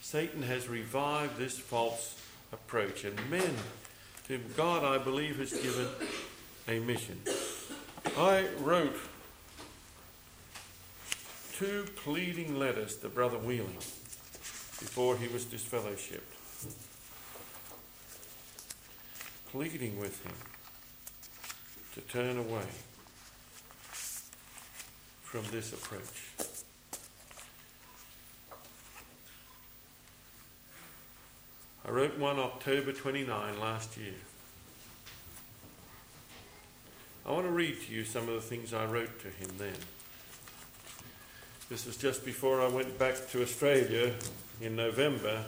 Satan 0.02 0.44
has 0.44 0.68
revived 0.68 1.38
this 1.38 1.60
false 1.60 2.20
approach. 2.52 3.04
And 3.04 3.20
men, 3.30 3.54
to 4.28 4.40
God, 4.58 4.84
I 4.84 4.98
believe, 4.98 5.38
has 5.38 5.54
given 5.54 5.88
a 6.68 6.80
mission. 6.80 7.22
I 8.18 8.48
wrote 8.60 8.98
two 11.54 11.86
pleading 11.96 12.58
letters 12.58 12.96
to 12.98 13.10
Brother 13.10 13.38
Wheeling 13.38 13.78
before 14.80 15.18
he 15.18 15.28
was 15.28 15.46
disfellowshipped, 15.46 16.20
pleading 19.52 20.00
with 20.00 20.24
him 20.26 20.34
to 21.96 22.02
turn 22.02 22.38
away 22.38 22.66
from 25.24 25.44
this 25.50 25.72
approach. 25.72 26.34
I 31.88 31.92
wrote 31.92 32.18
one 32.18 32.38
October 32.38 32.92
29 32.92 33.62
last 33.62 33.98
year. 33.98 34.14
I 37.26 37.32
want 37.32 37.46
to 37.46 37.52
read 37.52 37.82
to 37.88 37.94
you 37.94 38.04
some 38.04 38.28
of 38.28 38.36
the 38.36 38.42
things 38.42 38.74
I 38.74 38.86
wrote 38.86 39.18
to 39.20 39.30
him 39.30 39.50
then. 39.58 39.78
This 41.70 41.86
was 41.86 41.96
just 41.96 42.26
before 42.26 42.62
I 42.62 42.68
went 42.68 43.00
back 43.00 43.16
to 43.30 43.42
Australia 43.42 44.14
in 44.60 44.76
November. 44.76 45.46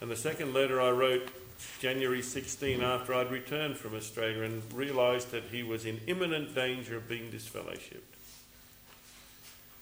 And 0.00 0.10
the 0.10 0.16
second 0.16 0.54
letter 0.54 0.80
I 0.80 0.90
wrote 0.90 1.28
January 1.80 2.22
16 2.22 2.82
after 2.82 3.14
I'd 3.14 3.30
returned 3.30 3.76
from 3.76 3.94
Australia 3.94 4.42
and 4.42 4.62
realised 4.72 5.30
that 5.30 5.44
he 5.50 5.62
was 5.62 5.84
in 5.84 6.00
imminent 6.06 6.54
danger 6.54 6.96
of 6.96 7.08
being 7.08 7.30
disfellowshipped. 7.30 8.00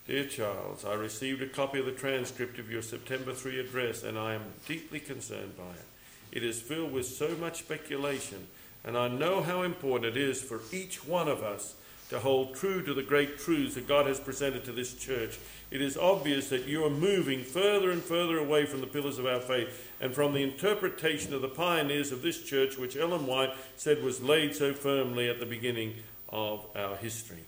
Dear 0.07 0.25
Charles, 0.25 0.85
I 0.85 0.95
received 0.95 1.43
a 1.43 1.47
copy 1.47 1.79
of 1.79 1.87
the 1.87 1.93
transcript 1.93 2.59
of 2.59 2.71
your 2.71 2.83
September 2.83 3.33
3 3.33 3.61
address 3.61 4.03
and 4.03 4.19
I 4.19 4.35
am 4.35 4.43
deeply 4.67 4.99
concerned 4.99 5.57
by 5.57 5.71
it. 5.71 5.87
It 6.33 6.43
is 6.43 6.61
filled 6.61 6.93
with 6.93 7.07
so 7.07 7.37
much 7.37 7.61
speculation, 7.61 8.47
and 8.85 8.97
I 8.97 9.09
know 9.09 9.43
how 9.43 9.63
important 9.63 10.17
it 10.17 10.21
is 10.21 10.43
for 10.43 10.61
each 10.73 11.05
one 11.05 11.29
of 11.29 11.43
us 11.43 11.75
to 12.11 12.19
hold 12.19 12.55
true 12.55 12.83
to 12.83 12.93
the 12.93 13.03
great 13.03 13.39
truths 13.39 13.77
that 13.77 13.89
God 13.89 14.07
has 14.07 14.21
presented 14.21 14.65
to 14.65 14.73
this 14.73 14.95
church. 14.95 15.39
It 15.71 15.81
is 15.81 15.97
obvious 15.97 16.49
that 16.49 16.67
you 16.67 16.85
are 16.85 16.91
moving 16.91 17.45
further 17.45 17.91
and 17.91 18.03
further 18.03 18.39
away 18.39 18.67
from 18.67 18.81
the 18.81 18.89
pillars 18.89 19.19
of 19.19 19.27
our 19.27 19.41
faith 19.41 19.91
and 20.01 20.13
from 20.13 20.35
the 20.35 20.43
interpretation 20.43 21.33
of 21.33 21.41
the 21.41 21.49
pioneers 21.49 22.11
of 22.11 22.23
this 22.23 22.43
church, 22.43 22.77
which 22.77 22.97
Ellen 22.97 23.27
White 23.27 23.55
said 23.77 24.03
was 24.03 24.21
laid 24.21 24.57
so 24.57 24.75
firmly 24.75 25.29
at 25.29 25.39
the 25.39 25.47
beginning 25.47 25.95
of 26.29 26.67
our 26.75 26.97
history. 26.97 27.45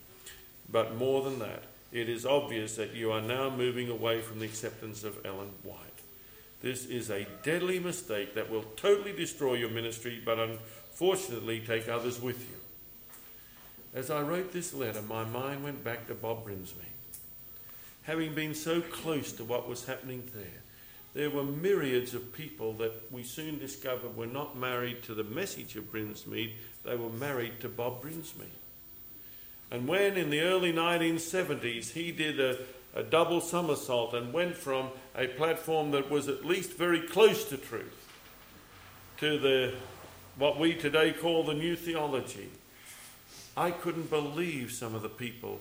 But 0.70 0.96
more 0.96 1.22
than 1.22 1.40
that, 1.40 1.64
it 1.90 2.08
is 2.08 2.24
obvious 2.24 2.76
that 2.76 2.94
you 2.94 3.10
are 3.10 3.20
now 3.20 3.50
moving 3.50 3.90
away 3.90 4.20
from 4.20 4.38
the 4.38 4.46
acceptance 4.46 5.02
of 5.02 5.26
Ellen 5.26 5.50
White. 5.64 5.76
This 6.62 6.86
is 6.86 7.10
a 7.10 7.26
deadly 7.42 7.80
mistake 7.80 8.36
that 8.36 8.48
will 8.48 8.62
totally 8.76 9.12
destroy 9.12 9.54
your 9.54 9.70
ministry, 9.70 10.22
but 10.24 10.38
unfortunately 10.38 11.60
take 11.60 11.88
others 11.88 12.22
with 12.22 12.40
you. 12.48 12.61
As 13.94 14.10
I 14.10 14.22
wrote 14.22 14.52
this 14.52 14.72
letter, 14.72 15.02
my 15.02 15.24
mind 15.24 15.62
went 15.62 15.84
back 15.84 16.06
to 16.08 16.14
Bob 16.14 16.46
Brinsmead. 16.46 16.86
Having 18.04 18.34
been 18.34 18.54
so 18.54 18.80
close 18.80 19.32
to 19.32 19.44
what 19.44 19.68
was 19.68 19.84
happening 19.84 20.22
there, 20.34 20.62
there 21.14 21.30
were 21.30 21.44
myriads 21.44 22.14
of 22.14 22.32
people 22.32 22.72
that 22.74 23.12
we 23.12 23.22
soon 23.22 23.58
discovered 23.58 24.16
were 24.16 24.26
not 24.26 24.56
married 24.56 25.02
to 25.04 25.14
the 25.14 25.24
message 25.24 25.76
of 25.76 25.92
Brinsmead, 25.92 26.52
they 26.84 26.96
were 26.96 27.10
married 27.10 27.60
to 27.60 27.68
Bob 27.68 28.02
Brinsmead. 28.02 28.48
And 29.70 29.86
when 29.86 30.16
in 30.16 30.30
the 30.30 30.40
early 30.40 30.72
1970s 30.72 31.92
he 31.92 32.12
did 32.12 32.40
a, 32.40 32.58
a 32.94 33.02
double 33.02 33.40
somersault 33.40 34.14
and 34.14 34.32
went 34.32 34.56
from 34.56 34.88
a 35.14 35.26
platform 35.26 35.90
that 35.90 36.10
was 36.10 36.28
at 36.28 36.44
least 36.46 36.72
very 36.72 37.00
close 37.00 37.44
to 37.46 37.56
truth 37.56 38.08
to 39.18 39.38
the 39.38 39.74
what 40.38 40.58
we 40.58 40.74
today 40.74 41.12
call 41.12 41.44
the 41.44 41.54
new 41.54 41.76
theology, 41.76 42.50
I 43.56 43.70
couldn't 43.70 44.08
believe 44.08 44.72
some 44.72 44.94
of 44.94 45.02
the 45.02 45.08
people 45.08 45.60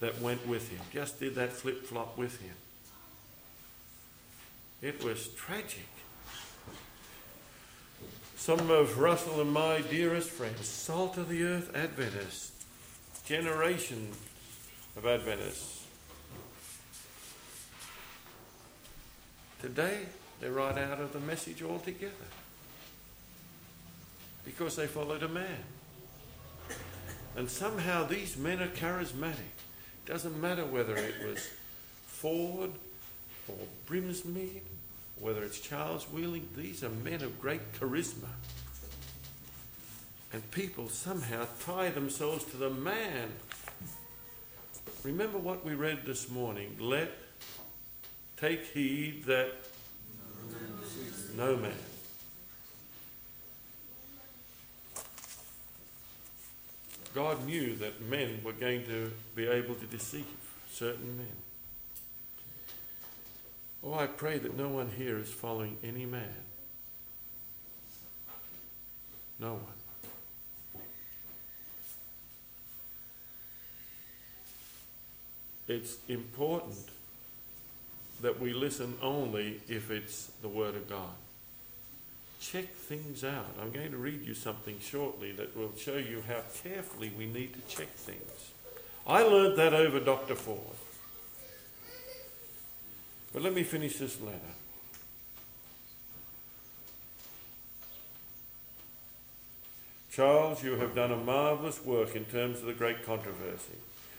that 0.00 0.20
went 0.20 0.46
with 0.46 0.70
him, 0.70 0.80
just 0.92 1.20
did 1.20 1.34
that 1.36 1.52
flip 1.52 1.84
flop 1.84 2.16
with 2.18 2.40
him. 2.40 2.54
It 4.82 5.04
was 5.04 5.28
tragic. 5.28 5.86
Some 8.36 8.70
of 8.70 8.98
Russell 8.98 9.40
and 9.40 9.52
my 9.52 9.82
dearest 9.82 10.30
friends, 10.30 10.66
salt 10.66 11.18
of 11.18 11.28
the 11.28 11.44
earth 11.44 11.76
Adventists, 11.76 12.52
generation 13.26 14.08
of 14.96 15.04
Adventists. 15.04 15.84
Today, 19.60 20.06
they're 20.40 20.52
right 20.52 20.78
out 20.78 21.00
of 21.00 21.12
the 21.12 21.20
message 21.20 21.62
altogether 21.62 22.14
because 24.46 24.76
they 24.76 24.86
followed 24.86 25.22
a 25.22 25.28
man. 25.28 25.58
And 27.36 27.48
somehow 27.48 28.04
these 28.04 28.36
men 28.36 28.60
are 28.60 28.68
charismatic. 28.68 29.54
Doesn't 30.06 30.40
matter 30.40 30.64
whether 30.64 30.96
it 30.96 31.14
was 31.24 31.48
Ford 32.06 32.72
or 33.48 33.56
Brinsmead, 33.86 34.62
whether 35.18 35.42
it's 35.42 35.60
Charles 35.60 36.04
Wheeling, 36.04 36.48
these 36.56 36.82
are 36.82 36.90
men 36.90 37.22
of 37.22 37.40
great 37.40 37.72
charisma. 37.74 38.28
And 40.32 40.48
people 40.50 40.88
somehow 40.88 41.46
tie 41.64 41.90
themselves 41.90 42.44
to 42.46 42.56
the 42.56 42.70
man. 42.70 43.30
Remember 45.02 45.38
what 45.38 45.64
we 45.64 45.74
read 45.74 46.04
this 46.04 46.28
morning. 46.28 46.76
Let 46.78 47.10
take 48.36 48.66
heed 48.66 49.24
that 49.24 49.52
no 51.36 51.56
man 51.56 51.72
God 57.14 57.44
knew 57.44 57.74
that 57.76 58.00
men 58.02 58.40
were 58.44 58.52
going 58.52 58.84
to 58.86 59.10
be 59.34 59.46
able 59.46 59.74
to 59.74 59.86
deceive 59.86 60.26
certain 60.70 61.16
men. 61.16 61.26
Oh, 63.82 63.94
I 63.94 64.06
pray 64.06 64.38
that 64.38 64.56
no 64.56 64.68
one 64.68 64.90
here 64.96 65.18
is 65.18 65.28
following 65.28 65.76
any 65.82 66.06
man. 66.06 66.34
No 69.38 69.54
one. 69.54 69.62
It's 75.66 75.96
important 76.08 76.90
that 78.20 78.38
we 78.38 78.52
listen 78.52 78.94
only 79.00 79.60
if 79.68 79.90
it's 79.90 80.30
the 80.42 80.48
Word 80.48 80.74
of 80.74 80.88
God 80.88 81.08
check 82.40 82.74
things 82.74 83.22
out. 83.22 83.54
I'm 83.60 83.70
going 83.70 83.90
to 83.90 83.98
read 83.98 84.26
you 84.26 84.34
something 84.34 84.78
shortly 84.80 85.30
that 85.32 85.56
will 85.56 85.72
show 85.76 85.98
you 85.98 86.24
how 86.26 86.42
carefully 86.62 87.12
we 87.16 87.26
need 87.26 87.52
to 87.54 87.60
check 87.76 87.88
things. 87.88 88.52
I 89.06 89.22
learned 89.22 89.58
that 89.58 89.74
over 89.74 90.00
Dr. 90.00 90.34
Ford. 90.34 90.58
But 93.32 93.42
let 93.42 93.54
me 93.54 93.62
finish 93.62 93.98
this 93.98 94.20
letter. 94.20 94.38
Charles, 100.10 100.64
you 100.64 100.76
have 100.76 100.94
done 100.94 101.12
a 101.12 101.16
marvelous 101.16 101.84
work 101.84 102.16
in 102.16 102.24
terms 102.24 102.60
of 102.60 102.66
the 102.66 102.72
great 102.72 103.06
controversy. 103.06 103.78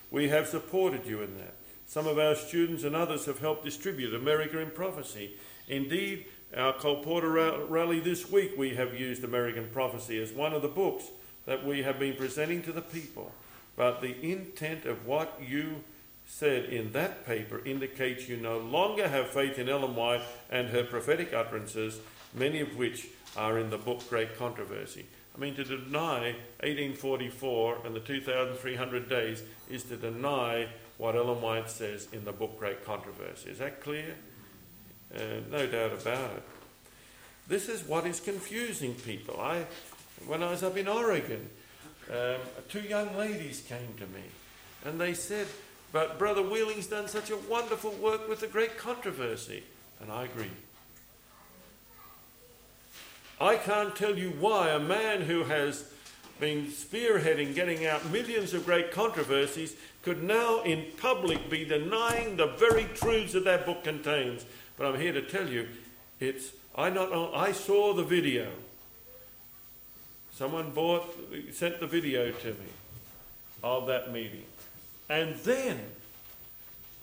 We 0.10 0.30
have 0.30 0.48
supported 0.48 1.06
you 1.06 1.22
in 1.22 1.38
that. 1.38 1.54
Some 1.86 2.08
of 2.08 2.18
our 2.18 2.36
students 2.36 2.86
and 2.86 2.96
others 2.96 3.26
have 3.26 3.40
helped 3.40 3.66
distribute 3.66 4.14
America 4.14 4.60
in 4.60 4.72
Prophecy. 4.72 5.34
Indeed, 5.68 6.26
our 6.56 6.74
Colporteur 6.74 7.70
rally 7.70 8.00
this 8.00 8.30
week, 8.30 8.58
we 8.58 8.76
have 8.76 9.00
used 9.00 9.24
America 9.24 9.60
in 9.60 9.70
Prophecy 9.70 10.22
as 10.22 10.32
one 10.32 10.54
of 10.54 10.62
the 10.62 10.68
books 10.68 11.06
that 11.46 11.66
we 11.66 11.84
have 11.84 11.98
been 11.98 12.16
presenting 12.16 12.62
to 12.64 12.72
the 12.72 12.82
people. 12.82 13.32
But 13.78 14.02
the 14.02 14.20
intent 14.22 14.86
of 14.86 15.06
what 15.06 15.40
you 15.46 15.84
said 16.26 16.66
in 16.66 16.92
that 16.92 17.26
paper 17.26 17.62
indicates 17.66 18.28
you 18.28 18.38
no 18.38 18.58
longer 18.58 19.08
have 19.08 19.30
faith 19.30 19.58
in 19.58 19.70
Ellen 19.70 19.96
White 19.96 20.22
and 20.50 20.70
her 20.70 20.84
prophetic 20.84 21.34
utterances, 21.34 22.00
many 22.34 22.60
of 22.60 22.76
which 22.76 23.08
are 23.38 23.58
in 23.58 23.70
the 23.70 23.78
book 23.78 24.08
Great 24.10 24.38
Controversy. 24.38 25.06
I 25.36 25.40
mean, 25.40 25.56
to 25.56 25.64
deny 25.64 26.36
1844 26.60 27.86
and 27.86 27.96
the 27.96 28.02
2,300 28.02 29.10
days 29.10 29.44
is 29.70 29.84
to 29.86 29.96
deny 29.96 30.68
what 30.98 31.16
Ellen 31.16 31.42
White 31.42 31.70
says 31.70 32.10
in 32.12 32.26
the 32.26 32.34
book 32.34 32.60
Great 32.60 32.86
Controversy. 32.86 33.50
Is 33.50 33.60
that 33.60 33.82
clear? 33.82 34.16
Uh, 35.16 35.42
no 35.50 35.68
doubt 35.68 35.94
about 35.94 36.32
it. 36.32 36.44
This 37.48 37.68
is 37.68 37.84
what 37.84 38.06
is 38.06 38.20
confusing 38.20 38.94
people. 38.94 39.40
I, 39.40 39.66
when 40.26 40.42
I 40.42 40.52
was 40.52 40.64
up 40.64 40.78
in 40.78 40.88
Oregon, 40.88 41.50
um, 42.10 42.38
two 42.70 42.82
young 42.82 43.16
ladies 43.18 43.62
came 43.68 43.94
to 43.98 44.06
me 44.08 44.24
and 44.86 45.00
they 45.00 45.14
said, 45.14 45.48
But 45.92 46.18
Brother 46.18 46.42
Wheeling's 46.42 46.88
done 46.88 47.08
such 47.08 47.30
a 47.30 47.38
wonderful 47.38 47.92
work 47.92 48.30
with 48.30 48.40
the 48.40 48.48
great 48.48 48.78
controversy. 48.78 49.64
And 50.02 50.12
I 50.12 50.24
agree. 50.24 50.52
I 53.40 53.58
can't 53.58 53.96
tell 53.96 54.18
you 54.18 54.30
why 54.40 54.70
a 54.70 54.80
man 54.80 55.22
who 55.22 55.44
has 55.44 55.92
been 56.40 56.68
spearheading 56.68 57.54
getting 57.54 57.86
out 57.86 58.10
millions 58.12 58.54
of 58.54 58.66
great 58.66 58.92
controversies 58.92 59.76
could 60.04 60.24
now 60.24 60.62
in 60.64 60.86
public 60.98 61.50
be 61.50 61.66
denying 61.66 62.36
the 62.36 62.48
very 62.48 62.86
truths 62.96 63.34
that 63.34 63.44
that 63.44 63.66
book 63.66 63.84
contains. 63.84 64.46
But 64.82 64.96
I'm 64.96 65.00
here 65.00 65.14
to 65.14 65.22
tell 65.22 65.48
you, 65.48 65.68
it's 66.20 66.54
I 66.76 66.90
not 66.90 67.14
I 67.36 67.52
saw 67.52 67.94
the 67.94 68.04
video. 68.04 68.50
Someone 70.34 70.72
bought 70.72 71.16
sent 71.54 71.80
the 71.80 71.86
video 71.86 72.32
to 72.32 72.48
me 72.48 72.72
of 73.62 73.86
that 73.86 74.12
meeting. 74.12 74.46
And 75.08 75.36
then 75.36 75.80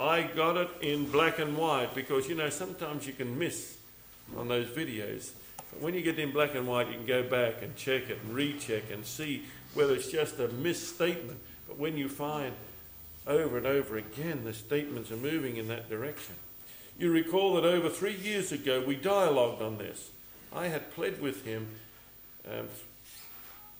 I 0.01 0.23
got 0.23 0.57
it 0.57 0.69
in 0.81 1.09
black 1.09 1.39
and 1.39 1.57
white 1.57 1.95
because 1.95 2.29
you 2.29 2.35
know 2.35 2.51
sometimes 2.51 3.07
you 3.07 3.13
can 3.13 3.39
miss 3.39 3.77
on 4.37 4.49
those 4.49 4.67
videos. 4.67 5.31
But 5.71 5.81
when 5.81 5.95
you 5.95 6.03
get 6.03 6.19
in 6.19 6.33
black 6.33 6.57
and 6.57 6.67
white, 6.67 6.89
you 6.89 6.95
can 6.95 7.07
go 7.07 7.23
back 7.23 7.63
and 7.63 7.77
check 7.77 8.11
it 8.11 8.19
and 8.25 8.35
recheck 8.35 8.91
and 8.91 9.07
see 9.07 9.45
whether 9.75 9.95
it's 9.95 10.11
just 10.11 10.41
a 10.41 10.49
misstatement. 10.49 11.39
But 11.69 11.79
when 11.79 11.97
you 11.97 12.09
find 12.09 12.55
over 13.25 13.57
and 13.57 13.69
over 13.69 13.97
again 13.97 14.43
the 14.43 14.53
statements 14.53 15.13
are 15.13 15.17
moving 15.17 15.59
in 15.59 15.69
that 15.69 15.89
direction, 15.89 16.35
you 16.99 17.11
recall 17.11 17.55
that 17.55 17.65
over 17.65 17.89
three 17.89 18.17
years 18.17 18.53
ago 18.53 18.83
we 18.87 18.97
dialogued 18.97 19.63
on 19.63 19.79
this. 19.79 20.11
I 20.55 20.67
had 20.67 20.91
pled 20.93 21.21
with 21.21 21.45
him 21.45 21.69
um, 22.51 22.69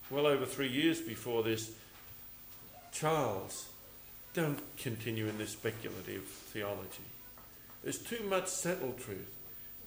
well 0.09 0.25
over 0.25 0.45
three 0.45 0.69
years 0.69 1.01
before 1.01 1.43
this 1.43 1.71
Charles, 2.91 3.67
don't 4.33 4.59
continue 4.77 5.27
in 5.27 5.37
this 5.37 5.51
speculative 5.51 6.23
theology. 6.23 7.03
There's 7.83 7.99
too 7.99 8.23
much 8.27 8.47
settled 8.47 8.99
truth. 8.99 9.29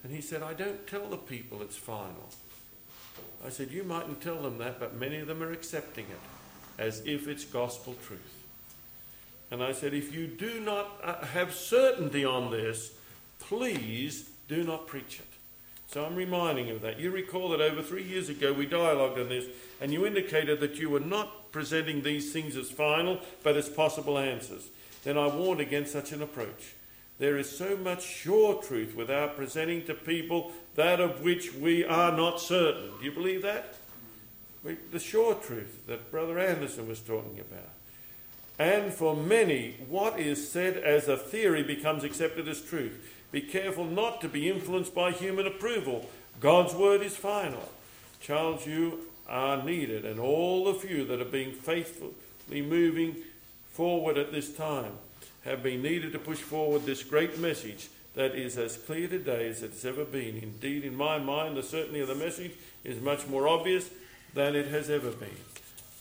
And 0.03 0.13
he 0.13 0.21
said, 0.21 0.43
I 0.43 0.55
don't 0.55 0.87
tell 0.87 1.09
the 1.09 1.17
people 1.17 1.63
it's 1.63 1.77
final. 1.77 2.29
I 3.45 3.51
said, 3.51 3.71
You 3.71 3.85
mightn't 3.85 4.21
tell 4.21 4.43
them 4.43 4.59
that, 4.59 4.81
but 4.81 4.97
many 4.97 5.19
of 5.19 5.27
them 5.27 5.43
are 5.43 5.53
accepting 5.53 6.07
it 6.07 6.81
as 6.83 7.03
if 7.07 7.29
it's 7.29 7.45
gospel 7.45 7.95
truth. 8.07 8.21
And 9.51 9.63
I 9.63 9.73
said, 9.73 9.95
If 9.95 10.15
you 10.15 10.27
do 10.27 10.61
not 10.61 11.01
uh, 11.03 11.25
have 11.27 11.55
certainty 11.55 12.25
on 12.25 12.51
this, 12.51 12.93
please 13.49 14.31
do 14.49 14.65
not 14.65 14.87
preach 14.87 15.21
it. 15.21 15.27
So 15.89 16.05
I'm 16.05 16.17
reminding 16.17 16.69
you 16.69 16.77
of 16.77 16.83
that. 16.83 16.99
You 16.99 17.11
recall 17.11 17.51
that 17.51 17.61
over 17.61 17.83
three 17.83 18.03
years 18.03 18.29
ago 18.29 18.53
we 18.53 18.67
dialogued 18.67 19.21
on 19.21 19.29
this, 19.29 19.47
and 19.81 19.93
you 19.93 20.07
indicated 20.07 20.61
that 20.61 20.77
you 20.77 20.89
were 20.89 21.01
not 21.01 21.53
presenting 21.53 22.03
these 22.03 22.33
things 22.33 22.57
as 22.57 22.71
final, 22.71 23.21
but 23.43 23.57
as 23.57 23.69
possible 23.69 24.19
answers. 24.19 24.69
Then 25.05 25.19
I 25.19 25.27
warned 25.27 25.61
against 25.61 25.93
such 25.93 26.13
an 26.13 26.23
approach. 26.23 26.75
There 27.19 27.37
is 27.37 27.57
so 27.57 27.77
much 27.77 28.03
sure 28.03 28.63
truth 28.63 28.97
without 28.97 29.37
presenting 29.37 29.85
to 29.85 29.95
people 29.95 30.53
that 30.77 30.99
of 31.01 31.23
which 31.23 31.55
we 31.55 31.85
are 31.85 32.17
not 32.17 32.41
certain. 32.41 32.91
Do 32.99 33.05
you 33.05 33.13
believe 33.13 33.43
that? 33.43 33.75
The 34.93 34.99
sure 34.99 35.35
truth 35.35 35.87
that 35.89 36.11
Brother 36.11 36.39
Anderson 36.39 36.89
was 36.89 37.01
talking 37.01 37.39
about. 37.39 37.69
And 38.59 38.93
for 38.93 39.17
many, 39.17 39.77
what 39.89 40.19
is 40.19 40.49
said 40.49 40.77
as 40.77 41.09
a 41.09 41.17
theory 41.17 41.63
becomes 41.63 42.05
accepted 42.05 42.49
as 42.49 42.61
truth. 42.63 43.22
Be 43.33 43.41
careful 43.41 43.85
not 43.85 44.21
to 44.21 44.29
be 44.29 44.49
influenced 44.49 44.95
by 44.95 45.11
human 45.11 45.47
approval. 45.47 46.09
God's 46.39 46.75
word 46.75 47.01
is 47.03 47.17
final. 47.17 47.69
Charles, 48.21 48.67
you 48.67 49.01
are 49.29 49.63
needed, 49.63 50.05
and 50.05 50.21
all 50.21 50.65
the 50.65 50.75
few 50.75 51.05
that 51.07 51.21
are 51.21 51.25
being 51.25 51.53
faithfully 51.53 52.13
moving 52.63 53.17
forward 53.73 54.19
at 54.19 54.33
this 54.33 54.55
time 54.55 54.93
have 55.45 55.63
been 55.63 55.83
needed 55.83 56.13
to 56.13 56.19
push 56.19 56.39
forward 56.39 56.85
this 56.85 57.03
great 57.03 57.39
message 57.39 57.89
that 58.15 58.35
is 58.35 58.59
as 58.59 58.77
clear 58.77 59.09
today 59.09 59.49
as 59.49 59.63
it's 59.63 59.85
ever 59.85 60.05
been. 60.05 60.37
Indeed, 60.37 60.85
in 60.85 60.95
my 60.95 61.19
mind, 61.19 61.57
the 61.57 61.63
certainty 61.63 62.01
of 62.01 62.09
the 62.09 62.15
message 62.15 62.53
is 62.85 63.01
much 63.01 63.27
more 63.27 63.49
obvious 63.49 63.89
than 64.35 64.55
it 64.55 64.69
has 64.69 64.91
ever 64.91 65.11
been. 65.11 65.31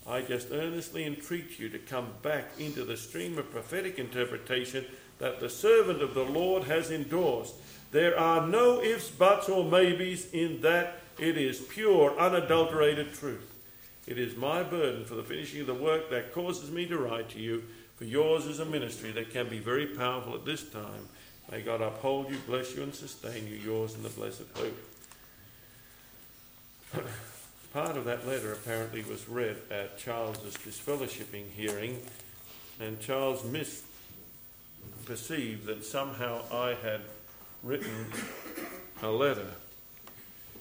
I 0.05 0.21
just 0.21 0.49
earnestly 0.51 1.05
entreat 1.05 1.59
you 1.59 1.69
to 1.69 1.79
come 1.79 2.07
back 2.21 2.49
into 2.59 2.83
the 2.83 2.97
stream 2.97 3.37
of 3.37 3.51
prophetic 3.51 3.97
interpretation 3.99 4.85
that 5.21 5.39
the 5.39 5.49
servant 5.49 6.01
of 6.01 6.15
the 6.15 6.25
Lord 6.25 6.63
has 6.63 6.89
endorsed. 6.89 7.53
There 7.91 8.19
are 8.19 8.47
no 8.47 8.81
ifs, 8.81 9.09
buts, 9.09 9.47
or 9.47 9.63
maybes 9.63 10.31
in 10.31 10.61
that 10.61 10.97
it 11.19 11.37
is 11.37 11.59
pure, 11.59 12.19
unadulterated 12.19 13.13
truth. 13.13 13.53
It 14.07 14.17
is 14.17 14.35
my 14.35 14.63
burden 14.63 15.05
for 15.05 15.13
the 15.13 15.23
finishing 15.23 15.61
of 15.61 15.67
the 15.67 15.75
work 15.75 16.09
that 16.09 16.33
causes 16.33 16.71
me 16.71 16.87
to 16.87 16.97
write 16.97 17.29
to 17.29 17.39
you, 17.39 17.63
for 17.97 18.05
yours 18.05 18.47
is 18.47 18.59
a 18.59 18.65
ministry 18.65 19.11
that 19.11 19.29
can 19.29 19.47
be 19.47 19.59
very 19.59 19.85
powerful 19.85 20.33
at 20.33 20.43
this 20.43 20.67
time. 20.67 21.07
May 21.51 21.61
God 21.61 21.81
uphold 21.81 22.31
you, 22.31 22.37
bless 22.47 22.75
you, 22.75 22.81
and 22.81 22.95
sustain 22.95 23.47
you, 23.47 23.57
yours 23.57 23.93
in 23.93 24.01
the 24.01 24.09
blessed 24.09 24.45
hope. 24.55 24.77
Part 27.73 27.95
of 27.95 28.05
that 28.05 28.27
letter 28.27 28.53
apparently 28.53 29.03
was 29.03 29.29
read 29.29 29.57
at 29.69 29.99
Charles's 29.99 30.55
disfellowshipping 30.55 31.51
hearing, 31.55 32.01
and 32.79 32.99
Charles 32.99 33.45
misperceived 35.11 35.65
that 35.65 35.83
somehow 35.83 36.41
I 36.51 36.75
had 36.81 37.01
written 37.63 38.05
a 39.01 39.09
letter 39.09 39.47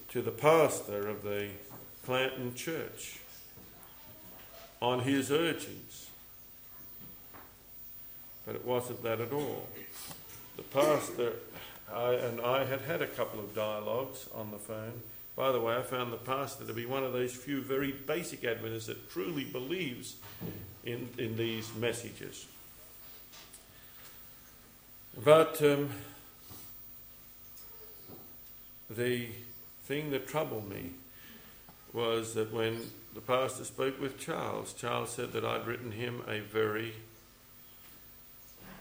to 0.09 0.23
the 0.23 0.31
pastor 0.31 1.09
of 1.09 1.23
the 1.23 1.49
Clanton 2.05 2.55
Church 2.55 3.21
on 4.83 5.01
his 5.01 5.31
urgings. 5.31 6.09
But 8.45 8.57
it 8.57 8.65
wasn't 8.65 9.03
that 9.03 9.21
at 9.21 9.33
all. 9.33 9.69
The 10.57 10.63
pastor 10.65 11.35
I, 11.93 12.15
and 12.15 12.41
I 12.41 12.65
had 12.65 12.81
had 12.81 13.03
a 13.03 13.07
couple 13.07 13.41
of 13.41 13.55
dialogues 13.55 14.29
on 14.35 14.51
the 14.51 14.59
phone 14.59 15.03
by 15.37 15.53
the 15.53 15.61
way, 15.61 15.75
I 15.75 15.81
found 15.81 16.13
the 16.13 16.19
pastor 16.19 16.67
to 16.67 16.75
be 16.75 16.85
one 16.85 17.03
of 17.03 17.15
those 17.15 17.33
few 17.33 17.63
very 17.63 17.93
basic 17.93 18.45
Adventists 18.45 18.89
that 18.89 19.09
truly 19.09 19.45
believes 19.45 20.17
in, 20.85 21.09
in 21.17 21.35
these 21.35 21.75
messages. 21.77 22.47
But 25.17 25.61
um, 25.63 25.91
the 28.89 29.29
thing 29.85 30.11
that 30.11 30.29
troubled 30.29 30.69
me 30.69 30.93
was 31.93 32.35
that 32.35 32.53
when 32.53 32.79
the 33.15 33.21
pastor 33.21 33.65
spoke 33.65 34.01
with 34.01 34.19
Charles, 34.19 34.73
Charles 34.73 35.11
said 35.11 35.33
that 35.33 35.45
I'd 35.45 35.67
written 35.67 35.93
him 35.93 36.23
a 36.29 36.41
very 36.41 36.95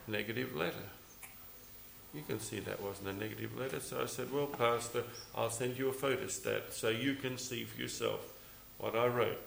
negative 0.08 0.56
letter. 0.56 0.76
You 2.14 2.22
can 2.28 2.40
see 2.40 2.60
that 2.60 2.82
wasn't 2.82 3.10
a 3.10 3.14
negative 3.14 3.58
letter. 3.58 3.80
So 3.80 4.02
I 4.02 4.06
said, 4.06 4.32
Well, 4.32 4.48
Pastor, 4.48 5.04
I'll 5.36 5.50
send 5.50 5.78
you 5.78 5.90
a 5.90 5.94
photostat 5.94 6.72
so 6.72 6.90
you 6.90 7.16
can 7.16 7.38
see 7.38 7.64
for 7.64 7.80
yourself 7.80 8.22
what 8.78 8.96
I 8.96 9.08
wrote. 9.08 9.40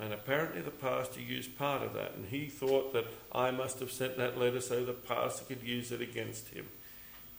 And 0.00 0.14
apparently 0.14 0.62
the 0.62 0.70
pastor 0.70 1.20
used 1.20 1.58
part 1.58 1.82
of 1.82 1.92
that, 1.92 2.14
and 2.14 2.26
he 2.26 2.46
thought 2.46 2.94
that 2.94 3.06
I 3.32 3.50
must 3.50 3.80
have 3.80 3.92
sent 3.92 4.16
that 4.16 4.38
letter 4.38 4.60
so 4.60 4.82
the 4.82 4.94
pastor 4.94 5.44
could 5.44 5.62
use 5.62 5.92
it 5.92 6.00
against 6.00 6.48
him. 6.48 6.66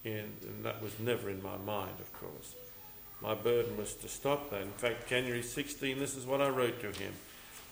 And, 0.06 0.32
and 0.44 0.64
that 0.64 0.82
was 0.82 1.00
never 1.00 1.30
in 1.30 1.42
my 1.42 1.58
mind, 1.58 1.96
of 2.00 2.14
course. 2.14 2.54
My 3.22 3.34
burden 3.34 3.78
was 3.78 3.94
to 3.96 4.08
stop 4.08 4.52
that. 4.52 4.62
In 4.62 4.72
fact, 4.72 5.08
January 5.10 5.42
16, 5.42 5.98
this 5.98 6.16
is 6.16 6.26
what 6.26 6.42
I 6.42 6.50
wrote 6.50 6.82
to 6.82 6.88
him. 6.88 7.14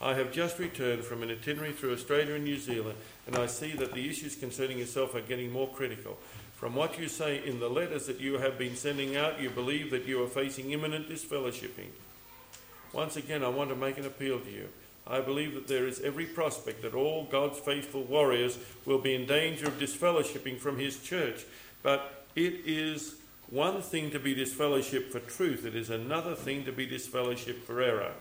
I 0.02 0.14
have 0.14 0.32
just 0.32 0.58
returned 0.58 1.04
from 1.04 1.24
an 1.24 1.30
itinerary 1.30 1.74
through 1.74 1.94
Australia 1.94 2.36
and 2.36 2.44
New 2.44 2.58
Zealand, 2.58 2.98
and 3.28 3.36
I 3.36 3.48
see 3.48 3.74
that 3.74 3.94
the 3.94 4.10
issues 4.10 4.36
concerning 4.36 4.80
yourself 4.80 5.14
are 5.14 5.22
getting 5.22 5.52
more 5.52 5.68
critical. 5.68 6.18
From 6.56 6.74
what 6.74 7.00
you 7.00 7.08
say 7.08 7.46
in 7.46 7.60
the 7.60 7.70
letters 7.70 8.08
that 8.08 8.20
you 8.20 8.38
have 8.38 8.58
been 8.58 8.76
sending 8.76 9.18
out, 9.18 9.42
you 9.42 9.50
believe 9.50 9.92
that 9.92 10.06
you 10.06 10.24
are 10.24 10.28
facing 10.28 10.72
imminent 10.72 11.10
disfellowshipping. 11.10 11.90
Once 12.94 13.18
again, 13.18 13.44
I 13.44 13.50
want 13.50 13.70
to 13.70 13.76
make 13.76 13.98
an 13.98 14.06
appeal 14.06 14.40
to 14.40 14.50
you. 14.50 14.68
I 15.10 15.22
believe 15.22 15.56
that 15.56 15.68
there 15.68 15.88
is 15.88 16.02
every 16.02 16.26
prospect 16.26 16.84
that 16.84 16.94
all 16.94 17.26
God's 17.26 17.60
faithful 17.60 18.04
warriors 18.04 18.60
will 18.86 19.00
be 19.00 19.16
in 19.16 19.26
danger 19.26 19.66
of 19.66 19.80
disfellowshipping 19.80 20.60
from 20.60 20.78
His 20.78 21.02
church. 21.02 21.46
But 21.82 22.26
it 22.36 22.62
is 22.66 23.16
one 23.50 23.82
thing 23.82 24.12
to 24.12 24.20
be 24.20 24.36
disfellowship 24.36 25.12
for 25.12 25.20
truth, 25.20 25.66
it 25.66 25.76
is 25.76 25.90
another 25.90 26.36
thing 26.36 26.66
to 26.66 26.72
be 26.72 26.86
disfellowship 26.86 27.66
for 27.66 27.82
error. 27.82 28.12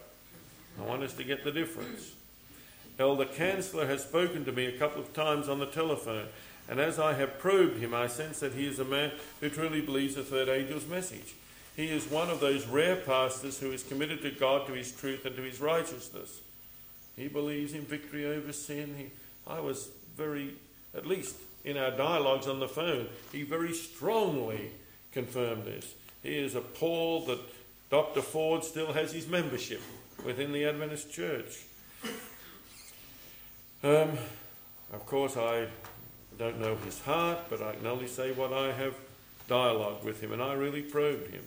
I 0.80 0.84
want 0.84 1.02
us 1.02 1.12
to 1.14 1.24
get 1.24 1.44
the 1.44 1.52
difference. 1.52 2.12
Elder 2.98 3.26
Chancellor 3.26 3.86
has 3.86 4.02
spoken 4.02 4.44
to 4.44 4.52
me 4.52 4.66
a 4.66 4.78
couple 4.78 5.02
of 5.02 5.12
times 5.12 5.48
on 5.48 5.58
the 5.58 5.66
telephone 5.66 6.28
and 6.68 6.80
as 6.80 6.98
I 6.98 7.14
have 7.14 7.38
probed 7.38 7.78
him, 7.78 7.94
I 7.94 8.08
sense 8.08 8.40
that 8.40 8.52
he 8.52 8.66
is 8.66 8.78
a 8.78 8.84
man 8.84 9.12
who 9.40 9.48
truly 9.48 9.80
believes 9.80 10.16
the 10.16 10.22
third 10.22 10.48
angel's 10.48 10.86
message. 10.86 11.34
He 11.74 11.88
is 11.88 12.10
one 12.10 12.28
of 12.28 12.40
those 12.40 12.66
rare 12.66 12.96
pastors 12.96 13.58
who 13.58 13.72
is 13.72 13.82
committed 13.82 14.20
to 14.22 14.30
God, 14.30 14.66
to 14.66 14.74
his 14.74 14.92
truth, 14.92 15.24
and 15.24 15.34
to 15.36 15.42
his 15.42 15.60
righteousness. 15.60 16.40
He 17.18 17.28
believes 17.28 17.74
in 17.74 17.82
victory 17.82 18.26
over 18.26 18.52
sin. 18.52 18.94
He, 18.96 19.10
I 19.46 19.60
was 19.60 19.90
very, 20.16 20.54
at 20.94 21.06
least 21.06 21.36
in 21.64 21.76
our 21.76 21.90
dialogues 21.90 22.46
on 22.46 22.60
the 22.60 22.68
phone, 22.68 23.08
he 23.32 23.42
very 23.42 23.74
strongly 23.74 24.70
confirmed 25.12 25.64
this. 25.64 25.94
He 26.22 26.38
is 26.38 26.54
appalled 26.54 27.26
that 27.26 27.40
Dr. 27.90 28.22
Ford 28.22 28.64
still 28.64 28.92
has 28.92 29.12
his 29.12 29.26
membership 29.26 29.80
within 30.24 30.52
the 30.52 30.64
Adventist 30.64 31.12
Church. 31.12 31.64
Um, 33.82 34.10
of 34.92 35.06
course, 35.06 35.36
I 35.36 35.68
don't 36.38 36.60
know 36.60 36.76
his 36.76 37.00
heart, 37.00 37.38
but 37.48 37.62
I 37.62 37.74
can 37.74 37.86
only 37.86 38.06
say 38.06 38.32
what 38.32 38.52
I 38.52 38.72
have 38.72 38.94
dialogued 39.48 40.04
with 40.04 40.20
him, 40.20 40.32
and 40.32 40.42
I 40.42 40.52
really 40.54 40.82
probed 40.82 41.30
him. 41.30 41.44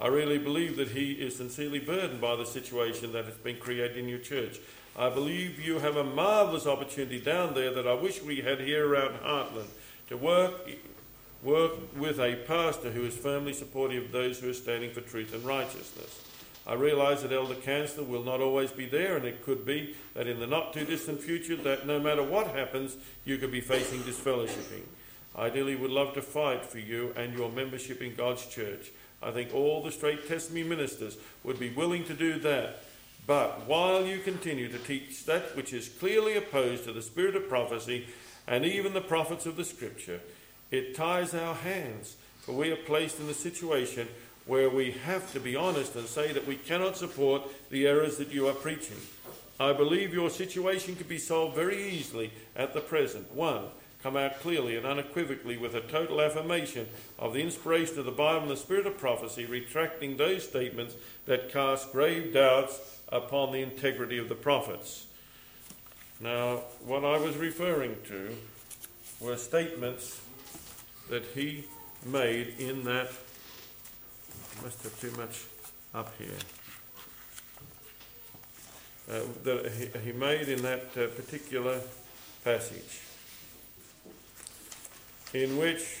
I 0.00 0.06
really 0.08 0.38
believe 0.38 0.76
that 0.76 0.90
he 0.90 1.12
is 1.12 1.36
sincerely 1.36 1.80
burdened 1.80 2.20
by 2.20 2.36
the 2.36 2.46
situation 2.46 3.12
that 3.12 3.24
has 3.24 3.34
been 3.34 3.56
created 3.56 3.96
in 3.96 4.08
your 4.08 4.20
church. 4.20 4.58
I 4.98 5.10
believe 5.10 5.64
you 5.64 5.78
have 5.78 5.96
a 5.96 6.02
marvelous 6.02 6.66
opportunity 6.66 7.20
down 7.20 7.54
there 7.54 7.72
that 7.72 7.86
I 7.86 7.94
wish 7.94 8.20
we 8.20 8.40
had 8.40 8.58
here 8.60 8.84
around 8.84 9.20
Hartland 9.20 9.68
to 10.08 10.16
work 10.16 10.68
work 11.40 11.96
with 11.96 12.18
a 12.18 12.34
pastor 12.48 12.90
who 12.90 13.04
is 13.04 13.16
firmly 13.16 13.52
supportive 13.52 14.06
of 14.06 14.12
those 14.12 14.40
who 14.40 14.50
are 14.50 14.54
standing 14.54 14.90
for 14.90 15.00
truth 15.00 15.32
and 15.32 15.44
righteousness. 15.44 16.24
I 16.66 16.74
realise 16.74 17.22
that 17.22 17.32
Elder 17.32 17.54
Chancellor 17.54 18.02
will 18.02 18.24
not 18.24 18.40
always 18.40 18.72
be 18.72 18.86
there, 18.86 19.16
and 19.16 19.24
it 19.24 19.44
could 19.44 19.64
be 19.64 19.94
that 20.14 20.26
in 20.26 20.40
the 20.40 20.48
not 20.48 20.74
too 20.74 20.84
distant 20.84 21.20
future, 21.20 21.54
that 21.54 21.86
no 21.86 22.00
matter 22.00 22.24
what 22.24 22.48
happens, 22.48 22.96
you 23.24 23.38
could 23.38 23.52
be 23.52 23.60
facing 23.60 24.00
disfellowshipping. 24.00 24.82
Ideally, 25.36 25.76
would 25.76 25.92
love 25.92 26.12
to 26.14 26.22
fight 26.22 26.64
for 26.64 26.80
you 26.80 27.14
and 27.16 27.32
your 27.32 27.50
membership 27.50 28.02
in 28.02 28.16
God's 28.16 28.44
church. 28.46 28.90
I 29.22 29.30
think 29.30 29.54
all 29.54 29.80
the 29.80 29.92
straight 29.92 30.26
testimony 30.26 30.68
ministers 30.68 31.16
would 31.44 31.60
be 31.60 31.70
willing 31.70 32.04
to 32.06 32.14
do 32.14 32.40
that. 32.40 32.82
But 33.28 33.66
while 33.66 34.06
you 34.06 34.20
continue 34.20 34.68
to 34.68 34.78
teach 34.78 35.26
that 35.26 35.54
which 35.54 35.74
is 35.74 35.90
clearly 35.90 36.34
opposed 36.34 36.84
to 36.84 36.94
the 36.94 37.02
spirit 37.02 37.36
of 37.36 37.46
prophecy 37.46 38.06
and 38.46 38.64
even 38.64 38.94
the 38.94 39.02
prophets 39.02 39.44
of 39.44 39.58
the 39.58 39.66
Scripture, 39.66 40.20
it 40.70 40.94
ties 40.96 41.34
our 41.34 41.54
hands, 41.54 42.16
for 42.40 42.52
we 42.52 42.72
are 42.72 42.76
placed 42.76 43.20
in 43.20 43.26
the 43.26 43.34
situation 43.34 44.08
where 44.46 44.70
we 44.70 44.92
have 44.92 45.30
to 45.34 45.40
be 45.40 45.54
honest 45.54 45.94
and 45.94 46.06
say 46.06 46.32
that 46.32 46.46
we 46.46 46.56
cannot 46.56 46.96
support 46.96 47.42
the 47.68 47.86
errors 47.86 48.16
that 48.16 48.32
you 48.32 48.48
are 48.48 48.54
preaching. 48.54 48.96
I 49.60 49.74
believe 49.74 50.14
your 50.14 50.30
situation 50.30 50.96
could 50.96 51.08
be 51.08 51.18
solved 51.18 51.54
very 51.54 51.86
easily 51.86 52.32
at 52.56 52.72
the 52.72 52.80
present. 52.80 53.34
One, 53.34 53.66
come 54.02 54.16
out 54.16 54.40
clearly 54.40 54.74
and 54.74 54.86
unequivocally 54.86 55.58
with 55.58 55.74
a 55.74 55.82
total 55.82 56.22
affirmation 56.22 56.88
of 57.18 57.34
the 57.34 57.42
inspiration 57.42 57.98
of 57.98 58.06
the 58.06 58.10
Bible 58.10 58.44
and 58.44 58.50
the 58.50 58.56
spirit 58.56 58.86
of 58.86 58.96
prophecy, 58.96 59.44
retracting 59.44 60.16
those 60.16 60.48
statements 60.48 60.94
that 61.26 61.52
cast 61.52 61.92
grave 61.92 62.32
doubts 62.32 62.97
upon 63.10 63.52
the 63.52 63.60
integrity 63.60 64.18
of 64.18 64.28
the 64.28 64.34
prophets. 64.34 65.06
Now, 66.20 66.62
what 66.84 67.04
I 67.04 67.18
was 67.18 67.36
referring 67.36 67.96
to 68.08 68.34
were 69.20 69.36
statements 69.36 70.20
that 71.08 71.24
he 71.34 71.64
made 72.04 72.54
in 72.58 72.84
that 72.84 73.10
must 74.62 74.82
have 74.82 75.00
too 75.00 75.10
much 75.12 75.44
up 75.94 76.12
here. 76.18 76.28
Uh, 79.10 79.20
that 79.42 79.72
he, 79.72 80.10
he, 80.10 80.12
made 80.12 80.48
in 80.48 80.60
that 80.62 80.82
uh, 80.96 81.06
particular 81.16 81.80
passage, 82.44 83.00
in 85.32 85.56
which 85.56 86.00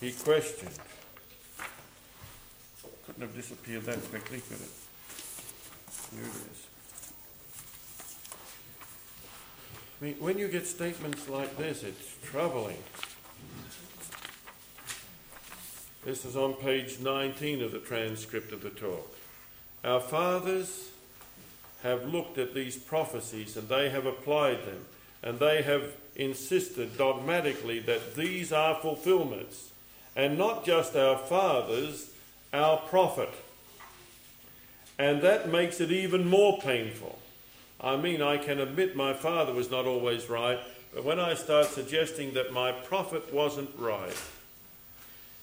he 0.00 0.12
questioned. 0.12 0.78
Couldn't 3.06 3.22
have 3.22 3.34
disappeared 3.34 3.84
that 3.84 3.98
quickly, 4.10 4.40
could 4.48 4.60
it? 4.60 4.70
Here 6.12 6.22
it 6.22 6.52
is. 6.52 6.66
I 10.00 10.04
mean, 10.04 10.16
when 10.18 10.38
you 10.38 10.48
get 10.48 10.66
statements 10.66 11.28
like 11.28 11.56
this, 11.56 11.82
it's 11.82 12.16
troubling. 12.22 12.78
This 16.04 16.24
is 16.24 16.36
on 16.36 16.54
page 16.54 16.98
19 17.00 17.62
of 17.62 17.72
the 17.72 17.78
transcript 17.78 18.52
of 18.52 18.62
the 18.62 18.70
talk. 18.70 19.10
Our 19.82 20.00
fathers 20.00 20.90
have 21.82 22.06
looked 22.06 22.38
at 22.38 22.54
these 22.54 22.76
prophecies 22.76 23.56
and 23.56 23.68
they 23.68 23.90
have 23.90 24.06
applied 24.06 24.64
them, 24.66 24.84
and 25.22 25.38
they 25.38 25.62
have 25.62 25.92
insisted 26.16 26.96
dogmatically 26.96 27.80
that 27.80 28.14
these 28.14 28.52
are 28.52 28.74
fulfillments. 28.76 29.70
And 30.16 30.38
not 30.38 30.64
just 30.64 30.96
our 30.96 31.18
fathers, 31.18 32.10
our 32.54 32.78
prophet. 32.78 33.30
And 34.98 35.22
that 35.22 35.50
makes 35.50 35.80
it 35.80 35.90
even 35.90 36.26
more 36.26 36.58
painful. 36.60 37.18
I 37.80 37.96
mean, 37.96 38.22
I 38.22 38.38
can 38.38 38.60
admit 38.60 38.96
my 38.96 39.12
father 39.12 39.52
was 39.52 39.70
not 39.70 39.86
always 39.86 40.30
right, 40.30 40.58
but 40.94 41.04
when 41.04 41.18
I 41.18 41.34
start 41.34 41.66
suggesting 41.66 42.34
that 42.34 42.52
my 42.52 42.70
prophet 42.70 43.32
wasn't 43.34 43.70
right, 43.76 44.16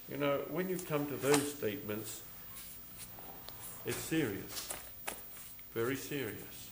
you 0.09 0.17
know, 0.17 0.39
when 0.49 0.69
you 0.69 0.77
come 0.77 1.05
to 1.07 1.15
those 1.17 1.53
statements, 1.53 2.21
it's 3.85 3.97
serious. 3.97 4.69
Very 5.73 5.95
serious. 5.95 6.70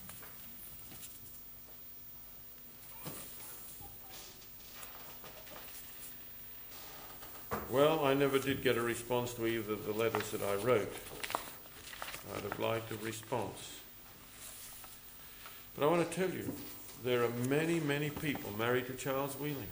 Well, 7.69 8.03
I 8.03 8.15
never 8.15 8.39
did 8.39 8.63
get 8.63 8.77
a 8.77 8.81
response 8.81 9.35
to 9.35 9.45
either 9.45 9.73
of 9.73 9.85
the 9.85 9.93
letters 9.93 10.31
that 10.31 10.41
I 10.41 10.55
wrote. 10.55 10.91
I'd 12.35 12.41
have 12.41 12.59
liked 12.59 12.91
a 12.91 12.95
response. 13.05 13.77
But 15.75 15.85
I 15.85 15.87
want 15.87 16.09
to 16.09 16.15
tell 16.15 16.31
you, 16.31 16.51
there 17.03 17.23
are 17.23 17.29
many, 17.47 17.79
many 17.79 18.09
people 18.09 18.51
married 18.57 18.87
to 18.87 18.93
Charles 18.93 19.35
Wheeling. 19.35 19.69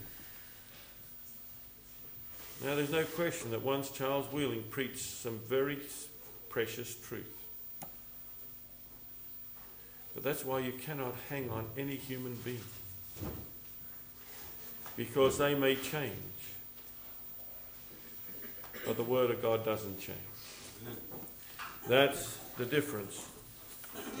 Now, 2.64 2.76
there's 2.76 2.92
no 2.92 3.02
question 3.02 3.50
that 3.50 3.62
once 3.62 3.90
Charles 3.90 4.26
Wheeling 4.32 4.62
preached 4.70 4.98
some 4.98 5.40
very 5.48 5.80
precious 6.48 6.94
truth. 6.94 7.36
But 10.14 10.22
that's 10.22 10.44
why 10.44 10.60
you 10.60 10.72
cannot 10.72 11.14
hang 11.28 11.50
on 11.50 11.66
any 11.76 11.96
human 11.96 12.36
being. 12.44 12.60
Because 14.96 15.38
they 15.38 15.56
may 15.56 15.74
change. 15.74 16.12
But 18.88 18.96
the 18.96 19.04
Word 19.04 19.30
of 19.30 19.42
God 19.42 19.66
doesn't 19.66 20.00
change. 20.00 20.16
That's 21.86 22.38
the 22.56 22.64
difference 22.64 23.28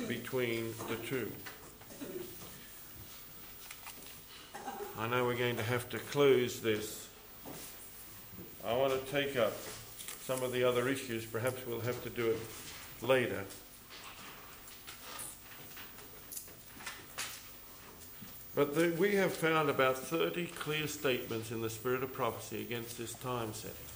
between 0.06 0.74
the 0.90 0.96
two. 0.96 1.32
I 4.98 5.08
know 5.08 5.24
we're 5.24 5.38
going 5.38 5.56
to 5.56 5.62
have 5.62 5.88
to 5.88 5.98
close 5.98 6.60
this. 6.60 7.08
I 8.62 8.74
want 8.74 8.92
to 8.92 9.10
take 9.10 9.38
up 9.38 9.54
some 10.24 10.42
of 10.42 10.52
the 10.52 10.64
other 10.64 10.86
issues. 10.86 11.24
Perhaps 11.24 11.66
we'll 11.66 11.80
have 11.80 12.04
to 12.04 12.10
do 12.10 12.32
it 12.32 12.38
later. 13.00 13.44
But 18.54 18.74
the, 18.74 18.94
we 18.98 19.14
have 19.14 19.32
found 19.32 19.70
about 19.70 19.96
30 19.96 20.44
clear 20.48 20.86
statements 20.88 21.50
in 21.50 21.62
the 21.62 21.70
spirit 21.70 22.02
of 22.02 22.12
prophecy 22.12 22.60
against 22.60 22.98
this 22.98 23.14
time 23.14 23.54
setting. 23.54 23.87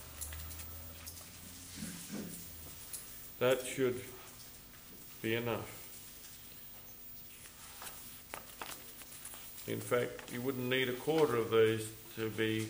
That 3.42 3.66
should 3.66 4.00
be 5.20 5.34
enough. 5.34 5.68
In 9.66 9.80
fact, 9.80 10.32
you 10.32 10.40
wouldn't 10.40 10.68
need 10.68 10.88
a 10.88 10.92
quarter 10.92 11.34
of 11.34 11.50
these 11.50 11.88
to 12.14 12.30
be 12.30 12.68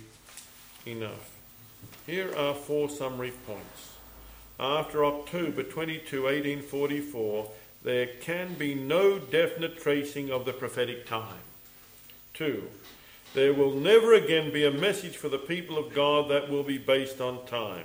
enough. 0.86 1.30
Here 2.06 2.34
are 2.34 2.54
four 2.54 2.88
summary 2.88 3.34
points. 3.46 3.98
After 4.58 5.04
October 5.04 5.62
22, 5.62 6.22
1844, 6.22 7.50
there 7.84 8.06
can 8.06 8.54
be 8.54 8.74
no 8.74 9.18
definite 9.18 9.78
tracing 9.78 10.30
of 10.30 10.46
the 10.46 10.54
prophetic 10.54 11.06
time. 11.06 11.44
Two, 12.32 12.62
there 13.34 13.52
will 13.52 13.74
never 13.74 14.14
again 14.14 14.50
be 14.50 14.64
a 14.64 14.70
message 14.70 15.18
for 15.18 15.28
the 15.28 15.36
people 15.36 15.76
of 15.76 15.92
God 15.92 16.30
that 16.30 16.48
will 16.48 16.64
be 16.64 16.78
based 16.78 17.20
on 17.20 17.44
time. 17.44 17.84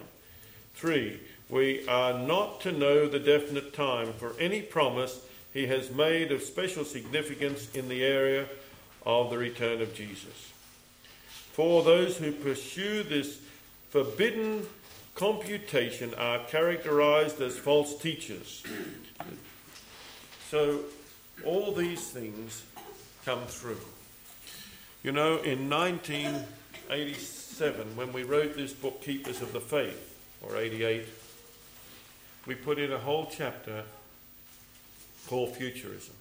Three, 0.73 1.19
we 1.49 1.87
are 1.87 2.17
not 2.17 2.61
to 2.61 2.71
know 2.71 3.07
the 3.07 3.19
definite 3.19 3.73
time 3.73 4.13
for 4.13 4.33
any 4.39 4.61
promise 4.61 5.21
he 5.53 5.67
has 5.67 5.91
made 5.91 6.31
of 6.31 6.41
special 6.43 6.83
significance 6.83 7.73
in 7.73 7.87
the 7.87 8.03
area 8.03 8.47
of 9.05 9.29
the 9.29 9.37
return 9.37 9.81
of 9.81 9.93
Jesus. 9.93 10.51
For 11.53 11.83
those 11.83 12.17
who 12.17 12.31
pursue 12.31 13.03
this 13.03 13.39
forbidden 13.89 14.65
computation 15.15 16.13
are 16.15 16.39
characterized 16.39 17.39
as 17.41 17.57
false 17.57 17.97
teachers. 17.97 18.63
So, 20.51 20.81
all 21.43 21.73
these 21.73 22.09
things 22.09 22.63
come 23.25 23.41
through. 23.47 23.79
You 25.03 25.11
know, 25.11 25.37
in 25.37 25.69
1987, 25.69 27.95
when 27.95 28.11
we 28.13 28.23
wrote 28.23 28.55
this 28.55 28.73
book, 28.73 29.01
Keepers 29.01 29.41
of 29.41 29.53
the 29.53 29.61
Faith, 29.61 30.15
or 30.41 30.57
88, 30.57 31.05
we 32.47 32.55
put 32.55 32.79
in 32.79 32.93
a 32.93 32.97
whole 32.97 33.29
chapter 33.29 33.83
called 35.27 35.53
Futurism. 35.55 36.15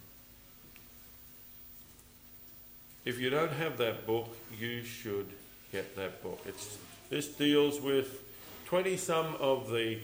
If 3.04 3.20
you 3.20 3.30
don't 3.30 3.52
have 3.52 3.78
that 3.78 4.04
book, 4.04 4.36
you 4.58 4.82
should 4.82 5.28
get 5.70 5.94
that 5.94 6.24
book. 6.24 6.40
It's, 6.44 6.76
this 7.08 7.28
deals 7.28 7.80
with 7.80 8.20
20 8.66 8.96
some 8.96 9.36
of 9.36 9.70
the 9.70 10.00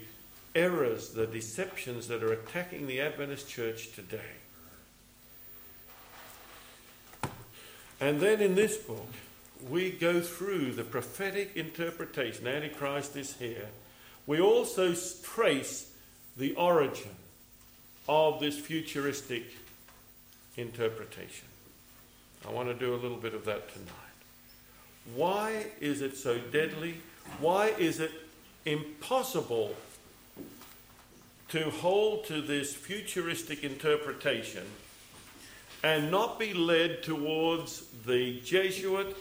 errors, 0.54 1.10
the 1.10 1.26
deceptions 1.26 2.06
that 2.06 2.22
are 2.22 2.32
attacking 2.32 2.86
the 2.86 3.00
Adventist 3.00 3.48
church 3.48 3.92
today. 3.92 4.20
And 8.00 8.20
then 8.20 8.40
in 8.40 8.54
this 8.54 8.76
book, 8.76 9.08
we 9.68 9.90
go 9.90 10.20
through 10.20 10.72
the 10.72 10.84
prophetic 10.84 11.56
interpretation. 11.56 12.46
Antichrist 12.46 13.16
is 13.16 13.36
here. 13.38 13.66
We 14.26 14.40
also 14.40 14.94
trace 15.24 15.91
the 16.36 16.54
origin 16.54 17.14
of 18.08 18.40
this 18.40 18.58
futuristic 18.58 19.44
interpretation. 20.56 21.46
I 22.46 22.50
want 22.50 22.68
to 22.68 22.74
do 22.74 22.94
a 22.94 22.96
little 22.96 23.16
bit 23.16 23.34
of 23.34 23.44
that 23.44 23.72
tonight. 23.72 23.92
Why 25.14 25.66
is 25.80 26.00
it 26.00 26.16
so 26.16 26.38
deadly? 26.38 26.96
Why 27.38 27.68
is 27.78 28.00
it 28.00 28.12
impossible 28.64 29.74
to 31.48 31.70
hold 31.70 32.24
to 32.26 32.40
this 32.40 32.74
futuristic 32.74 33.62
interpretation 33.62 34.64
and 35.82 36.10
not 36.10 36.38
be 36.38 36.54
led 36.54 37.02
towards 37.02 37.84
the 38.06 38.40
Jesuit 38.40 39.16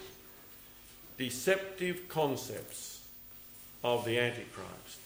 deceptive 1.18 2.08
concepts 2.08 3.02
of 3.84 4.06
the 4.06 4.18
Antichrist? 4.18 5.01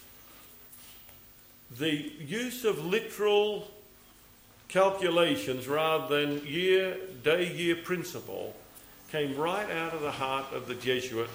The 1.78 2.12
use 2.20 2.64
of 2.64 2.86
literal 2.86 3.68
calculations 4.68 5.68
rather 5.68 6.26
than 6.26 6.46
year, 6.46 6.98
day 7.24 7.52
year 7.54 7.76
principle 7.76 8.56
came 9.12 9.36
right 9.36 9.70
out 9.70 9.94
of 9.94 10.02
the 10.02 10.12
heart 10.12 10.46
of 10.54 10.68
the 10.68 10.76
Jesuit 10.76 11.30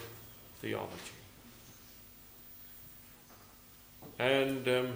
theology. 0.61 0.93
And 4.19 4.67
um, 4.69 4.89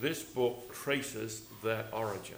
this 0.00 0.22
book 0.22 0.74
traces 0.74 1.42
that 1.62 1.86
origin. 1.92 2.36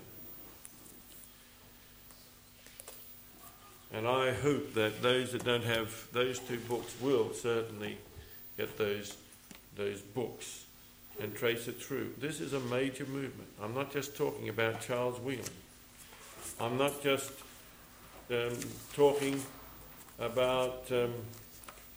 And 3.92 4.06
I 4.06 4.32
hope 4.32 4.74
that 4.74 5.02
those 5.02 5.32
that 5.32 5.44
don't 5.44 5.64
have 5.64 6.06
those 6.12 6.38
two 6.38 6.58
books 6.60 6.94
will 7.00 7.32
certainly 7.32 7.98
get 8.56 8.78
those, 8.78 9.16
those 9.76 10.00
books 10.00 10.64
and 11.20 11.34
trace 11.34 11.68
it 11.68 11.80
through. 11.80 12.14
This 12.18 12.40
is 12.40 12.52
a 12.52 12.60
major 12.60 13.04
movement. 13.04 13.48
I'm 13.62 13.74
not 13.74 13.92
just 13.92 14.16
talking 14.16 14.48
about 14.48 14.80
Charles 14.80 15.20
Wheeling. 15.20 15.44
I'm 16.58 16.78
not 16.78 17.02
just 17.02 17.30
um, 18.30 18.56
talking 18.94 19.40
about 20.18 20.84
um, 20.90 21.12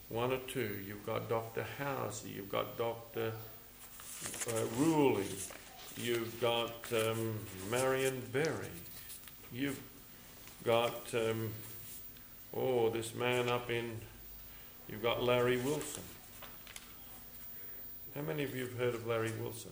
one 0.10 0.32
or 0.32 0.40
two. 0.48 0.78
You've 0.86 1.06
got 1.06 1.30
Dr. 1.30 1.66
Housey, 1.80 2.36
you've 2.36 2.52
got 2.52 2.78
Dr. 2.78 3.32
Uh, 4.48 4.52
Ruley, 4.78 5.50
you've 5.98 6.40
got 6.40 6.74
um, 6.92 7.40
Marian 7.70 8.22
Berry, 8.32 8.74
you've 9.52 9.80
got, 10.64 11.14
um, 11.14 11.50
oh, 12.56 12.90
this 12.90 13.16
man 13.16 13.50
up 13.50 13.70
in, 13.70 14.00
you've 14.90 15.04
got 15.04 15.24
Larry 15.24 15.58
Wilson. 15.58 16.04
How 18.16 18.22
many 18.22 18.44
of 18.44 18.56
you 18.56 18.66
have 18.66 18.78
heard 18.78 18.94
of 18.94 19.08
Larry 19.08 19.32
Wilson? 19.42 19.72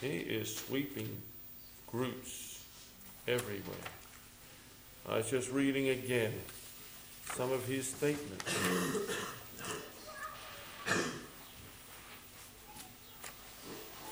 He 0.00 0.18
is 0.18 0.56
sweeping 0.56 1.08
groups 1.88 2.62
everywhere. 3.26 3.76
I 5.08 5.16
was 5.16 5.28
just 5.28 5.50
reading 5.50 5.88
again 5.88 6.32
some 7.34 7.50
of 7.50 7.66
his 7.66 7.88
statements. 7.88 8.56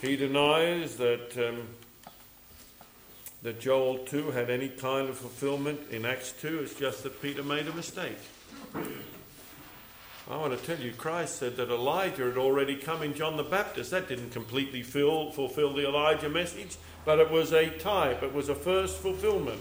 he 0.02 0.16
denies 0.16 0.96
that 0.96 1.48
um, 1.48 1.68
that 3.42 3.60
Joel 3.60 3.98
2 3.98 4.32
had 4.32 4.50
any 4.50 4.68
kind 4.68 5.08
of 5.08 5.16
fulfillment 5.16 5.78
in 5.92 6.04
Acts 6.04 6.32
2. 6.40 6.62
It's 6.64 6.74
just 6.74 7.04
that 7.04 7.22
Peter 7.22 7.44
made 7.44 7.68
a 7.68 7.72
mistake. 7.72 8.18
I 10.30 10.36
want 10.36 10.58
to 10.58 10.66
tell 10.66 10.84
you, 10.84 10.92
Christ 10.92 11.36
said 11.36 11.56
that 11.56 11.70
Elijah 11.70 12.24
had 12.24 12.36
already 12.36 12.76
come 12.76 13.02
in 13.02 13.14
John 13.14 13.38
the 13.38 13.42
Baptist. 13.42 13.92
That 13.92 14.08
didn't 14.08 14.30
completely 14.30 14.82
fill, 14.82 15.30
fulfill 15.30 15.72
the 15.72 15.88
Elijah 15.88 16.28
message, 16.28 16.76
but 17.06 17.18
it 17.18 17.30
was 17.30 17.52
a 17.52 17.70
type, 17.78 18.22
it 18.22 18.34
was 18.34 18.50
a 18.50 18.54
first 18.54 18.98
fulfillment. 18.98 19.60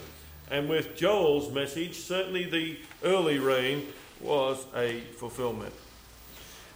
And 0.52 0.68
with 0.68 0.98
Joel's 0.98 1.54
message, 1.54 1.96
certainly 1.96 2.50
the 2.50 2.80
early 3.06 3.40
rain 3.40 3.88
was 4.20 4.66
a 4.76 5.00
fulfillment. 5.18 5.74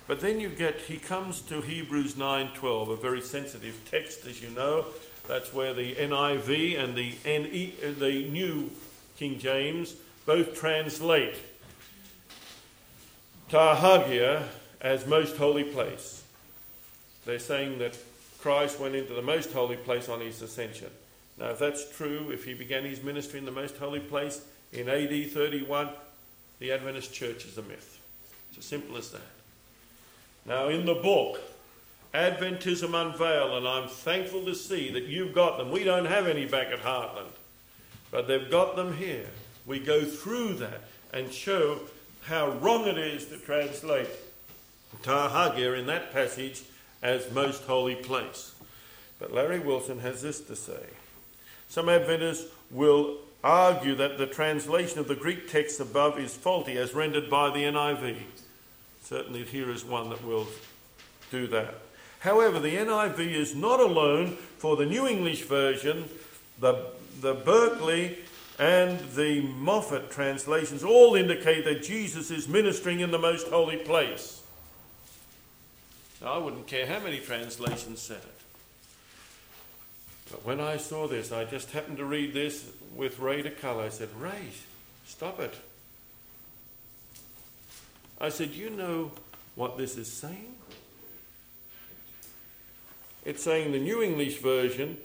But 0.08 0.22
then 0.22 0.40
you 0.40 0.48
get, 0.48 0.80
he 0.80 0.98
comes 0.98 1.42
to 1.42 1.60
Hebrews 1.60 2.16
9:12, 2.16 2.94
a 2.94 2.96
very 2.96 3.22
sensitive 3.22 3.78
text, 3.90 4.26
as 4.26 4.42
you 4.42 4.50
know. 4.52 4.86
That's 5.28 5.54
where 5.54 5.74
the 5.74 5.96
NIV 5.96 6.82
and 6.82 6.96
the, 6.96 7.16
NE, 7.26 7.74
the 8.00 8.30
New 8.30 8.72
King 9.18 9.38
James 9.38 9.96
both 10.26 10.56
translate 10.56 11.36
ta 13.52 13.76
hagia 13.76 14.48
as 14.80 15.06
most 15.06 15.36
holy 15.36 15.66
place. 15.66 16.24
They're 17.26 17.38
saying 17.38 17.80
that 17.80 17.98
Christ 18.40 18.80
went 18.80 18.96
into 18.96 19.14
the 19.14 19.22
most 19.22 19.52
holy 19.52 19.76
place 19.76 20.08
on 20.08 20.22
his 20.22 20.42
ascension. 20.42 20.90
Now, 21.38 21.50
if 21.50 21.60
that's 21.60 21.96
true, 21.96 22.32
if 22.32 22.46
he 22.46 22.54
began 22.54 22.86
his 22.86 23.04
ministry 23.04 23.40
in 23.40 23.46
the 23.46 23.52
most 23.52 23.76
holy 23.78 24.00
place 24.00 24.42
in 24.72 24.88
AD 24.88 25.32
31, 25.32 25.90
the 26.60 26.72
Adventist 26.72 27.14
church 27.14 27.46
is 27.46 27.58
a 27.58 27.62
myth. 27.64 28.00
It's 28.50 28.60
as 28.60 28.66
simple 28.66 28.96
as 28.96 29.12
that. 29.12 29.22
Now, 30.46 30.70
in 30.70 30.86
the 30.86 30.96
book, 30.96 31.42
Adventism 32.14 32.94
Unveiled, 32.94 33.58
and 33.58 33.68
I'm 33.68 33.90
thankful 33.90 34.46
to 34.46 34.56
see 34.56 34.92
that 34.94 35.04
you've 35.04 35.34
got 35.34 35.58
them. 35.58 35.72
We 35.72 35.84
don't 35.84 36.06
have 36.06 36.26
any 36.26 36.46
back 36.46 36.68
at 36.68 36.80
Hartland, 36.80 37.34
but 38.12 38.28
they've 38.28 38.50
got 38.50 38.78
them 38.78 38.96
here. 38.96 39.28
We 39.66 39.80
go 39.80 40.04
through 40.06 40.56
that 40.56 40.82
and 41.14 41.32
show 41.32 41.82
how 42.24 42.52
wrong 42.52 42.88
it 42.88 42.98
is 42.98 43.26
to 43.28 43.38
translate 43.38 44.10
ta 45.04 45.30
hagia 45.30 45.74
in 45.74 45.88
that 45.88 46.12
passage 46.12 46.64
as 47.02 47.32
most 47.32 47.64
holy 47.64 47.96
place. 47.96 48.54
But 49.20 49.34
Larry 49.34 49.60
Wilson 49.60 50.00
has 50.00 50.22
this 50.22 50.40
to 50.42 50.56
say. 50.56 50.86
Some 51.70 51.90
Adventists 51.90 52.52
will 52.70 53.18
argue 53.44 53.96
that 53.96 54.18
the 54.18 54.28
translation 54.28 55.00
of 55.00 55.08
the 55.08 55.16
Greek 55.16 55.50
text 55.50 55.80
above 55.80 56.20
is 56.20 56.36
faulty 56.36 56.78
as 56.78 56.94
rendered 56.94 57.30
by 57.30 57.50
the 57.50 57.64
NIV. 57.64 58.18
Certainly, 59.02 59.46
here 59.46 59.72
is 59.72 59.84
one 59.84 60.10
that 60.10 60.24
will 60.24 60.48
do 61.32 61.48
that. 61.48 61.76
However, 62.20 62.60
the 62.60 62.76
NIV 62.76 63.20
is 63.20 63.56
not 63.56 63.80
alone 63.80 64.38
for 64.58 64.76
the 64.76 64.86
New 64.86 65.08
English 65.08 65.44
Version, 65.44 66.06
the, 66.60 66.86
the 67.20 67.34
Berkeley 67.34 68.18
and 68.62 69.00
the 69.16 69.42
Moffatt 69.42 70.12
translations 70.12 70.84
all 70.84 71.16
indicate 71.16 71.66
that 71.66 71.82
Jesus 71.82 72.30
is 72.30 72.48
ministering 72.48 73.00
in 73.00 73.10
the 73.10 73.18
most 73.18 73.48
holy 73.48 73.78
place. 73.78 74.44
Now, 76.22 76.34
I 76.34 76.38
wouldn't 76.38 76.68
care 76.68 76.86
how 76.86 77.00
many 77.00 77.18
translations 77.18 78.00
said 78.00 78.18
it. 78.18 78.42
But 80.30 80.46
when 80.46 80.60
I 80.60 80.78
saw 80.78 81.08
this, 81.08 81.32
I 81.32 81.44
just 81.44 81.72
happened 81.72 81.98
to 81.98 82.06
read 82.06 82.36
this 82.36 82.70
with 82.96 83.18
Ray 83.18 83.42
to 83.42 83.50
color. 83.50 83.86
I 83.86 83.90
said, 83.90 84.10
Ray, 84.20 84.52
stop 85.08 85.40
it. 85.40 85.56
I 88.20 88.30
said, 88.30 88.52
You 88.52 88.70
know 88.70 89.12
what 89.56 89.76
this 89.76 89.98
is 89.98 90.14
saying? 90.14 90.54
It's 93.26 93.42
saying 93.42 93.72
the 93.72 93.80
New 93.80 94.04
English 94.04 94.38
Version, 94.38 95.00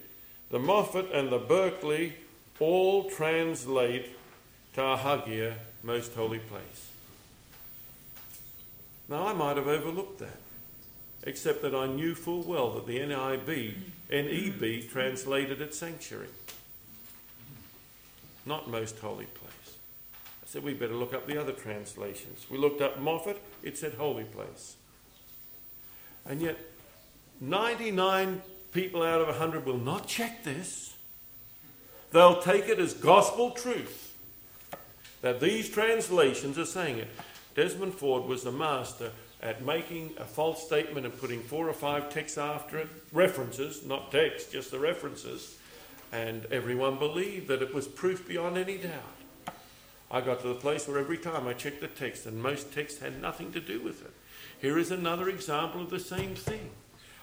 the 0.51 0.59
Moffatt 0.59 1.11
and 1.15 1.31
the 1.31 1.39
Berkeley 1.39 2.13
all 2.61 3.11
translate 3.11 4.05
to 4.07 4.17
ta 4.77 4.97
hagia, 4.97 5.57
most 5.83 6.15
holy 6.15 6.39
place. 6.39 6.91
Now, 9.09 9.27
I 9.27 9.33
might 9.33 9.57
have 9.57 9.69
overlooked 9.69 10.19
that, 10.19 10.41
except 11.23 11.63
that 11.63 11.75
I 11.75 11.87
knew 11.87 12.15
full 12.15 12.43
well 12.43 12.73
that 12.73 12.87
the 12.87 12.99
NIB, 12.99 13.75
NEB 14.11 14.91
translated 14.91 15.61
it 15.61 15.75
sanctuary, 15.75 16.29
not 18.45 18.69
most 18.69 18.99
holy 18.99 19.27
place. 19.27 19.77
I 20.43 20.47
said 20.47 20.63
we 20.63 20.75
better 20.75 20.95
look 20.95 21.15
up 21.15 21.27
the 21.27 21.41
other 21.41 21.53
translations. 21.53 22.47
We 22.51 22.59
looked 22.59 22.81
up 22.81 23.01
Moffatt, 23.01 23.39
it 23.63 23.79
said 23.79 23.95
holy 23.95 24.25
place. 24.25 24.77
And 26.29 26.43
yet, 26.43 26.59
99 27.41 28.43
people 28.73 29.03
out 29.03 29.21
of 29.21 29.29
100 29.29 29.65
will 29.65 29.79
not 29.79 30.07
check 30.07 30.45
this. 30.45 30.96
They'll 32.17 32.41
take 32.41 32.71
it 32.71 32.79
as 32.79 32.95
gospel 32.95 33.51
truth 33.51 34.15
that 35.21 35.39
these 35.39 35.69
translations 35.69 36.59
are 36.59 36.65
saying 36.65 36.97
it. 36.97 37.09
Desmond 37.55 37.93
Ford 37.93 38.25
was 38.25 38.43
the 38.43 38.51
master 38.51 39.11
at 39.43 39.63
making 39.63 40.15
a 40.17 40.25
false 40.25 40.65
statement 40.65 41.05
and 41.05 41.15
putting 41.21 41.43
four 41.43 41.69
or 41.69 41.75
five 41.75 42.09
texts 42.09 42.39
after 42.39 42.79
it, 42.79 42.89
references, 43.13 43.85
not 43.85 44.11
texts, 44.11 44.51
just 44.51 44.71
the 44.71 44.79
references, 44.79 45.59
and 46.11 46.47
everyone 46.47 46.99
believed 46.99 47.49
that 47.49 47.61
it 47.61 47.75
was 47.75 47.87
proof 47.87 48.27
beyond 48.27 48.57
any 48.57 48.79
doubt. 48.79 49.55
I 50.11 50.23
got 50.23 50.41
to 50.41 50.49
the 50.49 50.55
place 50.55 50.89
where 50.89 50.99
every 50.99 51.19
time 51.19 51.47
I 51.47 51.53
checked 51.53 51.83
the 51.83 51.87
text, 51.87 52.25
and 52.25 52.43
most 52.43 52.73
texts 52.73 53.01
had 53.01 53.21
nothing 53.21 53.53
to 53.53 53.61
do 53.61 53.83
with 53.83 54.01
it. 54.01 54.15
Here 54.59 54.79
is 54.79 54.91
another 54.91 55.29
example 55.29 55.83
of 55.83 55.91
the 55.91 56.01
same 56.01 56.35
thing. 56.35 56.71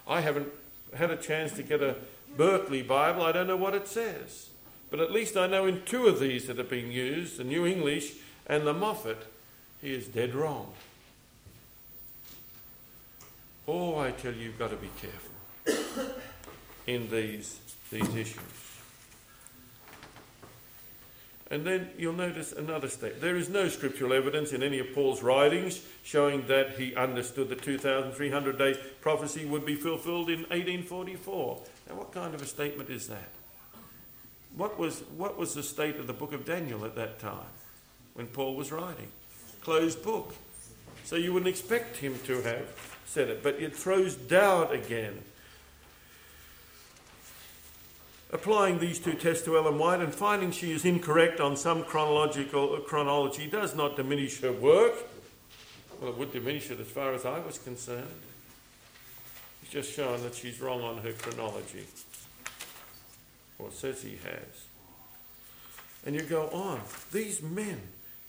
I 0.07 0.21
haven't 0.21 0.49
had 0.95 1.09
a 1.09 1.17
chance 1.17 1.51
to 1.53 1.63
get 1.63 1.81
a 1.81 1.95
Berkeley 2.37 2.83
Bible, 2.83 3.23
I 3.23 3.31
don't 3.31 3.47
know 3.47 3.57
what 3.57 3.73
it 3.73 3.87
says. 3.87 4.49
But 4.93 5.01
at 5.01 5.11
least 5.11 5.35
I 5.35 5.47
know 5.47 5.65
in 5.65 5.81
two 5.85 6.05
of 6.05 6.19
these 6.19 6.45
that 6.45 6.59
are 6.59 6.63
being 6.63 6.91
used, 6.91 7.37
the 7.37 7.43
New 7.43 7.65
English 7.65 8.13
and 8.45 8.67
the 8.67 8.75
Moffatt, 8.75 9.23
he 9.81 9.91
is 9.91 10.05
dead 10.07 10.35
wrong. 10.35 10.71
Oh, 13.67 13.97
I 13.97 14.11
tell 14.11 14.33
you, 14.33 14.43
you've 14.43 14.59
got 14.59 14.69
to 14.69 14.75
be 14.75 14.91
careful 15.01 16.13
in 16.85 17.09
these, 17.09 17.57
these 17.89 18.07
issues. 18.15 18.43
And 21.49 21.65
then 21.65 21.89
you'll 21.97 22.13
notice 22.13 22.51
another 22.51 22.87
statement. 22.87 23.19
There 23.19 23.35
is 23.35 23.49
no 23.49 23.69
scriptural 23.69 24.13
evidence 24.13 24.53
in 24.53 24.61
any 24.61 24.77
of 24.77 24.93
Paul's 24.93 25.23
writings 25.23 25.83
showing 26.03 26.45
that 26.45 26.77
he 26.77 26.93
understood 26.93 27.49
the 27.49 27.55
2,300 27.55 28.59
day 28.59 28.79
prophecy 29.01 29.45
would 29.45 29.65
be 29.65 29.73
fulfilled 29.73 30.29
in 30.29 30.41
1844. 30.41 31.61
Now, 31.89 31.95
what 31.95 32.11
kind 32.11 32.35
of 32.35 32.43
a 32.43 32.45
statement 32.45 32.91
is 32.91 33.07
that? 33.07 33.29
What 34.55 34.77
was, 34.77 35.01
what 35.17 35.37
was 35.37 35.53
the 35.53 35.63
state 35.63 35.95
of 35.95 36.07
the 36.07 36.13
book 36.13 36.31
of 36.31 36.45
Daniel 36.45 36.85
at 36.85 36.95
that 36.95 37.19
time 37.19 37.49
when 38.13 38.27
Paul 38.27 38.55
was 38.55 38.71
writing? 38.71 39.07
Closed 39.61 40.03
book. 40.03 40.35
So 41.05 41.15
you 41.15 41.33
wouldn't 41.33 41.49
expect 41.49 41.97
him 41.97 42.19
to 42.25 42.41
have 42.41 43.01
said 43.05 43.29
it, 43.29 43.43
but 43.43 43.55
it 43.55 43.75
throws 43.75 44.15
doubt 44.15 44.73
again. 44.73 45.21
Applying 48.31 48.79
these 48.79 48.99
two 48.99 49.13
tests 49.13 49.45
to 49.45 49.57
Ellen 49.57 49.77
White 49.77 50.01
and 50.01 50.13
finding 50.13 50.51
she 50.51 50.71
is 50.71 50.85
incorrect 50.85 51.39
on 51.39 51.55
some 51.55 51.83
chronological 51.83 52.77
chronology 52.79 53.47
does 53.47 53.75
not 53.75 53.95
diminish 53.95 54.41
her 54.41 54.51
work. 54.51 54.95
Well, 56.01 56.11
it 56.11 56.17
would 56.17 56.33
diminish 56.33 56.71
it 56.71 56.79
as 56.79 56.87
far 56.87 57.13
as 57.13 57.25
I 57.25 57.39
was 57.39 57.57
concerned. 57.59 58.07
It's 59.61 59.71
just 59.71 59.93
showing 59.93 60.23
that 60.23 60.35
she's 60.35 60.59
wrong 60.59 60.81
on 60.81 60.97
her 60.97 61.13
chronology 61.13 61.85
or 63.63 63.71
says 63.71 64.01
he 64.01 64.17
has. 64.23 64.65
And 66.05 66.15
you 66.15 66.21
go 66.21 66.49
on. 66.49 66.81
These 67.11 67.41
men, 67.41 67.79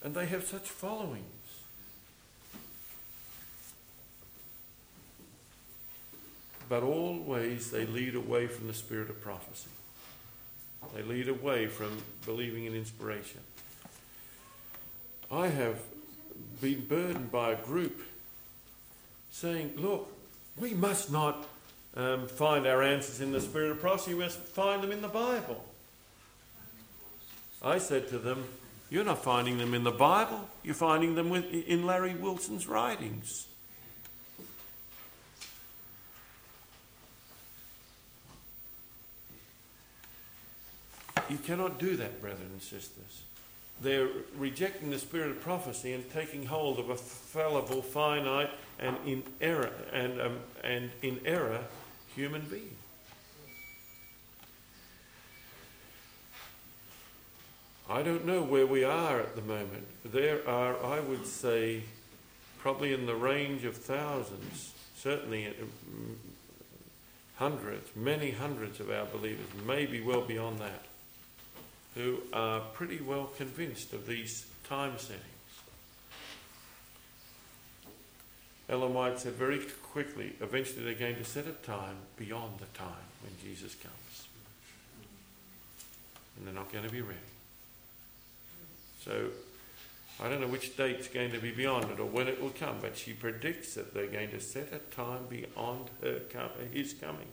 and 0.02 0.14
they 0.14 0.26
have 0.26 0.44
such 0.44 0.68
followings. 0.68 1.24
But 6.68 6.82
always 6.82 7.70
they 7.70 7.84
lead 7.86 8.14
away 8.14 8.46
from 8.46 8.68
the 8.68 8.74
spirit 8.74 9.10
of 9.10 9.20
prophecy. 9.20 9.68
They 10.94 11.02
lead 11.02 11.28
away 11.28 11.66
from 11.66 11.98
believing 12.24 12.64
in 12.64 12.74
inspiration. 12.74 13.40
I 15.30 15.48
have 15.48 15.78
been 16.60 16.86
burdened 16.86 17.32
by 17.32 17.52
a 17.52 17.56
group 17.56 18.02
saying, 19.30 19.72
look, 19.76 20.12
we 20.58 20.74
must 20.74 21.10
not 21.10 21.46
um, 21.96 22.26
find 22.26 22.66
our 22.66 22.82
answers 22.82 23.20
in 23.20 23.32
the 23.32 23.40
spirit 23.40 23.70
of 23.70 23.80
prophecy, 23.80 24.14
we 24.14 24.24
must 24.24 24.38
find 24.38 24.82
them 24.82 24.90
in 24.90 25.00
the 25.00 25.08
Bible. 25.08 25.64
I 27.62 27.78
said 27.78 28.08
to 28.08 28.18
them, 28.18 28.44
You're 28.90 29.04
not 29.04 29.22
finding 29.22 29.58
them 29.58 29.74
in 29.74 29.84
the 29.84 29.92
Bible, 29.92 30.48
you're 30.62 30.74
finding 30.74 31.14
them 31.14 31.30
with, 31.30 31.50
in 31.52 31.86
Larry 31.86 32.14
Wilson's 32.14 32.66
writings. 32.66 33.46
You 41.30 41.38
cannot 41.38 41.78
do 41.78 41.96
that, 41.96 42.20
brethren 42.20 42.50
and 42.52 42.62
sisters. 42.62 43.22
They're 43.80 44.08
rejecting 44.36 44.90
the 44.90 44.98
spirit 44.98 45.30
of 45.30 45.40
prophecy 45.40 45.92
and 45.92 46.08
taking 46.12 46.46
hold 46.46 46.78
of 46.78 46.90
a 46.90 46.96
fallible, 46.96 47.82
finite, 47.82 48.50
and 48.78 48.96
in 49.06 49.22
error 49.40 49.72
and, 49.92 50.20
um, 50.20 50.36
and 50.62 50.90
in 51.02 51.20
error 51.24 51.60
human 52.14 52.42
being. 52.42 52.76
I 57.88 58.02
don't 58.02 58.24
know 58.24 58.42
where 58.42 58.66
we 58.66 58.82
are 58.82 59.20
at 59.20 59.36
the 59.36 59.42
moment. 59.42 59.86
There 60.04 60.48
are, 60.48 60.82
I 60.82 61.00
would 61.00 61.26
say, 61.26 61.82
probably 62.58 62.94
in 62.94 63.04
the 63.04 63.14
range 63.14 63.64
of 63.64 63.76
thousands, 63.76 64.72
certainly 64.96 65.44
mm, 65.44 66.14
hundreds, 67.36 67.94
many 67.94 68.30
hundreds 68.30 68.80
of 68.80 68.90
our 68.90 69.04
believers, 69.04 69.46
maybe 69.66 70.00
well 70.00 70.22
beyond 70.22 70.60
that, 70.60 70.84
who 71.94 72.20
are 72.32 72.60
pretty 72.60 73.00
well 73.00 73.26
convinced 73.36 73.92
of 73.92 74.06
these 74.06 74.46
time 74.66 74.98
settings. 74.98 75.22
Ellen 78.70 78.94
White 78.94 79.18
said 79.18 79.34
very 79.34 79.60
quickly, 79.94 80.32
eventually 80.40 80.82
they're 80.82 80.94
going 80.94 81.14
to 81.14 81.24
set 81.24 81.46
a 81.46 81.52
time 81.64 81.94
beyond 82.16 82.58
the 82.58 82.66
time 82.76 83.06
when 83.22 83.32
Jesus 83.40 83.76
comes. 83.76 84.26
And 86.36 86.44
they're 86.44 86.52
not 86.52 86.72
going 86.72 86.84
to 86.84 86.90
be 86.90 87.00
ready. 87.00 87.20
So 89.04 89.28
I 90.20 90.28
don't 90.28 90.40
know 90.40 90.48
which 90.48 90.76
date's 90.76 91.06
going 91.06 91.30
to 91.30 91.38
be 91.38 91.52
beyond 91.52 91.92
it 91.92 92.00
or 92.00 92.06
when 92.06 92.26
it 92.26 92.42
will 92.42 92.50
come, 92.50 92.78
but 92.80 92.96
she 92.96 93.12
predicts 93.12 93.74
that 93.74 93.94
they're 93.94 94.08
going 94.08 94.30
to 94.30 94.40
set 94.40 94.72
a 94.72 94.78
time 94.92 95.26
beyond 95.30 95.90
her 96.02 96.18
his 96.72 96.92
coming. 96.94 97.28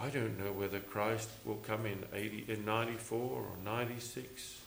I 0.00 0.08
don't 0.08 0.38
know 0.38 0.52
whether 0.52 0.78
Christ 0.78 1.30
will 1.44 1.60
come 1.66 1.84
in 1.84 2.04
80, 2.14 2.44
in 2.46 2.64
94 2.64 3.18
or 3.18 3.46
96 3.64 4.58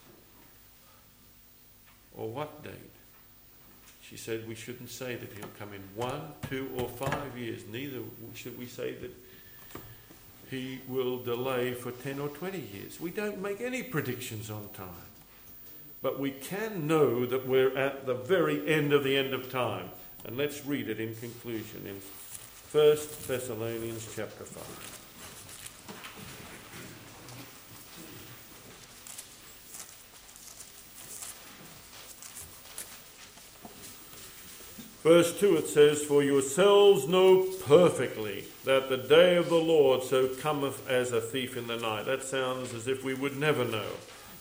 or 2.17 2.27
what 2.27 2.61
date. 2.61 2.98
She 4.09 4.17
said 4.17 4.47
we 4.47 4.55
shouldn't 4.55 4.89
say 4.89 5.15
that 5.15 5.31
he'll 5.33 5.51
come 5.59 5.69
in 5.71 5.83
one, 5.95 6.33
two, 6.49 6.67
or 6.77 6.89
five 6.89 7.37
years. 7.37 7.61
Neither 7.71 7.99
should 8.33 8.57
we 8.57 8.65
say 8.65 8.93
that 8.93 9.11
he 10.49 10.79
will 10.87 11.19
delay 11.19 11.75
for 11.75 11.91
10 11.91 12.19
or 12.19 12.29
20 12.29 12.57
years. 12.57 12.99
We 12.99 13.11
don't 13.11 13.39
make 13.39 13.61
any 13.61 13.83
predictions 13.83 14.49
on 14.49 14.67
time. 14.73 14.87
But 16.01 16.19
we 16.19 16.31
can 16.31 16.87
know 16.87 17.27
that 17.27 17.47
we're 17.47 17.77
at 17.77 18.07
the 18.07 18.15
very 18.15 18.67
end 18.67 18.93
of 18.93 19.03
the 19.03 19.15
end 19.15 19.35
of 19.35 19.51
time. 19.51 19.89
And 20.25 20.37
let's 20.37 20.65
read 20.65 20.89
it 20.89 20.99
in 20.99 21.13
conclusion 21.13 21.85
in 21.85 22.01
1 22.71 22.97
Thessalonians 23.27 24.07
chapter 24.15 24.43
5. 24.43 24.98
Verse 35.03 35.37
2 35.39 35.55
it 35.55 35.67
says, 35.67 36.03
For 36.03 36.21
yourselves 36.21 37.07
know 37.07 37.47
perfectly 37.65 38.45
that 38.65 38.89
the 38.89 38.97
day 38.97 39.37
of 39.37 39.49
the 39.49 39.55
Lord 39.55 40.03
so 40.03 40.27
cometh 40.27 40.89
as 40.89 41.13
a 41.13 41.21
thief 41.21 41.55
in 41.55 41.67
the 41.67 41.77
night. 41.77 42.05
That 42.05 42.23
sounds 42.23 42.73
as 42.73 42.87
if 42.87 43.03
we 43.03 43.13
would 43.13 43.37
never 43.37 43.63
know. 43.63 43.87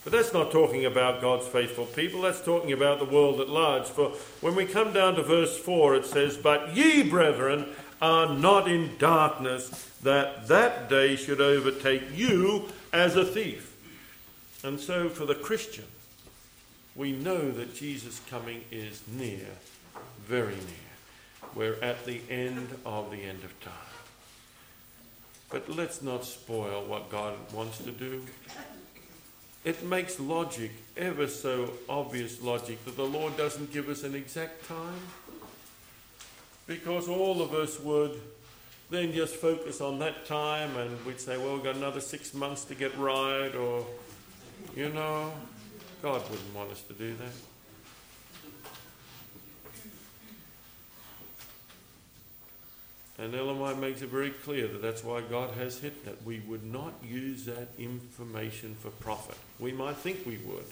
But 0.03 0.13
that's 0.13 0.33
not 0.33 0.51
talking 0.51 0.85
about 0.85 1.21
God's 1.21 1.47
faithful 1.47 1.87
people, 1.87 2.23
that's 2.23 2.41
talking 2.41 2.73
about 2.73 2.99
the 2.99 3.05
world 3.05 3.41
at 3.41 3.49
large. 3.49 3.85
For 3.85 4.11
when 4.41 4.57
we 4.57 4.65
come 4.65 4.93
down 4.93 5.15
to 5.15 5.23
verse 5.23 5.57
4, 5.57 5.97
it 5.97 6.07
says, 6.07 6.37
But 6.37 6.75
ye, 6.75 7.03
brethren, 7.03 7.67
are 8.01 8.35
not 8.35 8.69
in 8.69 8.97
darkness, 8.99 9.91
that 10.03 10.49
that 10.49 10.89
day 10.89 11.15
should 11.15 11.41
overtake 11.41 12.03
you 12.15 12.69
as 12.93 13.17
a 13.17 13.25
thief. 13.25 13.77
And 14.65 14.81
so 14.81 15.09
for 15.09 15.25
the 15.25 15.35
Christian, 15.35 15.85
we 16.97 17.13
know 17.13 17.51
that 17.53 17.75
Jesus' 17.75 18.21
coming 18.29 18.65
is 18.73 19.03
near 19.07 19.47
very 20.29 20.55
near. 20.55 20.89
We're 21.55 21.83
at 21.83 22.05
the 22.05 22.21
end 22.29 22.69
of 22.85 23.11
the 23.11 23.23
end 23.23 23.43
of 23.45 23.59
time. 23.61 23.73
But 25.49 25.71
let's 25.71 26.03
not 26.03 26.27
spoil 26.27 26.85
what 26.85 27.11
God 27.11 27.35
wants 27.55 27.79
to 27.79 27.91
do. 27.91 28.23
It 29.65 29.83
makes 29.83 30.21
logic, 30.21 30.71
ever 30.99 31.27
so 31.27 31.73
obvious 31.89 32.43
logic, 32.43 32.85
that 32.85 32.97
the 32.97 33.07
Lord 33.07 33.39
doesn't 33.39 33.73
give 33.73 33.89
us 33.89 34.03
an 34.03 34.15
exact 34.15 34.69
time. 34.69 35.01
Because 36.67 37.09
all 37.09 37.41
of 37.41 37.55
us 37.55 37.81
would 37.81 38.21
then 38.91 39.13
just 39.15 39.35
focus 39.37 39.81
on 39.81 39.99
that 40.01 40.27
time 40.27 40.77
and 40.77 41.05
we'd 41.07 41.21
say, 41.21 41.39
well, 41.39 41.55
we've 41.55 41.65
got 41.65 41.77
another 41.77 42.01
six 42.01 42.35
months 42.35 42.65
to 42.67 42.75
get 42.75 42.97
right, 42.99 43.55
or, 43.55 43.87
you 44.77 44.91
know, 44.91 45.33
God 46.03 46.23
wouldn't 46.31 46.55
want 46.55 46.71
us 46.71 46.83
to 46.83 46.93
do 46.93 47.15
that. 47.17 47.33
And 53.19 53.35
Ellen 53.35 53.59
White 53.59 53.79
makes 53.79 54.01
it 54.01 54.11
very 54.11 54.31
clear 54.31 54.69
that 54.69 54.81
that's 54.81 55.03
why 55.03 55.23
God 55.23 55.51
has 55.55 55.79
hidden 55.79 55.99
it. 56.07 56.19
We 56.25 56.41
would 56.47 56.65
not 56.65 56.95
use 57.03 57.47
that 57.47 57.69
information 57.77 58.77
for 58.81 58.91
profit. 58.91 59.37
We 59.59 59.73
might 59.73 59.97
think 59.97 60.25
we 60.25 60.37
would. 60.47 60.67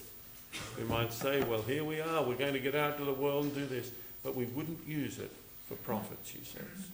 We 0.77 0.85
might 0.85 1.11
say, 1.11 1.43
well, 1.43 1.61
here 1.61 1.83
we 1.83 1.99
are, 1.99 2.23
we're 2.23 2.35
going 2.35 2.53
to 2.53 2.59
get 2.59 2.73
out 2.73 2.97
to 2.99 3.03
the 3.05 3.13
world 3.13 3.45
and 3.45 3.53
do 3.53 3.65
this. 3.65 3.91
But 4.23 4.35
we 4.35 4.45
wouldn't 4.45 4.87
use 4.87 5.19
it 5.19 5.31
for 5.67 5.75
profit, 5.75 6.17
she 6.23 6.39
says. 6.39 6.89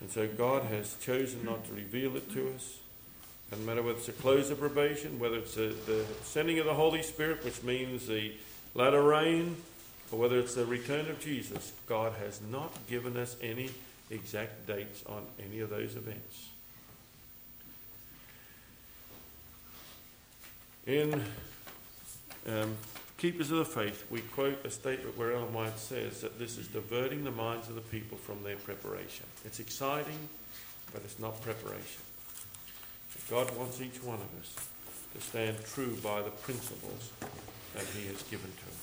And 0.00 0.10
so 0.10 0.26
God 0.26 0.64
has 0.64 0.96
chosen 1.00 1.44
not 1.44 1.64
to 1.66 1.72
reveal 1.72 2.16
it 2.16 2.32
to 2.32 2.52
us. 2.54 2.78
No 3.52 3.58
matter 3.58 3.82
whether 3.82 3.98
it's 3.98 4.08
a 4.08 4.12
close 4.12 4.50
of 4.50 4.58
probation, 4.58 5.18
whether 5.18 5.36
it's 5.36 5.56
a, 5.56 5.68
the 5.68 6.04
sending 6.24 6.58
of 6.58 6.66
the 6.66 6.74
Holy 6.74 7.02
Spirit, 7.02 7.44
which 7.44 7.62
means 7.62 8.06
the 8.06 8.32
latter 8.74 9.02
rain, 9.02 9.56
or 10.10 10.18
whether 10.18 10.38
it's 10.38 10.54
the 10.54 10.64
return 10.64 11.08
of 11.08 11.20
Jesus, 11.20 11.72
God 11.86 12.12
has 12.20 12.40
not 12.50 12.72
given 12.88 13.16
us 13.16 13.36
any 13.42 13.70
exact 14.10 14.66
dates 14.66 15.02
on 15.06 15.24
any 15.44 15.60
of 15.60 15.70
those 15.70 15.96
events. 15.96 16.48
In 20.86 21.22
um, 22.48 22.76
Keepers 23.18 23.50
of 23.50 23.58
the 23.58 23.64
Faith, 23.64 24.06
we 24.10 24.20
quote 24.20 24.64
a 24.64 24.70
statement 24.70 25.16
where 25.16 25.32
Ellen 25.32 25.52
White 25.52 25.78
says 25.78 26.22
that 26.22 26.38
this 26.38 26.56
is 26.56 26.68
diverting 26.68 27.22
the 27.22 27.30
minds 27.30 27.68
of 27.68 27.74
the 27.74 27.80
people 27.82 28.16
from 28.16 28.42
their 28.42 28.56
preparation. 28.56 29.26
It's 29.44 29.60
exciting, 29.60 30.18
but 30.92 31.02
it's 31.04 31.18
not 31.18 31.40
preparation. 31.42 32.02
God 33.28 33.54
wants 33.56 33.80
each 33.80 34.02
one 34.02 34.18
of 34.18 34.40
us 34.40 34.54
to 35.14 35.20
stand 35.20 35.56
true 35.64 35.96
by 36.02 36.22
the 36.22 36.30
principles 36.30 37.10
that 37.74 37.84
He 37.94 38.06
has 38.08 38.22
given 38.24 38.50
to 38.50 38.66
us. 38.70 38.79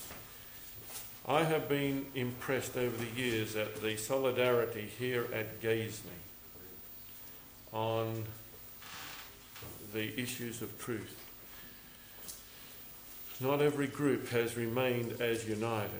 I 1.27 1.43
have 1.43 1.67
been 1.67 2.05
impressed 2.15 2.77
over 2.77 2.95
the 2.95 3.21
years 3.21 3.57
at 3.57 3.81
the 3.81 3.97
solidarity 3.97 4.89
here 4.97 5.27
at 5.33 5.61
Gazeley 5.61 6.23
on 7.73 8.23
the 9.93 10.17
issues 10.17 10.61
of 10.61 10.79
truth. 10.79 11.15
Not 13.41 13.61
every 13.61 13.87
group 13.87 14.29
has 14.29 14.55
remained 14.55 15.21
as 15.21 15.47
united. 15.47 15.91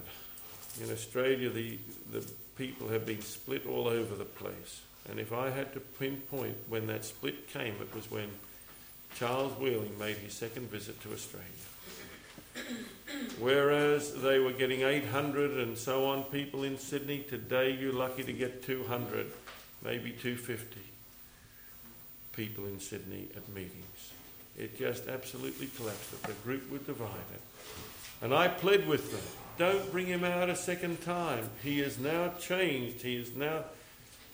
In 0.81 0.91
Australia, 0.91 1.49
the, 1.49 1.77
the 2.11 2.25
people 2.57 2.87
have 2.87 3.05
been 3.05 3.21
split 3.21 3.67
all 3.67 3.89
over 3.89 4.15
the 4.15 4.25
place. 4.25 4.81
And 5.09 5.19
if 5.19 5.33
I 5.33 5.49
had 5.49 5.73
to 5.73 5.81
pinpoint 5.81 6.55
when 6.69 6.87
that 6.87 7.03
split 7.03 7.49
came, 7.49 7.75
it 7.81 7.93
was 7.93 8.09
when 8.09 8.29
Charles 9.15 9.57
Wheeling 9.59 9.99
made 9.99 10.17
his 10.17 10.33
second 10.33 10.69
visit 10.69 11.01
to 11.01 11.11
Australia. 11.11 11.47
Whereas 13.39 14.13
they 14.21 14.39
were 14.39 14.51
getting 14.51 14.81
800 14.81 15.51
and 15.59 15.77
so 15.77 16.05
on 16.07 16.23
people 16.23 16.63
in 16.63 16.77
Sydney, 16.77 17.25
today 17.27 17.71
you're 17.71 17.93
lucky 17.93 18.23
to 18.23 18.34
get 18.34 18.63
200, 18.63 19.31
maybe 19.84 20.11
250 20.11 20.79
people 22.34 22.65
in 22.65 22.79
Sydney 22.79 23.27
at 23.35 23.47
meetings. 23.49 24.11
It 24.57 24.77
just 24.77 25.07
absolutely 25.07 25.67
collapsed. 25.77 26.23
The 26.23 26.34
group 26.43 26.69
were 26.71 26.79
divided. 26.79 27.41
And 28.21 28.34
I 28.34 28.47
pled 28.47 28.88
with 28.88 29.11
them 29.11 29.21
don't 29.57 29.91
bring 29.91 30.05
him 30.05 30.23
out 30.23 30.49
a 30.49 30.55
second 30.55 31.01
time. 31.01 31.49
He 31.63 31.81
is 31.81 31.97
now 31.97 32.29
changed. 32.39 33.01
He 33.01 33.15
is 33.15 33.35
now. 33.35 33.63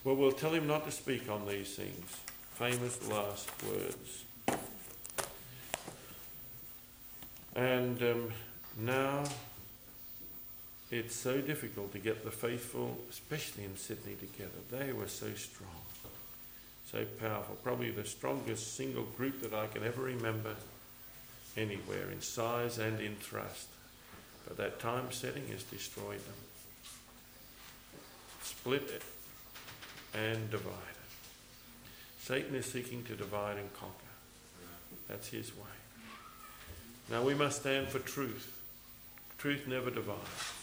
Well, 0.04 0.16
we'll 0.16 0.32
tell 0.32 0.52
him 0.52 0.66
not 0.66 0.84
to 0.84 0.90
speak 0.90 1.30
on 1.30 1.48
these 1.48 1.74
things. 1.74 2.16
Famous 2.54 3.08
last 3.08 3.48
words. 3.64 4.23
And 7.54 8.02
um, 8.02 8.32
now 8.78 9.24
it's 10.90 11.14
so 11.14 11.40
difficult 11.40 11.92
to 11.92 11.98
get 11.98 12.24
the 12.24 12.30
faithful, 12.30 12.98
especially 13.10 13.64
in 13.64 13.76
Sydney, 13.76 14.14
together. 14.14 14.50
They 14.70 14.92
were 14.92 15.08
so 15.08 15.32
strong, 15.34 15.70
so 16.90 17.04
powerful. 17.20 17.56
Probably 17.62 17.90
the 17.90 18.04
strongest 18.04 18.76
single 18.76 19.04
group 19.16 19.40
that 19.42 19.54
I 19.54 19.66
can 19.68 19.84
ever 19.84 20.02
remember 20.02 20.54
anywhere 21.56 22.10
in 22.10 22.20
size 22.20 22.78
and 22.78 23.00
in 23.00 23.16
thrust. 23.16 23.68
But 24.46 24.56
that 24.58 24.80
time 24.80 25.10
setting 25.10 25.46
has 25.48 25.62
destroyed 25.62 26.20
them. 26.20 26.34
Split 28.42 28.82
it 28.82 29.02
and 30.12 30.50
divided. 30.50 30.80
Satan 32.20 32.54
is 32.54 32.66
seeking 32.66 33.04
to 33.04 33.14
divide 33.14 33.56
and 33.56 33.72
conquer. 33.74 33.94
That's 35.08 35.28
his 35.28 35.54
way. 35.56 35.83
Now 37.10 37.22
we 37.22 37.34
must 37.34 37.60
stand 37.60 37.88
for 37.88 37.98
truth. 37.98 38.50
Truth 39.38 39.66
never 39.66 39.90
divides. 39.90 40.54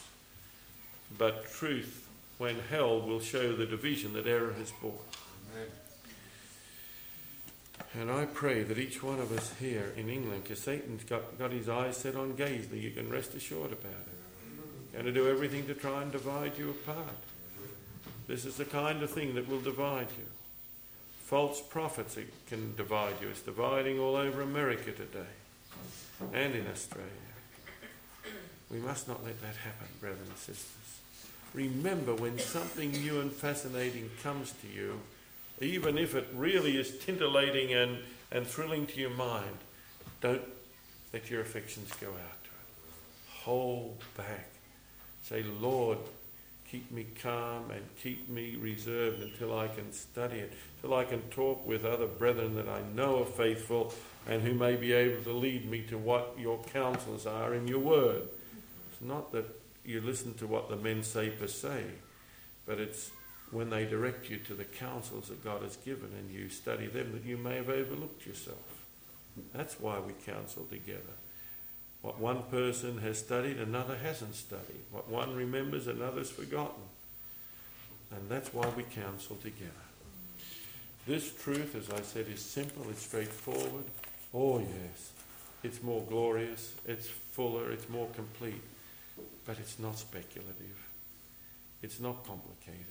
But 1.17 1.51
truth, 1.51 2.07
when 2.37 2.57
held, 2.69 3.07
will 3.07 3.19
show 3.19 3.55
the 3.55 3.65
division 3.65 4.13
that 4.13 4.25
error 4.25 4.53
has 4.57 4.71
brought. 4.71 5.05
And 7.93 8.09
I 8.09 8.25
pray 8.25 8.63
that 8.63 8.77
each 8.77 9.03
one 9.03 9.19
of 9.19 9.37
us 9.37 9.53
here 9.59 9.91
in 9.97 10.09
England, 10.09 10.43
because 10.43 10.61
Satan's 10.63 11.03
got, 11.03 11.37
got 11.37 11.51
his 11.51 11.67
eyes 11.67 11.97
set 11.97 12.15
on 12.15 12.33
Gazeley, 12.33 12.81
you 12.81 12.91
can 12.91 13.09
rest 13.09 13.35
assured 13.35 13.73
about 13.73 13.91
it. 13.91 14.93
Going 14.93 15.05
to 15.05 15.11
do 15.11 15.29
everything 15.29 15.67
to 15.67 15.73
try 15.73 16.01
and 16.01 16.11
divide 16.11 16.57
you 16.57 16.69
apart. 16.69 17.17
This 18.27 18.45
is 18.45 18.55
the 18.55 18.65
kind 18.65 19.03
of 19.03 19.11
thing 19.11 19.35
that 19.35 19.49
will 19.49 19.59
divide 19.59 20.07
you. 20.17 20.25
False 21.23 21.61
prophets 21.61 22.17
can 22.47 22.75
divide 22.75 23.15
you. 23.21 23.27
It's 23.27 23.41
dividing 23.41 23.99
all 23.99 24.15
over 24.15 24.41
America 24.41 24.91
today 24.91 25.27
and 26.33 26.55
in 26.55 26.67
Australia. 26.67 27.09
We 28.69 28.79
must 28.79 29.07
not 29.07 29.23
let 29.23 29.41
that 29.41 29.55
happen, 29.57 29.87
brothers 29.99 30.27
and 30.27 30.37
sisters. 30.37 30.99
Remember 31.53 32.15
when 32.15 32.39
something 32.39 32.91
new 32.91 33.19
and 33.19 33.31
fascinating 33.31 34.09
comes 34.23 34.53
to 34.61 34.67
you, 34.67 35.01
even 35.59 35.97
if 35.97 36.15
it 36.15 36.27
really 36.33 36.77
is 36.77 36.91
tintillating 36.91 37.75
and, 37.75 37.97
and 38.31 38.47
thrilling 38.47 38.87
to 38.87 38.99
your 38.99 39.09
mind, 39.09 39.57
don't 40.21 40.41
let 41.11 41.29
your 41.29 41.41
affections 41.41 41.91
go 41.99 42.07
out 42.07 42.43
to 42.43 42.49
it. 42.49 43.43
Hold 43.43 44.01
back. 44.15 44.47
Say, 45.23 45.43
Lord, 45.43 45.97
keep 46.69 46.89
me 46.91 47.05
calm 47.21 47.69
and 47.71 47.81
keep 48.01 48.29
me 48.29 48.55
reserved 48.55 49.21
until 49.21 49.57
I 49.57 49.67
can 49.67 49.91
study 49.91 50.37
it, 50.37 50.53
till 50.81 50.93
I 50.93 51.03
can 51.03 51.21
talk 51.23 51.67
with 51.67 51.83
other 51.83 52.07
brethren 52.07 52.55
that 52.55 52.69
I 52.69 52.81
know 52.95 53.23
are 53.23 53.25
faithful 53.25 53.93
and 54.27 54.41
who 54.41 54.53
may 54.53 54.75
be 54.75 54.93
able 54.93 55.23
to 55.23 55.33
lead 55.33 55.69
me 55.69 55.81
to 55.89 55.97
what 55.97 56.35
your 56.37 56.61
counsels 56.65 57.25
are 57.25 57.53
in 57.53 57.67
your 57.67 57.79
word. 57.79 58.23
It's 58.91 59.01
not 59.01 59.31
that 59.31 59.45
you 59.83 60.01
listen 60.01 60.33
to 60.35 60.47
what 60.47 60.69
the 60.69 60.75
men 60.75 61.03
say 61.03 61.29
per 61.29 61.47
se, 61.47 61.85
but 62.65 62.79
it's 62.79 63.11
when 63.51 63.69
they 63.69 63.85
direct 63.85 64.29
you 64.29 64.37
to 64.37 64.53
the 64.53 64.63
counsels 64.63 65.27
that 65.27 65.43
God 65.43 65.61
has 65.63 65.75
given 65.77 66.09
and 66.17 66.31
you 66.31 66.49
study 66.49 66.87
them 66.87 67.11
that 67.13 67.25
you 67.25 67.37
may 67.37 67.55
have 67.55 67.69
overlooked 67.69 68.25
yourself. 68.25 68.85
That's 69.53 69.79
why 69.79 69.99
we 69.99 70.13
counsel 70.25 70.65
together. 70.69 71.01
What 72.01 72.19
one 72.19 72.43
person 72.43 72.99
has 72.99 73.19
studied, 73.19 73.57
another 73.57 73.97
hasn't 73.97 74.35
studied. 74.35 74.81
What 74.91 75.09
one 75.09 75.35
remembers, 75.35 75.87
another's 75.87 76.31
forgotten. 76.31 76.83
And 78.11 78.29
that's 78.29 78.53
why 78.53 78.67
we 78.75 78.83
counsel 78.83 79.37
together. 79.37 79.71
This 81.07 81.31
truth, 81.33 81.75
as 81.75 81.89
I 81.89 82.01
said, 82.01 82.27
is 82.27 82.41
simple, 82.41 82.85
it's 82.89 83.05
straightforward. 83.05 83.85
Oh, 84.33 84.59
yes. 84.59 85.11
It's 85.63 85.83
more 85.83 86.01
glorious, 86.01 86.73
it's 86.87 87.07
fuller, 87.07 87.71
it's 87.71 87.87
more 87.89 88.07
complete. 88.15 88.61
But 89.45 89.59
it's 89.59 89.79
not 89.79 89.97
speculative, 89.97 90.87
it's 91.81 91.99
not 91.99 92.25
complicated. 92.25 92.85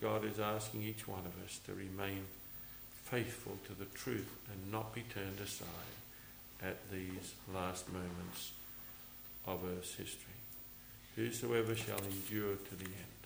God 0.00 0.24
is 0.24 0.38
asking 0.38 0.82
each 0.82 1.06
one 1.06 1.20
of 1.20 1.44
us 1.44 1.58
to 1.66 1.74
remain 1.74 2.24
faithful 3.04 3.56
to 3.66 3.74
the 3.74 3.84
truth 3.86 4.28
and 4.50 4.72
not 4.72 4.94
be 4.94 5.02
turned 5.02 5.38
aside 5.42 5.66
at 6.62 6.90
these 6.90 7.34
last 7.54 7.86
moments 7.92 8.52
of 9.46 9.60
Earth's 9.64 9.94
history. 9.94 10.32
Whosoever 11.14 11.74
shall 11.74 11.98
endure 11.98 12.56
to 12.56 12.74
the 12.76 12.84
end, 12.84 13.16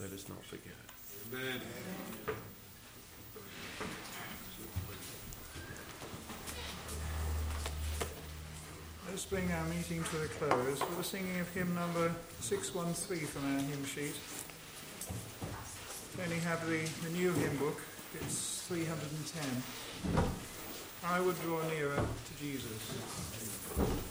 let 0.00 0.12
us 0.12 0.28
not 0.28 0.44
forget 0.44 0.74
it. 0.84 1.34
Amen. 1.34 1.60
Bring 9.28 9.50
our 9.50 9.64
meeting 9.66 10.04
to 10.04 10.22
a 10.22 10.28
close 10.28 10.78
with 10.78 10.98
the 10.98 11.02
singing 11.02 11.40
of 11.40 11.52
hymn 11.52 11.74
number 11.74 12.14
613 12.40 13.26
from 13.26 13.54
our 13.54 13.60
hymn 13.60 13.84
sheet. 13.84 14.14
We 16.16 16.22
only 16.22 16.38
have 16.46 16.64
the, 16.68 16.88
the 17.02 17.10
new 17.10 17.32
hymn 17.32 17.56
book, 17.56 17.82
it's 18.14 18.62
310. 18.68 20.22
I 21.04 21.20
would 21.20 21.40
draw 21.42 21.60
nearer 21.68 21.96
to 21.96 22.38
Jesus. 22.40 24.05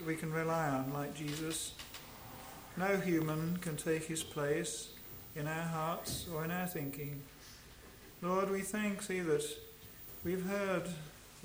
That 0.00 0.06
we 0.06 0.16
can 0.16 0.32
rely 0.32 0.66
on 0.66 0.92
like 0.94 1.14
Jesus. 1.14 1.72
No 2.78 2.96
human 2.96 3.58
can 3.58 3.76
take 3.76 4.04
his 4.04 4.22
place 4.22 4.88
in 5.36 5.46
our 5.46 5.62
hearts 5.62 6.26
or 6.32 6.42
in 6.42 6.50
our 6.50 6.66
thinking. 6.66 7.20
Lord, 8.22 8.50
we 8.50 8.62
thank 8.62 9.06
thee 9.06 9.20
that 9.20 9.44
we've 10.24 10.46
heard 10.46 10.84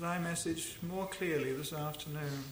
thy 0.00 0.18
message 0.18 0.78
more 0.88 1.06
clearly 1.06 1.52
this 1.52 1.74
afternoon. 1.74 2.44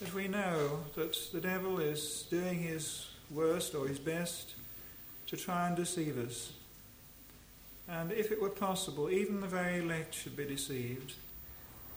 That 0.00 0.14
we 0.14 0.28
know 0.28 0.84
that 0.94 1.16
the 1.32 1.40
devil 1.40 1.80
is 1.80 2.24
doing 2.30 2.60
his 2.60 3.08
worst 3.30 3.74
or 3.74 3.88
his 3.88 3.98
best 3.98 4.54
to 5.26 5.36
try 5.36 5.66
and 5.66 5.74
deceive 5.74 6.16
us. 6.16 6.52
And 7.88 8.12
if 8.12 8.30
it 8.30 8.40
were 8.40 8.50
possible, 8.50 9.10
even 9.10 9.40
the 9.40 9.48
very 9.48 9.80
elect 9.80 10.14
should 10.14 10.36
be 10.36 10.44
deceived. 10.44 11.14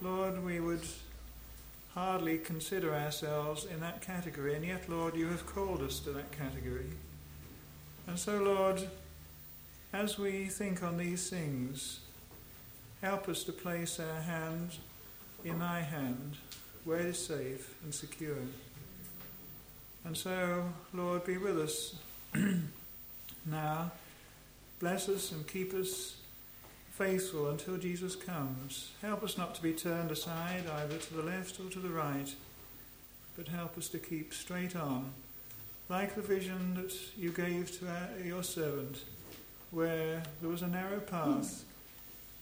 Lord, 0.01 0.43
we 0.43 0.59
would 0.59 0.85
hardly 1.93 2.37
consider 2.37 2.93
ourselves 2.93 3.65
in 3.65 3.79
that 3.79 4.01
category, 4.01 4.55
and 4.55 4.65
yet, 4.65 4.89
Lord, 4.89 5.15
you 5.15 5.27
have 5.27 5.45
called 5.45 5.81
us 5.81 5.99
to 5.99 6.11
that 6.11 6.31
category. 6.31 6.89
And 8.07 8.17
so, 8.17 8.37
Lord, 8.37 8.87
as 9.93 10.17
we 10.17 10.45
think 10.45 10.83
on 10.83 10.97
these 10.97 11.29
things, 11.29 11.99
help 13.01 13.27
us 13.27 13.43
to 13.45 13.51
place 13.51 13.99
our 13.99 14.21
hand 14.21 14.77
in 15.43 15.59
thy 15.59 15.81
hand 15.81 16.37
where 16.85 16.99
it 16.99 17.07
is 17.07 17.25
safe 17.25 17.75
and 17.83 17.93
secure. 17.93 18.37
And 20.05 20.15
so, 20.15 20.71
Lord, 20.93 21.25
be 21.25 21.37
with 21.37 21.59
us 21.59 21.95
now. 23.45 23.91
Bless 24.79 25.09
us 25.09 25.31
and 25.31 25.45
keep 25.45 25.73
us 25.73 26.15
faithful 26.99 27.47
until 27.47 27.77
Jesus 27.77 28.13
comes. 28.13 28.91
Help 29.01 29.23
us 29.23 29.37
not 29.37 29.55
to 29.55 29.63
be 29.63 29.71
turned 29.71 30.11
aside 30.11 30.65
either 30.81 30.97
to 30.97 31.13
the 31.13 31.23
left 31.23 31.57
or 31.57 31.69
to 31.69 31.79
the 31.79 31.87
right, 31.87 32.35
but 33.37 33.47
help 33.47 33.77
us 33.77 33.87
to 33.87 33.97
keep 33.97 34.33
straight 34.33 34.75
on, 34.75 35.09
like 35.87 36.13
the 36.13 36.21
vision 36.21 36.73
that 36.75 36.93
you 37.17 37.31
gave 37.31 37.71
to 37.79 37.87
our, 37.87 38.09
your 38.21 38.43
servant, 38.43 39.05
where 39.71 40.21
there 40.41 40.49
was 40.49 40.61
a 40.61 40.67
narrow 40.67 40.99
path, 40.99 41.63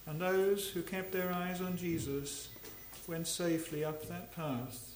and 0.08 0.20
those 0.20 0.68
who 0.70 0.82
kept 0.82 1.12
their 1.12 1.32
eyes 1.32 1.62
on 1.62 1.78
Jesus 1.78 2.50
went 3.06 3.28
safely 3.28 3.86
up 3.86 4.08
that 4.08 4.36
path. 4.36 4.96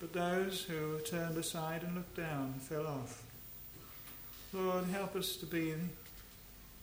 But 0.00 0.12
those 0.12 0.64
who 0.64 0.98
turned 0.98 1.38
aside 1.38 1.82
and 1.82 1.94
looked 1.94 2.18
down 2.18 2.52
fell 2.60 2.86
off. 2.86 3.22
Lord, 4.52 4.84
help 4.92 5.16
us 5.16 5.36
to 5.36 5.46
be 5.46 5.72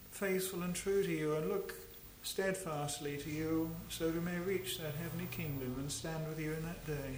faithful 0.09 0.63
and 0.63 0.73
true 0.73 1.03
to 1.03 1.11
you 1.11 1.35
and 1.35 1.49
look 1.49 1.82
steadfastly 2.23 3.17
to 3.17 3.29
you 3.29 3.69
so 3.89 4.09
we 4.09 4.19
may 4.19 4.37
reach 4.39 4.77
that 4.79 4.93
heavenly 4.95 5.27
kingdom 5.31 5.75
and 5.77 5.91
stand 5.91 6.27
with 6.27 6.39
you 6.39 6.53
in 6.53 6.63
that 6.63 6.85
day. 6.87 7.17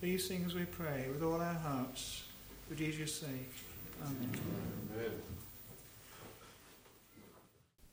These 0.00 0.28
things 0.28 0.54
we 0.54 0.64
pray 0.64 1.06
with 1.12 1.22
all 1.22 1.40
our 1.40 1.54
hearts 1.54 2.22
for 2.68 2.74
Jesus' 2.74 3.14
sake. 3.14 3.52
Amen. 4.02 4.30
Amen. 4.94 5.35